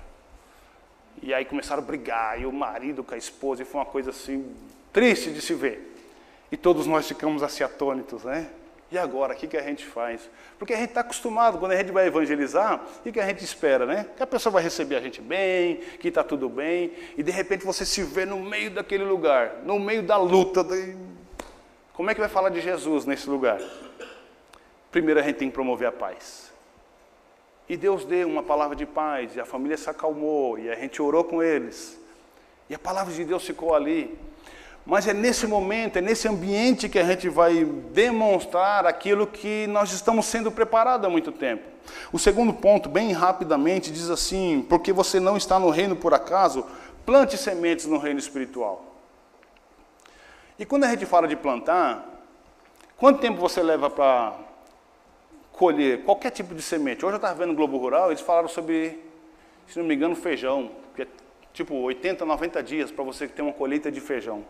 E 1.23 1.33
aí 1.33 1.45
começaram 1.45 1.83
a 1.83 1.87
brigar, 1.87 2.41
e 2.41 2.45
o 2.45 2.53
marido 2.53 3.03
com 3.03 3.15
a 3.15 3.19
esposa, 3.19 3.63
e 3.63 3.65
foi 3.65 3.81
uma 3.81 3.87
coisa 3.87 4.11
assim, 4.11 4.55
triste 4.93 5.31
de 5.31 5.41
se 5.41 5.55
ver. 5.55 5.93
E 6.53 6.57
todos 6.57 6.87
nós 6.87 7.09
ficamos 7.09 7.43
assim 7.43 7.65
atônitos, 7.65 8.23
né? 8.25 8.51
E 8.91 8.99
agora, 8.99 9.35
o 9.35 9.37
que, 9.37 9.47
que 9.47 9.57
a 9.57 9.63
gente 9.63 9.85
faz? 9.85 10.29
Porque 10.59 10.73
a 10.73 10.77
gente 10.77 10.91
está 10.91 11.01
acostumado, 11.01 11.59
quando 11.59 11.73
a 11.73 11.77
gente 11.77 11.91
vai 11.91 12.07
evangelizar, 12.07 12.85
o 13.01 13.03
que, 13.03 13.13
que 13.13 13.21
a 13.21 13.27
gente 13.27 13.45
espera, 13.45 13.87
né? 13.87 14.07
Que 14.17 14.23
a 14.23 14.27
pessoa 14.27 14.53
vai 14.53 14.63
receber 14.63 14.97
a 14.97 15.01
gente 15.01 15.21
bem, 15.21 15.77
que 15.99 16.09
está 16.09 16.23
tudo 16.23 16.49
bem, 16.49 16.93
e 17.17 17.23
de 17.23 17.33
repente 17.33 17.65
você 17.65 17.85
se 17.85 18.03
vê 18.03 18.25
no 18.25 18.39
meio 18.39 18.71
daquele 18.71 19.05
lugar, 19.05 19.63
no 19.65 19.79
meio 19.79 20.03
da 20.03 20.17
luta. 20.17 20.63
De... 20.63 20.97
Como 21.93 22.11
é 22.11 22.15
que 22.15 22.21
vai 22.21 22.29
falar 22.29 22.51
de 22.51 22.61
Jesus 22.61 23.05
nesse 23.07 23.29
lugar? 23.29 23.61
Primeiro 24.93 25.19
a 25.19 25.23
gente 25.23 25.37
tem 25.37 25.49
que 25.49 25.55
promover 25.55 25.89
a 25.89 25.93
paz. 25.93 26.53
E 27.69 27.77
Deus 27.77 28.05
deu 28.05 28.29
uma 28.29 28.43
palavra 28.43 28.77
de 28.77 28.85
paz, 28.85 29.35
e 29.35 29.41
a 29.41 29.45
família 29.45 29.77
se 29.77 29.89
acalmou, 29.89 30.59
e 30.59 30.71
a 30.71 30.75
gente 30.75 31.01
orou 31.01 31.25
com 31.25 31.43
eles. 31.43 31.99
E 32.69 32.75
a 32.75 32.79
palavra 32.79 33.13
de 33.13 33.25
Deus 33.25 33.45
ficou 33.45 33.75
ali. 33.75 34.17
Mas 34.87 35.09
é 35.09 35.15
nesse 35.15 35.47
momento, 35.47 35.97
é 35.97 36.03
nesse 36.03 36.29
ambiente 36.29 36.91
que 36.91 36.99
a 36.99 37.05
gente 37.05 37.29
vai 37.29 37.65
demonstrar 37.65 38.85
aquilo 38.85 39.27
que 39.27 39.67
nós 39.69 39.93
estamos 39.93 40.27
sendo 40.27 40.53
preparados 40.53 41.07
há 41.07 41.11
muito 41.11 41.33
tempo. 41.33 41.63
O 42.13 42.19
segundo 42.19 42.53
ponto, 42.53 42.89
bem 42.89 43.13
rapidamente, 43.13 43.91
diz 43.91 44.11
assim: 44.11 44.65
porque 44.69 44.93
você 44.93 45.19
não 45.19 45.39
está 45.39 45.59
no 45.59 45.71
reino 45.71 45.97
por 45.97 46.13
acaso, 46.13 46.67
plante 47.07 47.39
sementes 47.39 47.87
no 47.87 47.97
reino 47.97 48.19
espiritual. 48.19 48.85
E 50.59 50.67
quando 50.67 50.85
a 50.85 50.91
gente 50.91 51.07
fala 51.07 51.27
de 51.27 51.35
plantar, 51.35 52.07
quanto 52.97 53.21
tempo 53.21 53.41
você 53.41 53.63
leva 53.63 53.89
para 53.89 54.35
colher 55.51 56.05
qualquer 56.05 56.31
tipo 56.31 56.55
de 56.55 56.61
semente? 56.63 57.05
Hoje 57.05 57.15
eu 57.15 57.17
estava 57.17 57.35
vendo 57.35 57.49
no 57.49 57.55
Globo 57.55 57.79
Rural, 57.79 58.11
eles 58.11 58.21
falaram 58.21 58.49
sobre, 58.49 59.03
se 59.67 59.79
não 59.79 59.87
me 59.87 59.95
engano, 59.95 60.15
feijão, 60.15 60.71
que 60.95 61.03
é 61.03 61.07
tipo 61.55 61.75
80, 61.75 62.25
90 62.25 62.63
dias 62.63 62.91
para 62.91 63.03
você 63.03 63.27
ter 63.27 63.41
uma 63.41 63.53
colheita 63.53 63.91
de 63.91 64.01
feijão. 64.01 64.45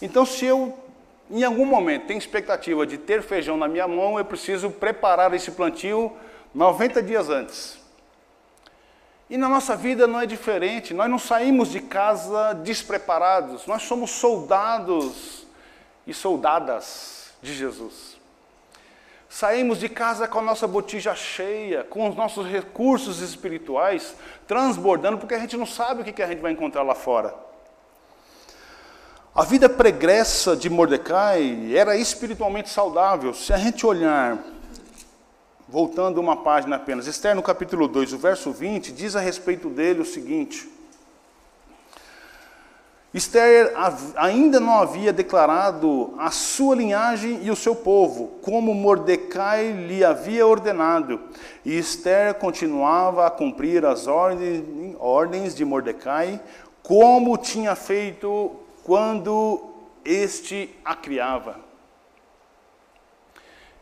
Então, 0.00 0.24
se 0.24 0.44
eu, 0.44 0.76
em 1.30 1.42
algum 1.42 1.66
momento, 1.66 2.06
tenho 2.06 2.18
expectativa 2.18 2.86
de 2.86 2.98
ter 2.98 3.22
feijão 3.22 3.56
na 3.56 3.66
minha 3.66 3.88
mão, 3.88 4.18
eu 4.18 4.24
preciso 4.24 4.70
preparar 4.70 5.32
esse 5.34 5.50
plantio 5.50 6.12
90 6.54 7.02
dias 7.02 7.28
antes. 7.28 7.78
E 9.30 9.36
na 9.36 9.48
nossa 9.48 9.76
vida 9.76 10.06
não 10.06 10.20
é 10.20 10.26
diferente, 10.26 10.94
nós 10.94 11.10
não 11.10 11.18
saímos 11.18 11.70
de 11.70 11.80
casa 11.80 12.54
despreparados, 12.54 13.66
nós 13.66 13.82
somos 13.82 14.10
soldados 14.10 15.46
e 16.06 16.14
soldadas 16.14 17.34
de 17.42 17.54
Jesus. 17.54 18.16
Saímos 19.28 19.78
de 19.78 19.90
casa 19.90 20.26
com 20.26 20.38
a 20.38 20.42
nossa 20.42 20.66
botija 20.66 21.14
cheia, 21.14 21.84
com 21.84 22.08
os 22.08 22.16
nossos 22.16 22.46
recursos 22.46 23.20
espirituais 23.20 24.16
transbordando, 24.46 25.18
porque 25.18 25.34
a 25.34 25.38
gente 25.38 25.58
não 25.58 25.66
sabe 25.66 26.00
o 26.00 26.04
que 26.04 26.22
a 26.22 26.26
gente 26.26 26.40
vai 26.40 26.52
encontrar 26.52 26.82
lá 26.82 26.94
fora. 26.94 27.47
A 29.38 29.44
vida 29.44 29.68
pregressa 29.68 30.56
de 30.56 30.68
Mordecai 30.68 31.72
era 31.72 31.96
espiritualmente 31.96 32.70
saudável. 32.70 33.32
Se 33.32 33.52
a 33.52 33.56
gente 33.56 33.86
olhar, 33.86 34.36
voltando 35.68 36.20
uma 36.20 36.38
página 36.38 36.74
apenas, 36.74 37.06
Esther 37.06 37.36
no 37.36 37.42
capítulo 37.42 37.86
2, 37.86 38.14
o 38.14 38.18
verso 38.18 38.50
20, 38.50 38.90
diz 38.90 39.14
a 39.14 39.20
respeito 39.20 39.70
dele 39.70 40.00
o 40.00 40.04
seguinte: 40.04 40.68
Esther 43.14 43.72
ainda 44.16 44.58
não 44.58 44.80
havia 44.80 45.12
declarado 45.12 46.14
a 46.18 46.32
sua 46.32 46.74
linhagem 46.74 47.38
e 47.40 47.48
o 47.48 47.54
seu 47.54 47.76
povo, 47.76 48.40
como 48.42 48.74
Mordecai 48.74 49.70
lhe 49.70 50.04
havia 50.04 50.44
ordenado. 50.44 51.20
E 51.64 51.78
Esther 51.78 52.34
continuava 52.34 53.24
a 53.24 53.30
cumprir 53.30 53.86
as 53.86 54.08
ordens 54.08 55.54
de 55.54 55.64
Mordecai, 55.64 56.40
como 56.82 57.38
tinha 57.38 57.76
feito 57.76 58.66
quando 58.88 59.70
este 60.02 60.74
a 60.82 60.96
criava. 60.96 61.60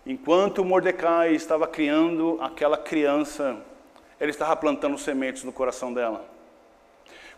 Enquanto 0.05 0.65
Mordecai 0.65 1.33
estava 1.33 1.65
criando 1.69 2.39
aquela 2.41 2.77
criança, 2.77 3.57
ele 4.19 4.33
estava 4.33 4.57
plantando 4.57 4.99
sementes 4.99 5.45
no 5.45 5.53
coração 5.53 5.95
dela. 5.95 6.29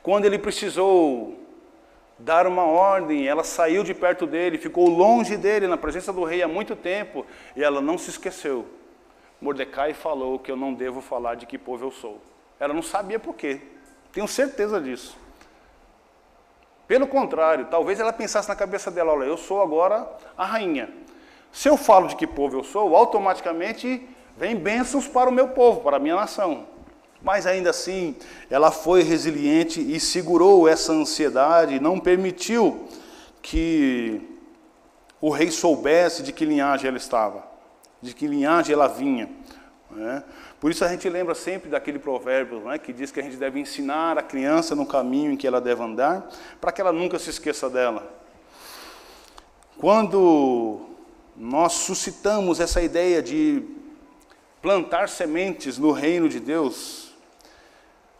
Quando 0.02 0.24
ele 0.24 0.38
precisou 0.38 1.38
dar 2.18 2.46
uma 2.46 2.64
ordem, 2.64 3.28
ela 3.28 3.44
saiu 3.44 3.84
de 3.84 3.92
perto 3.92 4.26
dele, 4.26 4.56
ficou 4.56 4.88
longe 4.88 5.36
dele, 5.36 5.66
na 5.66 5.76
presença 5.76 6.10
do 6.10 6.24
rei 6.24 6.42
há 6.42 6.48
muito 6.48 6.74
tempo, 6.74 7.26
e 7.54 7.62
ela 7.62 7.82
não 7.82 7.98
se 7.98 8.08
esqueceu. 8.08 8.64
Mordecai 9.42 9.92
falou 9.92 10.38
que 10.38 10.50
eu 10.50 10.56
não 10.56 10.72
devo 10.72 11.02
falar 11.02 11.34
de 11.34 11.44
que 11.44 11.58
povo 11.58 11.84
eu 11.84 11.90
sou. 11.90 12.18
Ela 12.58 12.72
não 12.72 12.82
sabia 12.82 13.18
por 13.18 13.34
quê. 13.34 13.60
Tenho 14.10 14.26
certeza 14.26 14.80
disso. 14.80 15.27
Pelo 16.88 17.06
contrário, 17.06 17.66
talvez 17.70 18.00
ela 18.00 18.14
pensasse 18.14 18.48
na 18.48 18.56
cabeça 18.56 18.90
dela: 18.90 19.12
olha, 19.12 19.26
eu 19.26 19.36
sou 19.36 19.60
agora 19.60 20.10
a 20.36 20.46
rainha. 20.46 20.88
Se 21.52 21.68
eu 21.68 21.76
falo 21.76 22.08
de 22.08 22.16
que 22.16 22.26
povo 22.26 22.58
eu 22.58 22.64
sou, 22.64 22.96
automaticamente 22.96 24.08
vem 24.36 24.56
bênçãos 24.56 25.06
para 25.06 25.28
o 25.28 25.32
meu 25.32 25.48
povo, 25.48 25.82
para 25.82 25.98
a 25.98 26.00
minha 26.00 26.16
nação. 26.16 26.66
Mas 27.20 27.46
ainda 27.46 27.70
assim, 27.70 28.16
ela 28.48 28.70
foi 28.70 29.02
resiliente 29.02 29.80
e 29.80 30.00
segurou 30.00 30.66
essa 30.66 30.92
ansiedade, 30.92 31.80
não 31.80 31.98
permitiu 31.98 32.86
que 33.42 34.22
o 35.20 35.28
rei 35.28 35.50
soubesse 35.50 36.22
de 36.22 36.32
que 36.32 36.44
linhagem 36.44 36.88
ela 36.88 36.96
estava, 36.96 37.44
de 38.00 38.14
que 38.14 38.26
linhagem 38.26 38.72
ela 38.72 38.86
vinha. 38.86 39.28
Né? 39.90 40.22
Por 40.60 40.70
isso 40.70 40.84
a 40.84 40.88
gente 40.88 41.08
lembra 41.08 41.34
sempre 41.34 41.70
daquele 41.70 41.98
provérbio 41.98 42.60
né, 42.60 42.78
que 42.78 42.92
diz 42.92 43.10
que 43.10 43.20
a 43.20 43.22
gente 43.22 43.36
deve 43.36 43.58
ensinar 43.58 44.18
a 44.18 44.22
criança 44.22 44.74
no 44.74 44.84
caminho 44.84 45.32
em 45.32 45.36
que 45.36 45.46
ela 45.46 45.60
deve 45.60 45.82
andar, 45.82 46.28
para 46.60 46.70
que 46.70 46.80
ela 46.80 46.92
nunca 46.92 47.18
se 47.18 47.30
esqueça 47.30 47.70
dela. 47.70 48.18
Quando 49.78 50.80
nós 51.36 51.72
suscitamos 51.74 52.60
essa 52.60 52.82
ideia 52.82 53.22
de 53.22 53.62
plantar 54.60 55.08
sementes 55.08 55.78
no 55.78 55.92
reino 55.92 56.28
de 56.28 56.40
Deus, 56.40 57.14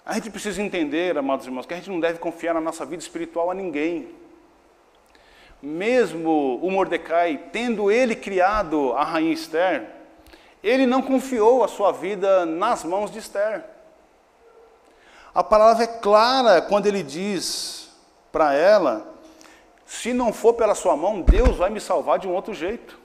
a 0.07 0.15
gente 0.15 0.31
precisa 0.31 0.63
entender, 0.63 1.19
amados 1.19 1.45
irmãos, 1.45 1.67
que 1.67 1.75
a 1.75 1.77
gente 1.77 1.91
não 1.91 2.01
deve 2.01 2.19
confiar 2.19 2.55
na 2.55 2.61
nossa 2.61 2.87
vida 2.87 3.03
espiritual 3.03 3.51
a 3.51 3.55
ninguém. 3.55 4.09
Mesmo 5.61 6.59
o 6.63 6.71
Mordecai, 6.71 7.49
tendo 7.53 7.91
ele 7.91 8.15
criado 8.15 8.93
a 8.93 9.05
rainha 9.05 9.35
Esther, 9.35 9.98
ele 10.63 10.87
não 10.87 11.03
confiou 11.03 11.63
a 11.63 11.69
sua 11.69 11.93
vida 11.93 12.45
nas 12.45 12.85
mãos 12.85 13.11
de 13.11 13.19
Esther. 13.19 13.65
A 15.35 15.45
palavra 15.45 15.85
é 15.85 15.87
clara 15.87 16.61
quando 16.63 16.87
ele 16.87 17.03
diz 17.03 17.91
para 18.33 18.55
ela: 18.55 19.15
se 19.87 20.13
não 20.13 20.33
for 20.33 20.55
pela 20.55 20.75
sua 20.75 20.97
mão, 20.97 21.21
Deus 21.23 21.57
vai 21.57 21.71
me 21.71 21.81
salvar 21.81 22.19
de 22.19 22.27
um 22.27 22.35
outro 22.35 22.53
jeito. 22.53 22.99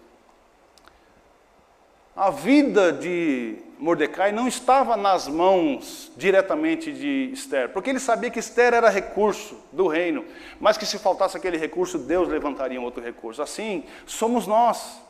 A 2.15 2.29
vida 2.29 2.93
de 2.93 3.57
Mordecai 3.79 4.31
não 4.31 4.47
estava 4.47 4.95
nas 4.95 5.27
mãos 5.27 6.11
diretamente 6.15 6.91
de 6.91 7.31
Esther, 7.33 7.69
porque 7.69 7.89
ele 7.89 7.99
sabia 7.99 8.29
que 8.29 8.37
Esther 8.37 8.73
era 8.73 8.89
recurso 8.89 9.57
do 9.71 9.87
reino, 9.87 10.23
mas 10.59 10.77
que 10.77 10.85
se 10.85 10.99
faltasse 10.99 11.35
aquele 11.35 11.57
recurso, 11.57 11.97
Deus 11.97 12.27
levantaria 12.27 12.79
um 12.79 12.83
outro 12.83 13.03
recurso. 13.03 13.41
Assim, 13.41 13.83
somos 14.05 14.45
nós. 14.45 15.01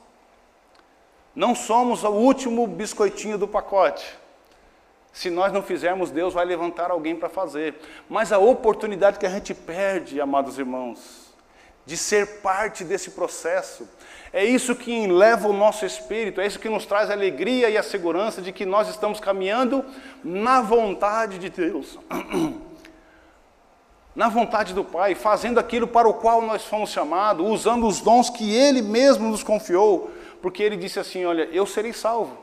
Não 1.36 1.56
somos 1.56 2.04
o 2.04 2.10
último 2.10 2.68
biscoitinho 2.68 3.38
do 3.38 3.48
pacote. 3.48 4.06
Se 5.12 5.30
nós 5.30 5.54
não 5.54 5.62
fizermos, 5.62 6.10
Deus 6.12 6.34
vai 6.34 6.46
levantar 6.46 6.92
alguém 6.92 7.16
para 7.16 7.30
fazer. 7.30 7.76
Mas 8.10 8.32
a 8.32 8.40
oportunidade 8.40 9.20
que 9.20 9.26
a 9.26 9.30
gente 9.30 9.54
perde, 9.54 10.20
amados 10.20 10.58
irmãos, 10.58 11.34
de 11.86 11.98
ser 11.98 12.42
parte 12.42 12.84
desse 12.84 13.12
processo, 13.12 13.88
é 14.32 14.44
isso 14.44 14.76
que 14.76 15.06
leva 15.06 15.48
o 15.48 15.54
nosso 15.54 15.86
espírito, 15.86 16.42
é 16.42 16.48
isso 16.48 16.60
que 16.60 16.70
nos 16.70 16.86
traz 16.86 17.10
a 17.10 17.14
alegria 17.14 17.70
e 17.70 17.78
a 17.78 17.84
segurança 17.84 18.42
de 18.42 18.52
que 18.52 18.66
nós 18.66 18.88
estamos 18.90 19.20
caminhando 19.20 19.86
na 20.24 20.62
vontade 20.62 21.38
de 21.38 21.50
Deus. 21.50 22.00
Na 24.16 24.30
vontade 24.30 24.76
do 24.76 24.84
Pai, 24.84 25.16
fazendo 25.16 25.60
aquilo 25.60 25.88
para 25.88 26.08
o 26.08 26.14
qual 26.14 26.40
nós 26.40 26.64
fomos 26.64 26.92
chamados, 26.92 27.50
usando 27.50 27.88
os 27.88 28.00
dons 28.00 28.30
que 28.30 28.56
Ele 28.56 28.80
mesmo 28.80 29.28
nos 29.28 29.42
confiou, 29.42 30.12
porque 30.44 30.62
ele 30.62 30.76
disse 30.76 31.00
assim: 31.00 31.24
Olha, 31.24 31.44
eu 31.54 31.66
serei 31.66 31.94
salvo. 31.94 32.38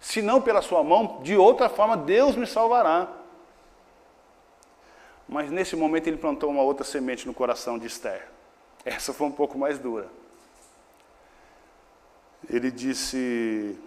Se 0.00 0.20
não 0.20 0.42
pela 0.42 0.60
sua 0.60 0.82
mão, 0.82 1.20
de 1.22 1.36
outra 1.36 1.68
forma 1.68 1.96
Deus 1.96 2.34
me 2.34 2.48
salvará. 2.48 3.08
Mas 5.28 5.52
nesse 5.52 5.76
momento 5.76 6.08
ele 6.08 6.16
plantou 6.16 6.50
uma 6.50 6.62
outra 6.62 6.84
semente 6.84 7.28
no 7.28 7.32
coração 7.32 7.78
de 7.78 7.86
Esther. 7.86 8.26
Essa 8.84 9.12
foi 9.12 9.28
um 9.28 9.30
pouco 9.30 9.56
mais 9.56 9.78
dura. 9.78 10.08
Ele 12.48 12.72
disse: 12.72 13.78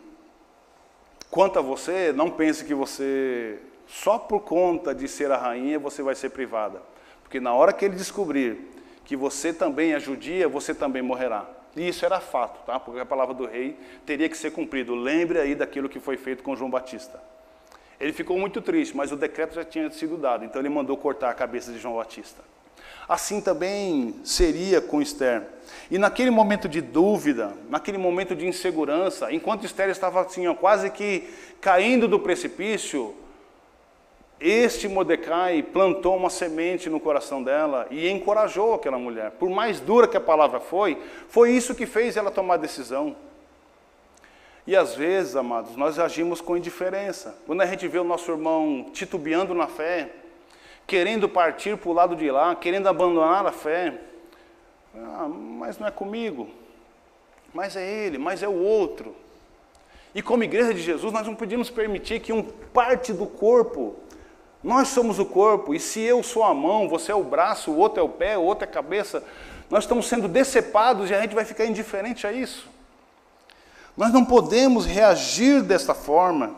Quanto 1.29 1.59
a 1.59 1.61
você, 1.61 2.13
não 2.13 2.31
pense 2.31 2.63
que 2.63 2.73
você, 2.73 3.59
só 3.85 4.17
por 4.17 4.43
conta 4.43 4.95
de 4.95 5.09
ser 5.09 5.29
a 5.29 5.35
rainha, 5.35 5.77
você 5.77 6.01
vai 6.01 6.15
ser 6.15 6.29
privada. 6.29 6.81
Porque 7.21 7.41
na 7.41 7.53
hora 7.53 7.73
que 7.73 7.83
ele 7.83 7.97
descobrir 7.97 8.71
que 9.03 9.17
você 9.17 9.51
também 9.51 9.91
é 9.91 9.99
judia, 9.99 10.47
você 10.47 10.73
também 10.73 11.01
morrerá. 11.01 11.62
E 11.76 11.88
isso 11.88 12.05
era 12.05 12.19
fato, 12.19 12.63
tá? 12.65 12.80
porque 12.80 12.99
a 12.99 13.05
palavra 13.05 13.34
do 13.34 13.45
rei 13.45 13.78
teria 14.05 14.30
que 14.30 14.38
ser 14.38 14.51
cumprido. 14.51 14.93
Lembre 14.93 15.39
aí 15.39 15.55
daquilo 15.55 15.89
que 15.89 15.99
foi 15.99 16.17
feito 16.17 16.43
com 16.43 16.55
João 16.55 16.69
Batista. 16.69 17.21
Ele 17.99 18.13
ficou 18.13 18.38
muito 18.38 18.61
triste, 18.61 18.95
mas 18.95 19.11
o 19.11 19.15
decreto 19.15 19.55
já 19.55 19.63
tinha 19.63 19.89
sido 19.89 20.17
dado, 20.17 20.43
então 20.43 20.61
ele 20.61 20.69
mandou 20.69 20.97
cortar 20.97 21.30
a 21.30 21.34
cabeça 21.34 21.71
de 21.71 21.80
João 21.80 21.95
Batista. 21.95 22.43
Assim 23.07 23.41
também 23.41 24.15
seria 24.24 24.82
com 24.82 25.01
Esther. 25.01 25.43
E 25.91 25.97
naquele 25.97 26.30
momento 26.30 26.69
de 26.69 26.82
dúvida, 26.82 27.53
naquele 27.69 27.97
momento 27.97 28.36
de 28.36 28.47
insegurança, 28.47 29.32
enquanto 29.32 29.65
Esther 29.65 29.89
estava 29.89 30.21
assim, 30.21 30.47
ó, 30.47 30.53
quase 30.53 30.89
que 30.89 31.30
caindo 31.59 32.07
do 32.07 32.19
precipício, 32.19 33.13
este 34.39 34.88
Mordecai 34.88 35.63
plantou 35.63 36.17
uma 36.17 36.29
semente 36.29 36.89
no 36.89 36.99
coração 36.99 37.41
dela 37.41 37.88
e 37.89 38.09
encorajou 38.09 38.73
aquela 38.73 38.97
mulher. 38.97 39.31
Por 39.31 39.49
mais 39.49 39.79
dura 39.79 40.07
que 40.07 40.17
a 40.17 40.21
palavra 40.21 40.59
foi, 40.59 41.01
foi 41.29 41.51
isso 41.51 41.75
que 41.75 41.86
fez 41.86 42.17
ela 42.17 42.29
tomar 42.29 42.55
a 42.55 42.57
decisão. 42.57 43.15
E 44.65 44.75
às 44.75 44.95
vezes, 44.95 45.36
amados, 45.36 45.75
nós 45.75 45.99
agimos 45.99 46.41
com 46.41 46.57
indiferença. 46.57 47.36
Quando 47.45 47.61
a 47.61 47.65
gente 47.65 47.88
vê 47.88 47.99
o 47.99 48.03
nosso 48.03 48.31
irmão 48.31 48.89
titubeando 48.93 49.53
na 49.53 49.67
fé, 49.67 50.09
querendo 50.88 51.27
partir 51.27 51.77
para 51.77 51.89
o 51.89 51.93
lado 51.93 52.15
de 52.15 52.29
lá, 52.29 52.55
querendo 52.55 52.88
abandonar 52.88 53.45
a 53.45 53.51
fé, 53.51 53.93
Ah, 54.95 55.27
mas 55.27 55.79
não 55.79 55.88
é 55.88 55.91
comigo. 55.91 56.47
Mas 57.53 57.75
é 57.75 57.84
ele, 57.84 58.17
mas 58.17 58.43
é 58.43 58.47
o 58.47 58.55
outro. 58.55 59.15
E 60.13 60.21
como 60.21 60.43
igreja 60.43 60.73
de 60.73 60.81
Jesus, 60.81 61.11
nós 61.11 61.25
não 61.25 61.36
podíamos 61.36 61.69
permitir 61.69 62.19
que 62.19 62.31
um 62.31 62.43
parte 62.43 63.11
do 63.11 63.25
corpo, 63.25 63.95
nós 64.64 64.88
somos 64.88 65.20
o 65.20 65.26
corpo, 65.26 65.74
e 65.74 65.80
se 65.80 65.99
eu 65.99 66.24
sou 66.24 66.43
a 66.43 66.53
mão, 66.53 66.88
você 66.88 67.11
é 67.11 67.16
o 67.16 67.24
braço, 67.24 67.72
o 67.72 67.78
outro 67.78 67.99
é 67.99 68.03
o 68.03 68.09
pé, 68.09 68.38
o 68.38 68.43
outro 68.43 68.66
é 68.66 68.68
a 68.68 68.72
cabeça, 68.72 69.24
nós 69.70 69.84
estamos 69.84 70.07
sendo 70.07 70.28
decepados 70.28 71.09
e 71.09 71.14
a 71.14 71.22
gente 71.22 71.36
vai 71.36 71.43
ficar 71.43 71.66
indiferente 71.66 72.26
a 72.26 72.32
isso. 72.32 72.70
Nós 73.97 74.14
não 74.14 74.24
podemos 74.24 74.86
reagir 74.86 75.61
desta 75.61 75.93
forma. 75.93 76.55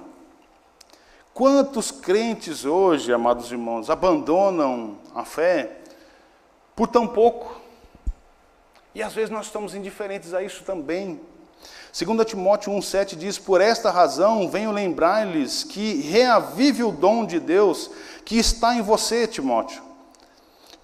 Quantos 1.34 1.92
crentes 1.92 2.64
hoje, 2.64 3.12
amados 3.12 3.52
irmãos, 3.52 3.90
abandonam 3.90 4.98
a 5.14 5.26
fé 5.26 5.80
por 6.76 6.88
tão 6.88 7.08
pouco? 7.08 7.60
E 8.94 9.04
às 9.04 9.14
vezes 9.14 9.30
nós 9.30 9.48
estamos 9.48 9.76
indiferentes 9.76 10.34
a 10.34 10.42
isso 10.42 10.64
também. 10.64 11.20
2 11.98 12.26
Timóteo 12.26 12.74
1,7 12.74 13.16
diz: 13.16 13.40
Por 13.40 13.62
esta 13.62 13.90
razão 13.90 14.50
venho 14.50 14.70
lembrar-lhes 14.70 15.64
que 15.64 16.02
reavive 16.02 16.84
o 16.84 16.92
dom 16.92 17.26
de 17.26 17.40
Deus 17.40 17.90
que 18.26 18.38
está 18.38 18.76
em 18.76 18.82
você, 18.82 19.26
Timóteo, 19.26 19.82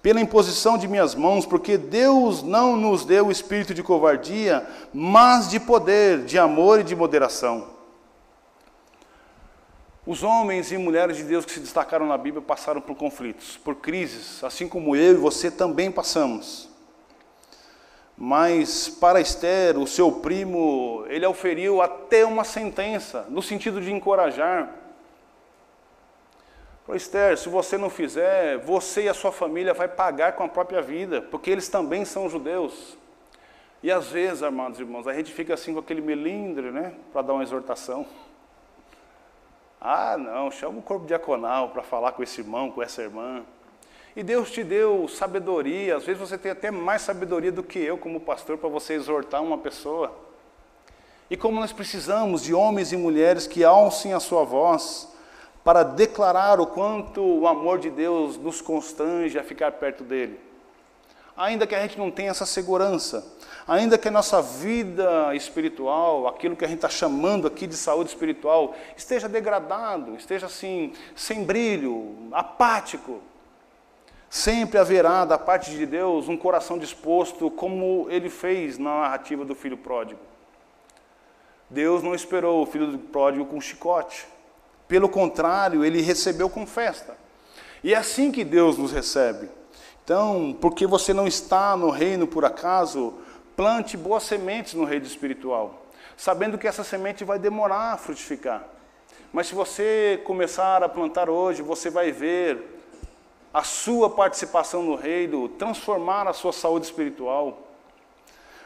pela 0.00 0.22
imposição 0.22 0.78
de 0.78 0.88
minhas 0.88 1.14
mãos, 1.14 1.44
porque 1.44 1.76
Deus 1.76 2.42
não 2.42 2.78
nos 2.78 3.04
deu 3.04 3.26
o 3.26 3.30
espírito 3.30 3.74
de 3.74 3.82
covardia, 3.82 4.66
mas 4.90 5.50
de 5.50 5.60
poder, 5.60 6.24
de 6.24 6.38
amor 6.38 6.80
e 6.80 6.84
de 6.84 6.96
moderação. 6.96 7.66
Os 10.06 10.22
homens 10.22 10.72
e 10.72 10.78
mulheres 10.78 11.18
de 11.18 11.24
Deus 11.24 11.44
que 11.44 11.52
se 11.52 11.60
destacaram 11.60 12.06
na 12.06 12.16
Bíblia 12.16 12.42
passaram 12.42 12.80
por 12.80 12.96
conflitos, 12.96 13.58
por 13.58 13.74
crises, 13.76 14.42
assim 14.42 14.66
como 14.66 14.96
eu 14.96 15.12
e 15.12 15.16
você 15.16 15.50
também 15.50 15.92
passamos. 15.92 16.71
Mas 18.24 18.88
para 18.88 19.20
Esther, 19.20 19.76
o 19.76 19.84
seu 19.84 20.12
primo, 20.12 21.04
ele 21.08 21.26
auferiu 21.26 21.82
até 21.82 22.24
uma 22.24 22.44
sentença, 22.44 23.26
no 23.28 23.42
sentido 23.42 23.80
de 23.80 23.92
encorajar. 23.92 24.72
Falou, 26.86 26.96
Esther, 26.96 27.36
se 27.36 27.48
você 27.48 27.76
não 27.76 27.90
fizer, 27.90 28.58
você 28.58 29.02
e 29.02 29.08
a 29.08 29.12
sua 29.12 29.32
família 29.32 29.74
vai 29.74 29.88
pagar 29.88 30.34
com 30.34 30.44
a 30.44 30.48
própria 30.48 30.80
vida, 30.80 31.20
porque 31.20 31.50
eles 31.50 31.68
também 31.68 32.04
são 32.04 32.28
judeus. 32.28 32.96
E 33.82 33.90
às 33.90 34.06
vezes, 34.06 34.44
amados 34.44 34.78
irmãos, 34.78 35.08
a 35.08 35.14
gente 35.14 35.32
fica 35.32 35.54
assim 35.54 35.72
com 35.72 35.80
aquele 35.80 36.00
melindre, 36.00 36.70
né, 36.70 36.94
para 37.12 37.22
dar 37.22 37.32
uma 37.32 37.42
exortação. 37.42 38.06
Ah, 39.80 40.16
não, 40.16 40.48
chama 40.48 40.78
o 40.78 40.82
corpo 40.82 41.06
diaconal 41.06 41.70
para 41.70 41.82
falar 41.82 42.12
com 42.12 42.22
esse 42.22 42.40
irmão, 42.40 42.70
com 42.70 42.80
essa 42.80 43.02
irmã. 43.02 43.42
E 44.14 44.22
Deus 44.22 44.50
te 44.50 44.62
deu 44.62 45.08
sabedoria, 45.08 45.96
às 45.96 46.04
vezes 46.04 46.20
você 46.20 46.36
tem 46.36 46.52
até 46.52 46.70
mais 46.70 47.00
sabedoria 47.00 47.50
do 47.50 47.62
que 47.62 47.78
eu, 47.78 47.96
como 47.96 48.20
pastor, 48.20 48.58
para 48.58 48.68
você 48.68 48.92
exortar 48.92 49.42
uma 49.42 49.56
pessoa. 49.56 50.14
E 51.30 51.36
como 51.36 51.58
nós 51.58 51.72
precisamos 51.72 52.42
de 52.42 52.52
homens 52.52 52.92
e 52.92 52.96
mulheres 52.96 53.46
que 53.46 53.64
alcem 53.64 54.12
a 54.12 54.20
sua 54.20 54.44
voz 54.44 55.08
para 55.64 55.82
declarar 55.82 56.60
o 56.60 56.66
quanto 56.66 57.22
o 57.22 57.48
amor 57.48 57.78
de 57.78 57.88
Deus 57.88 58.36
nos 58.36 58.60
constrange 58.60 59.38
a 59.38 59.44
ficar 59.44 59.72
perto 59.72 60.04
dele. 60.04 60.38
Ainda 61.34 61.66
que 61.66 61.74
a 61.74 61.80
gente 61.80 61.96
não 61.96 62.10
tenha 62.10 62.30
essa 62.30 62.44
segurança, 62.44 63.24
ainda 63.66 63.96
que 63.96 64.08
a 64.08 64.10
nossa 64.10 64.42
vida 64.42 65.34
espiritual, 65.34 66.28
aquilo 66.28 66.54
que 66.54 66.66
a 66.66 66.68
gente 66.68 66.78
está 66.78 66.90
chamando 66.90 67.46
aqui 67.46 67.66
de 67.66 67.76
saúde 67.76 68.10
espiritual, 68.10 68.74
esteja 68.94 69.26
degradado, 69.26 70.14
esteja 70.16 70.44
assim, 70.46 70.92
sem 71.16 71.44
brilho, 71.44 72.28
apático, 72.32 73.22
Sempre 74.32 74.78
haverá 74.78 75.26
da 75.26 75.36
parte 75.36 75.72
de 75.72 75.84
Deus 75.84 76.26
um 76.26 76.38
coração 76.38 76.78
disposto, 76.78 77.50
como 77.50 78.06
ele 78.08 78.30
fez 78.30 78.78
na 78.78 79.02
narrativa 79.02 79.44
do 79.44 79.54
filho 79.54 79.76
pródigo. 79.76 80.22
Deus 81.68 82.02
não 82.02 82.14
esperou 82.14 82.62
o 82.62 82.66
filho 82.66 82.96
pródigo 82.98 83.44
com 83.44 83.60
chicote. 83.60 84.26
Pelo 84.88 85.06
contrário, 85.06 85.84
ele 85.84 86.00
recebeu 86.00 86.48
com 86.48 86.66
festa. 86.66 87.14
E 87.84 87.92
é 87.92 87.98
assim 87.98 88.32
que 88.32 88.42
Deus 88.42 88.78
nos 88.78 88.90
recebe. 88.90 89.50
Então, 90.02 90.56
porque 90.62 90.86
você 90.86 91.12
não 91.12 91.26
está 91.26 91.76
no 91.76 91.90
reino 91.90 92.26
por 92.26 92.46
acaso, 92.46 93.12
plante 93.54 93.98
boas 93.98 94.22
sementes 94.22 94.72
no 94.72 94.84
reino 94.84 95.04
espiritual, 95.04 95.84
sabendo 96.16 96.56
que 96.56 96.66
essa 96.66 96.82
semente 96.82 97.22
vai 97.22 97.38
demorar 97.38 97.92
a 97.92 97.98
frutificar. 97.98 98.64
Mas 99.30 99.48
se 99.48 99.54
você 99.54 100.22
começar 100.24 100.82
a 100.82 100.88
plantar 100.88 101.28
hoje, 101.28 101.60
você 101.60 101.90
vai 101.90 102.10
ver 102.10 102.80
a 103.52 103.62
sua 103.62 104.08
participação 104.08 104.82
no 104.82 104.94
reino, 104.94 105.48
transformar 105.48 106.26
a 106.26 106.32
sua 106.32 106.52
saúde 106.52 106.86
espiritual. 106.86 107.60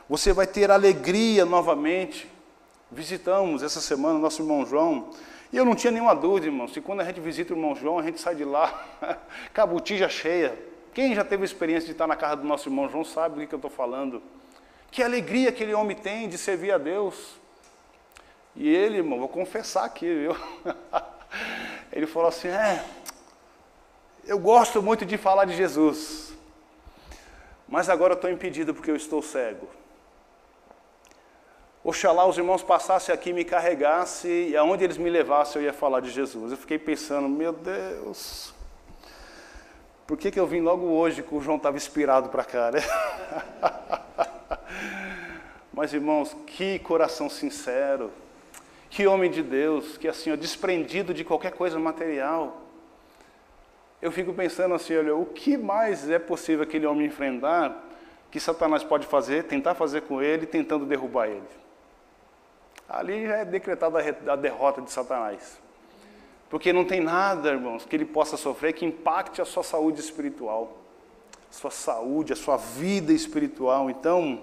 Você 0.09 0.32
vai 0.32 0.47
ter 0.47 0.70
alegria 0.70 1.45
novamente. 1.45 2.30
Visitamos 2.91 3.62
essa 3.62 3.80
semana 3.80 4.14
o 4.14 4.20
nosso 4.20 4.43
irmão 4.43 4.64
João, 4.64 5.11
e 5.53 5.57
eu 5.57 5.64
não 5.64 5.74
tinha 5.74 5.91
nenhuma 5.91 6.14
dúvida, 6.14 6.47
irmão, 6.47 6.68
se 6.68 6.80
quando 6.80 7.01
a 7.01 7.05
gente 7.05 7.20
visita 7.20 7.53
o 7.53 7.57
irmão 7.57 7.74
João, 7.74 7.99
a 7.99 8.03
gente 8.03 8.20
sai 8.20 8.34
de 8.34 8.45
lá 8.45 8.84
com 9.55 10.09
cheia. 10.09 10.57
Quem 10.95 11.14
já 11.14 11.24
teve 11.24 11.43
a 11.43 11.45
experiência 11.45 11.87
de 11.87 11.93
estar 11.93 12.07
na 12.07 12.16
casa 12.16 12.37
do 12.37 12.45
nosso 12.47 12.68
irmão 12.68 12.89
João 12.89 13.05
sabe 13.05 13.41
do 13.41 13.47
que 13.47 13.55
eu 13.55 13.59
estou 13.59 13.70
falando. 13.70 14.22
Que 14.91 15.03
alegria 15.03 15.51
aquele 15.51 15.74
homem 15.74 15.97
tem 15.97 16.28
de 16.28 16.39
servir 16.39 16.72
a 16.72 16.78
Deus. 16.78 17.37
E 18.55 18.68
ele, 18.68 18.99
irmão, 18.99 19.18
vou 19.18 19.28
confessar 19.28 19.84
aqui, 19.84 20.07
viu? 20.07 20.37
Ele 21.93 22.07
falou 22.07 22.28
assim: 22.28 22.49
é, 22.49 22.82
eu 24.27 24.39
gosto 24.39 24.83
muito 24.83 25.07
de 25.07 25.16
falar 25.16 25.45
de 25.45 25.57
Jesus, 25.57 26.35
mas 27.68 27.89
agora 27.89 28.14
estou 28.14 28.29
impedido 28.29 28.74
porque 28.74 28.91
eu 28.91 28.97
estou 28.97 29.22
cego. 29.22 29.68
Oxalá 31.85 32.27
os 32.27 32.37
irmãos 32.37 32.64
passassem 32.64 33.14
aqui 33.14 33.33
me 33.33 33.45
carregassem, 33.45 34.49
e 34.49 34.57
aonde 34.57 34.83
eles 34.83 34.99
me 34.99 35.09
levassem 35.09 35.62
eu 35.62 35.66
ia 35.66 35.72
falar 35.72 36.01
de 36.01 36.11
Jesus. 36.11 36.51
Eu 36.51 36.59
fiquei 36.59 36.79
pensando, 36.79 37.29
meu 37.29 37.53
Deus, 37.53 38.53
por 40.09 40.16
que, 40.16 40.33
que 40.33 40.41
eu 40.41 40.47
vim 40.47 40.61
logo 40.61 40.87
hoje 40.87 41.22
que 41.22 41.33
o 41.33 41.41
João 41.41 41.57
estava 41.57 41.77
inspirado 41.77 42.29
para 42.29 42.45
cá, 42.45 42.72
né? 42.72 42.81
Mas 45.72 45.93
irmãos, 45.93 46.37
que 46.49 46.81
coração 46.81 47.31
sincero, 47.31 48.11
que 48.91 49.07
homem 49.07 49.31
de 49.31 49.45
Deus, 49.45 49.97
que 49.97 50.09
assim, 50.09 50.33
ó, 50.33 50.37
desprendido 50.37 51.14
de 51.14 51.22
qualquer 51.22 51.53
coisa 51.53 51.79
material 51.79 52.66
eu 54.01 54.12
fico 54.12 54.32
pensando 54.32 54.74
assim, 54.74 54.97
olha, 54.97 55.14
o 55.14 55.24
que 55.24 55.57
mais 55.57 56.09
é 56.11 56.18
possível 56.18 56.62
aquele 56.62 56.86
homem 56.86 57.07
enfrentar 57.07 57.84
que 58.30 58.38
Satanás 58.38 58.84
pode 58.84 59.07
fazer, 59.07 59.44
tentar 59.44 59.74
fazer 59.74 60.03
com 60.03 60.20
ele, 60.20 60.47
tentando 60.47 60.84
derrubar 60.84 61.28
ele? 61.28 61.42
Ali 62.88 63.26
já 63.26 63.36
é 63.36 63.44
decretada 63.44 63.99
a 64.28 64.36
derrota 64.36 64.80
de 64.80 64.90
Satanás. 64.90 65.59
Porque 66.49 66.72
não 66.72 66.84
tem 66.84 67.01
nada, 67.01 67.51
irmãos, 67.51 67.84
que 67.84 67.97
ele 67.97 68.05
possa 68.05 68.36
sofrer 68.36 68.72
que 68.72 68.84
impacte 68.84 69.42
a 69.42 69.44
sua 69.44 69.64
saúde 69.64 70.01
espiritual, 70.01 70.76
a 71.51 71.53
sua 71.53 71.70
saúde, 71.70 72.32
a 72.32 72.36
sua 72.36 72.57
vida 72.57 73.12
espiritual. 73.12 73.90
Então, 73.90 74.42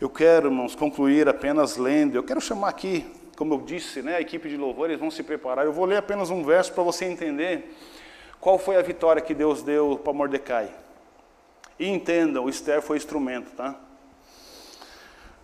eu 0.00 0.08
quero, 0.08 0.48
irmãos, 0.48 0.74
concluir 0.74 1.28
apenas 1.28 1.76
lendo. 1.76 2.14
Eu 2.14 2.22
quero 2.22 2.40
chamar 2.40 2.68
aqui, 2.68 3.04
como 3.36 3.54
eu 3.54 3.60
disse, 3.60 4.00
né, 4.00 4.16
a 4.16 4.20
equipe 4.20 4.48
de 4.48 4.56
louvor, 4.56 4.88
eles 4.88 5.00
vão 5.00 5.10
se 5.10 5.22
preparar. 5.22 5.66
Eu 5.66 5.72
vou 5.72 5.84
ler 5.84 5.96
apenas 5.96 6.30
um 6.30 6.42
verso 6.42 6.72
para 6.72 6.82
você 6.82 7.04
entender 7.04 7.76
qual 8.40 8.56
foi 8.56 8.76
a 8.76 8.82
vitória 8.82 9.20
que 9.20 9.34
Deus 9.34 9.62
deu 9.62 10.00
para 10.02 10.12
Mordecai? 10.12 10.70
E 11.78 11.88
entendam, 11.88 12.48
Esther 12.48 12.80
foi 12.80 12.96
instrumento, 12.96 13.50
tá? 13.56 13.74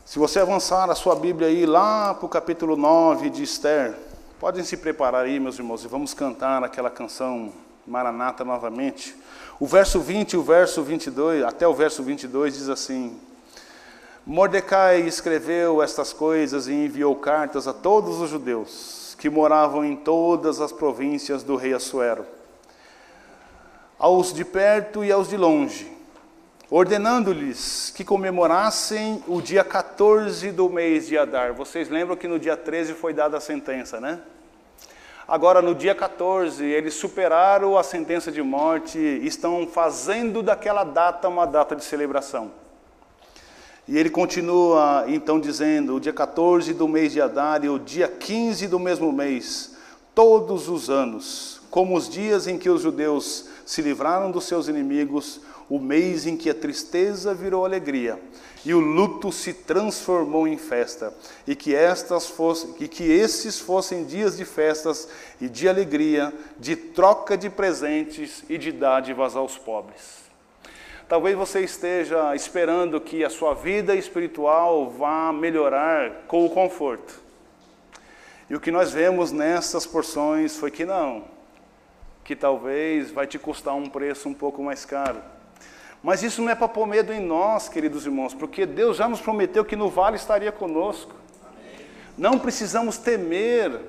Se 0.04 0.18
você 0.18 0.38
avançar 0.38 0.88
a 0.88 0.94
sua 0.94 1.16
Bíblia 1.16 1.48
aí 1.48 1.66
lá 1.66 2.14
para 2.14 2.26
o 2.26 2.28
capítulo 2.28 2.76
9 2.76 3.30
de 3.30 3.42
Esther, 3.42 3.94
podem 4.38 4.62
se 4.62 4.76
preparar 4.76 5.24
aí, 5.24 5.40
meus 5.40 5.58
irmãos, 5.58 5.84
e 5.84 5.88
vamos 5.88 6.14
cantar 6.14 6.62
aquela 6.62 6.90
canção 6.90 7.52
Maranata 7.86 8.44
novamente. 8.44 9.16
O 9.58 9.66
verso 9.66 10.00
20 10.00 10.32
e 10.32 10.36
o 10.36 10.42
verso 10.42 10.82
22, 10.82 11.42
até 11.42 11.66
o 11.66 11.74
verso 11.74 12.02
22 12.02 12.54
diz 12.54 12.68
assim: 12.68 13.18
Mordecai 14.24 15.00
escreveu 15.00 15.82
estas 15.82 16.12
coisas 16.12 16.68
e 16.68 16.72
enviou 16.72 17.16
cartas 17.16 17.66
a 17.66 17.72
todos 17.72 18.20
os 18.20 18.30
judeus 18.30 19.16
que 19.18 19.28
moravam 19.28 19.84
em 19.84 19.96
todas 19.96 20.60
as 20.60 20.70
províncias 20.70 21.42
do 21.42 21.56
rei 21.56 21.72
Assuero 21.72 22.33
aos 23.98 24.32
de 24.32 24.44
perto 24.44 25.04
e 25.04 25.12
aos 25.12 25.28
de 25.28 25.36
longe, 25.36 25.90
ordenando-lhes 26.70 27.92
que 27.94 28.04
comemorassem 28.04 29.22
o 29.26 29.40
dia 29.40 29.62
14 29.62 30.50
do 30.52 30.68
mês 30.68 31.06
de 31.06 31.16
Adar. 31.16 31.54
Vocês 31.54 31.88
lembram 31.88 32.16
que 32.16 32.28
no 32.28 32.38
dia 32.38 32.56
13 32.56 32.94
foi 32.94 33.12
dada 33.12 33.36
a 33.36 33.40
sentença, 33.40 34.00
né? 34.00 34.20
Agora, 35.26 35.62
no 35.62 35.74
dia 35.74 35.94
14, 35.94 36.62
eles 36.62 36.92
superaram 36.94 37.78
a 37.78 37.82
sentença 37.82 38.30
de 38.30 38.42
morte 38.42 38.98
e 38.98 39.26
estão 39.26 39.66
fazendo 39.66 40.42
daquela 40.42 40.84
data 40.84 41.28
uma 41.28 41.46
data 41.46 41.74
de 41.74 41.82
celebração. 41.82 42.50
E 43.88 43.96
ele 43.96 44.10
continua 44.10 45.04
então 45.08 45.40
dizendo: 45.40 45.94
o 45.94 46.00
dia 46.00 46.12
14 46.12 46.74
do 46.74 46.86
mês 46.86 47.12
de 47.12 47.22
Adar 47.22 47.64
e 47.64 47.70
o 47.70 47.78
dia 47.78 48.06
15 48.06 48.66
do 48.68 48.78
mesmo 48.78 49.10
mês, 49.12 49.76
todos 50.14 50.68
os 50.68 50.90
anos, 50.90 51.60
como 51.70 51.96
os 51.96 52.06
dias 52.06 52.46
em 52.46 52.58
que 52.58 52.68
os 52.68 52.82
judeus 52.82 53.48
se 53.64 53.82
livraram 53.82 54.30
dos 54.30 54.44
seus 54.44 54.68
inimigos, 54.68 55.40
o 55.68 55.78
mês 55.78 56.26
em 56.26 56.36
que 56.36 56.50
a 56.50 56.54
tristeza 56.54 57.34
virou 57.34 57.64
alegria 57.64 58.20
e 58.64 58.72
o 58.72 58.80
luto 58.80 59.30
se 59.30 59.52
transformou 59.52 60.48
em 60.48 60.56
festa, 60.56 61.12
e 61.46 61.54
que 61.54 61.74
estas 61.74 62.26
fossem, 62.26 62.74
e 62.80 62.88
que 62.88 63.04
esses 63.04 63.60
fossem 63.60 64.04
dias 64.04 64.36
de 64.38 64.44
festas 64.44 65.08
e 65.40 65.48
de 65.48 65.68
alegria, 65.68 66.32
de 66.58 66.74
troca 66.74 67.36
de 67.36 67.50
presentes 67.50 68.42
e 68.48 68.56
de 68.56 68.72
dádivas 68.72 69.36
aos 69.36 69.58
pobres. 69.58 70.24
Talvez 71.06 71.36
você 71.36 71.60
esteja 71.60 72.34
esperando 72.34 72.98
que 72.98 73.22
a 73.22 73.28
sua 73.28 73.52
vida 73.52 73.94
espiritual 73.94 74.88
vá 74.88 75.30
melhorar 75.30 76.24
com 76.26 76.46
o 76.46 76.50
conforto. 76.50 77.22
E 78.48 78.54
o 78.54 78.60
que 78.60 78.70
nós 78.70 78.92
vemos 78.92 79.30
nessas 79.30 79.86
porções 79.86 80.56
foi 80.56 80.70
que 80.70 80.86
não, 80.86 81.24
que 82.24 82.34
talvez 82.34 83.10
vai 83.10 83.26
te 83.26 83.38
custar 83.38 83.74
um 83.74 83.88
preço 83.88 84.28
um 84.28 84.34
pouco 84.34 84.62
mais 84.62 84.84
caro. 84.84 85.18
Mas 86.02 86.22
isso 86.22 86.42
não 86.42 86.50
é 86.50 86.54
para 86.54 86.68
pôr 86.68 86.86
medo 86.86 87.12
em 87.12 87.20
nós, 87.20 87.68
queridos 87.68 88.06
irmãos, 88.06 88.34
porque 88.34 88.66
Deus 88.66 88.96
já 88.96 89.08
nos 89.08 89.20
prometeu 89.20 89.64
que 89.64 89.76
no 89.76 89.88
vale 89.88 90.16
estaria 90.16 90.50
conosco. 90.50 91.14
Não 92.16 92.38
precisamos 92.38 92.96
temer 92.98 93.80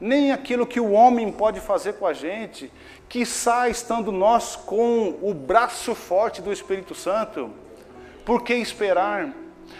nem 0.00 0.32
aquilo 0.32 0.66
que 0.66 0.80
o 0.80 0.92
homem 0.92 1.30
pode 1.30 1.60
fazer 1.60 1.94
com 1.94 2.06
a 2.06 2.12
gente, 2.12 2.72
que 3.08 3.24
sai 3.24 3.70
estando 3.70 4.10
nós 4.12 4.56
com 4.56 5.18
o 5.22 5.32
braço 5.32 5.94
forte 5.94 6.42
do 6.42 6.52
Espírito 6.52 6.94
Santo. 6.94 7.50
Por 8.24 8.42
que 8.42 8.54
esperar? 8.54 9.32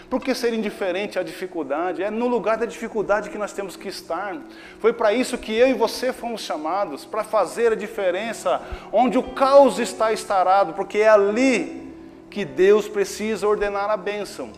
Por 0.09 0.21
que 0.21 0.33
ser 0.33 0.53
indiferente 0.53 1.17
à 1.17 1.23
dificuldade? 1.23 2.03
É 2.03 2.11
no 2.11 2.27
lugar 2.27 2.57
da 2.57 2.65
dificuldade 2.65 3.29
que 3.29 3.37
nós 3.37 3.53
temos 3.53 3.75
que 3.75 3.87
estar. 3.87 4.37
Foi 4.79 4.93
para 4.93 5.13
isso 5.13 5.37
que 5.37 5.53
eu 5.53 5.67
e 5.67 5.73
você 5.73 6.13
fomos 6.13 6.41
chamados, 6.41 7.05
para 7.05 7.23
fazer 7.23 7.71
a 7.71 7.75
diferença 7.75 8.61
onde 8.91 9.17
o 9.17 9.23
caos 9.23 9.79
está 9.79 10.13
estarado, 10.13 10.73
porque 10.73 10.99
é 10.99 11.09
ali 11.09 11.93
que 12.29 12.45
Deus 12.45 12.87
precisa 12.87 13.47
ordenar 13.47 13.89
a 13.89 13.97
bênção. 13.97 14.49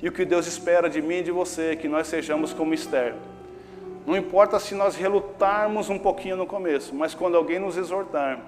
E 0.00 0.08
o 0.08 0.12
que 0.12 0.24
Deus 0.24 0.46
espera 0.46 0.88
de 0.88 1.02
mim 1.02 1.16
e 1.16 1.22
de 1.24 1.30
você 1.30 1.72
é 1.72 1.76
que 1.76 1.88
nós 1.88 2.06
sejamos 2.06 2.52
como 2.52 2.72
Esther. 2.72 3.14
Não 4.06 4.16
importa 4.16 4.58
se 4.58 4.74
nós 4.74 4.96
relutarmos 4.96 5.90
um 5.90 5.98
pouquinho 5.98 6.36
no 6.36 6.46
começo, 6.46 6.94
mas 6.94 7.14
quando 7.14 7.36
alguém 7.36 7.58
nos 7.58 7.76
exortar, 7.76 8.40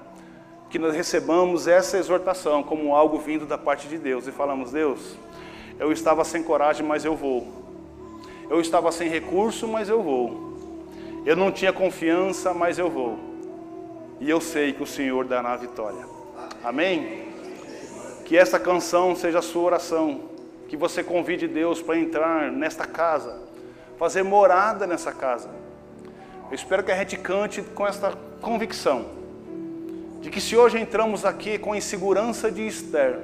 que 0.70 0.78
nós 0.78 0.94
recebamos 0.94 1.66
essa 1.66 1.98
exortação 1.98 2.62
como 2.62 2.94
algo 2.94 3.18
vindo 3.18 3.44
da 3.44 3.58
parte 3.58 3.88
de 3.88 3.98
Deus 3.98 4.26
e 4.26 4.32
falamos: 4.32 4.70
Deus, 4.70 5.16
eu 5.80 5.90
estava 5.90 6.24
sem 6.24 6.42
coragem, 6.42 6.86
mas 6.86 7.06
eu 7.06 7.16
vou. 7.16 7.48
Eu 8.50 8.60
estava 8.60 8.92
sem 8.92 9.08
recurso, 9.08 9.66
mas 9.66 9.88
eu 9.88 10.02
vou. 10.02 10.54
Eu 11.24 11.34
não 11.34 11.50
tinha 11.50 11.72
confiança, 11.72 12.52
mas 12.52 12.78
eu 12.78 12.90
vou. 12.90 13.18
E 14.20 14.28
eu 14.28 14.40
sei 14.42 14.74
que 14.74 14.82
o 14.82 14.86
Senhor 14.86 15.24
dará 15.24 15.54
a 15.54 15.56
vitória. 15.56 16.04
Amém? 16.62 17.28
Que 18.26 18.36
essa 18.36 18.60
canção 18.60 19.16
seja 19.16 19.38
a 19.38 19.42
sua 19.42 19.62
oração. 19.62 20.20
Que 20.68 20.76
você 20.76 21.02
convide 21.02 21.48
Deus 21.48 21.80
para 21.80 21.98
entrar 21.98 22.52
nesta 22.52 22.86
casa, 22.86 23.40
fazer 23.98 24.22
morada 24.22 24.86
nessa 24.86 25.12
casa. 25.12 25.48
Eu 26.50 26.54
espero 26.54 26.84
que 26.84 26.92
a 26.92 26.96
gente 26.96 27.16
cante 27.16 27.62
com 27.62 27.86
esta 27.86 28.12
convicção 28.40 29.06
de 30.20 30.28
que 30.28 30.40
se 30.40 30.56
hoje 30.56 30.78
entramos 30.78 31.24
aqui 31.24 31.58
com 31.58 31.74
insegurança 31.74 32.50
de 32.52 32.66
Esther, 32.66 33.20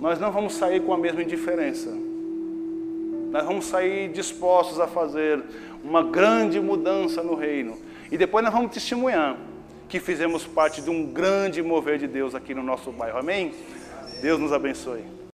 nós 0.00 0.18
não 0.20 0.30
vamos 0.30 0.54
sair 0.54 0.80
com 0.80 0.92
a 0.92 0.98
mesma 0.98 1.22
indiferença. 1.22 1.90
Nós 3.30 3.44
vamos 3.44 3.66
sair 3.66 4.10
dispostos 4.10 4.78
a 4.78 4.86
fazer 4.86 5.42
uma 5.82 6.02
grande 6.02 6.60
mudança 6.60 7.22
no 7.22 7.34
reino. 7.34 7.78
E 8.10 8.16
depois 8.16 8.44
nós 8.44 8.52
vamos 8.52 8.72
testemunhar 8.72 9.36
que 9.88 10.00
fizemos 10.00 10.44
parte 10.44 10.80
de 10.80 10.90
um 10.90 11.06
grande 11.06 11.62
mover 11.62 11.98
de 11.98 12.06
Deus 12.06 12.34
aqui 12.34 12.54
no 12.54 12.62
nosso 12.62 12.90
bairro. 12.92 13.18
Amém? 13.18 13.54
Deus 14.20 14.40
nos 14.40 14.52
abençoe. 14.52 15.16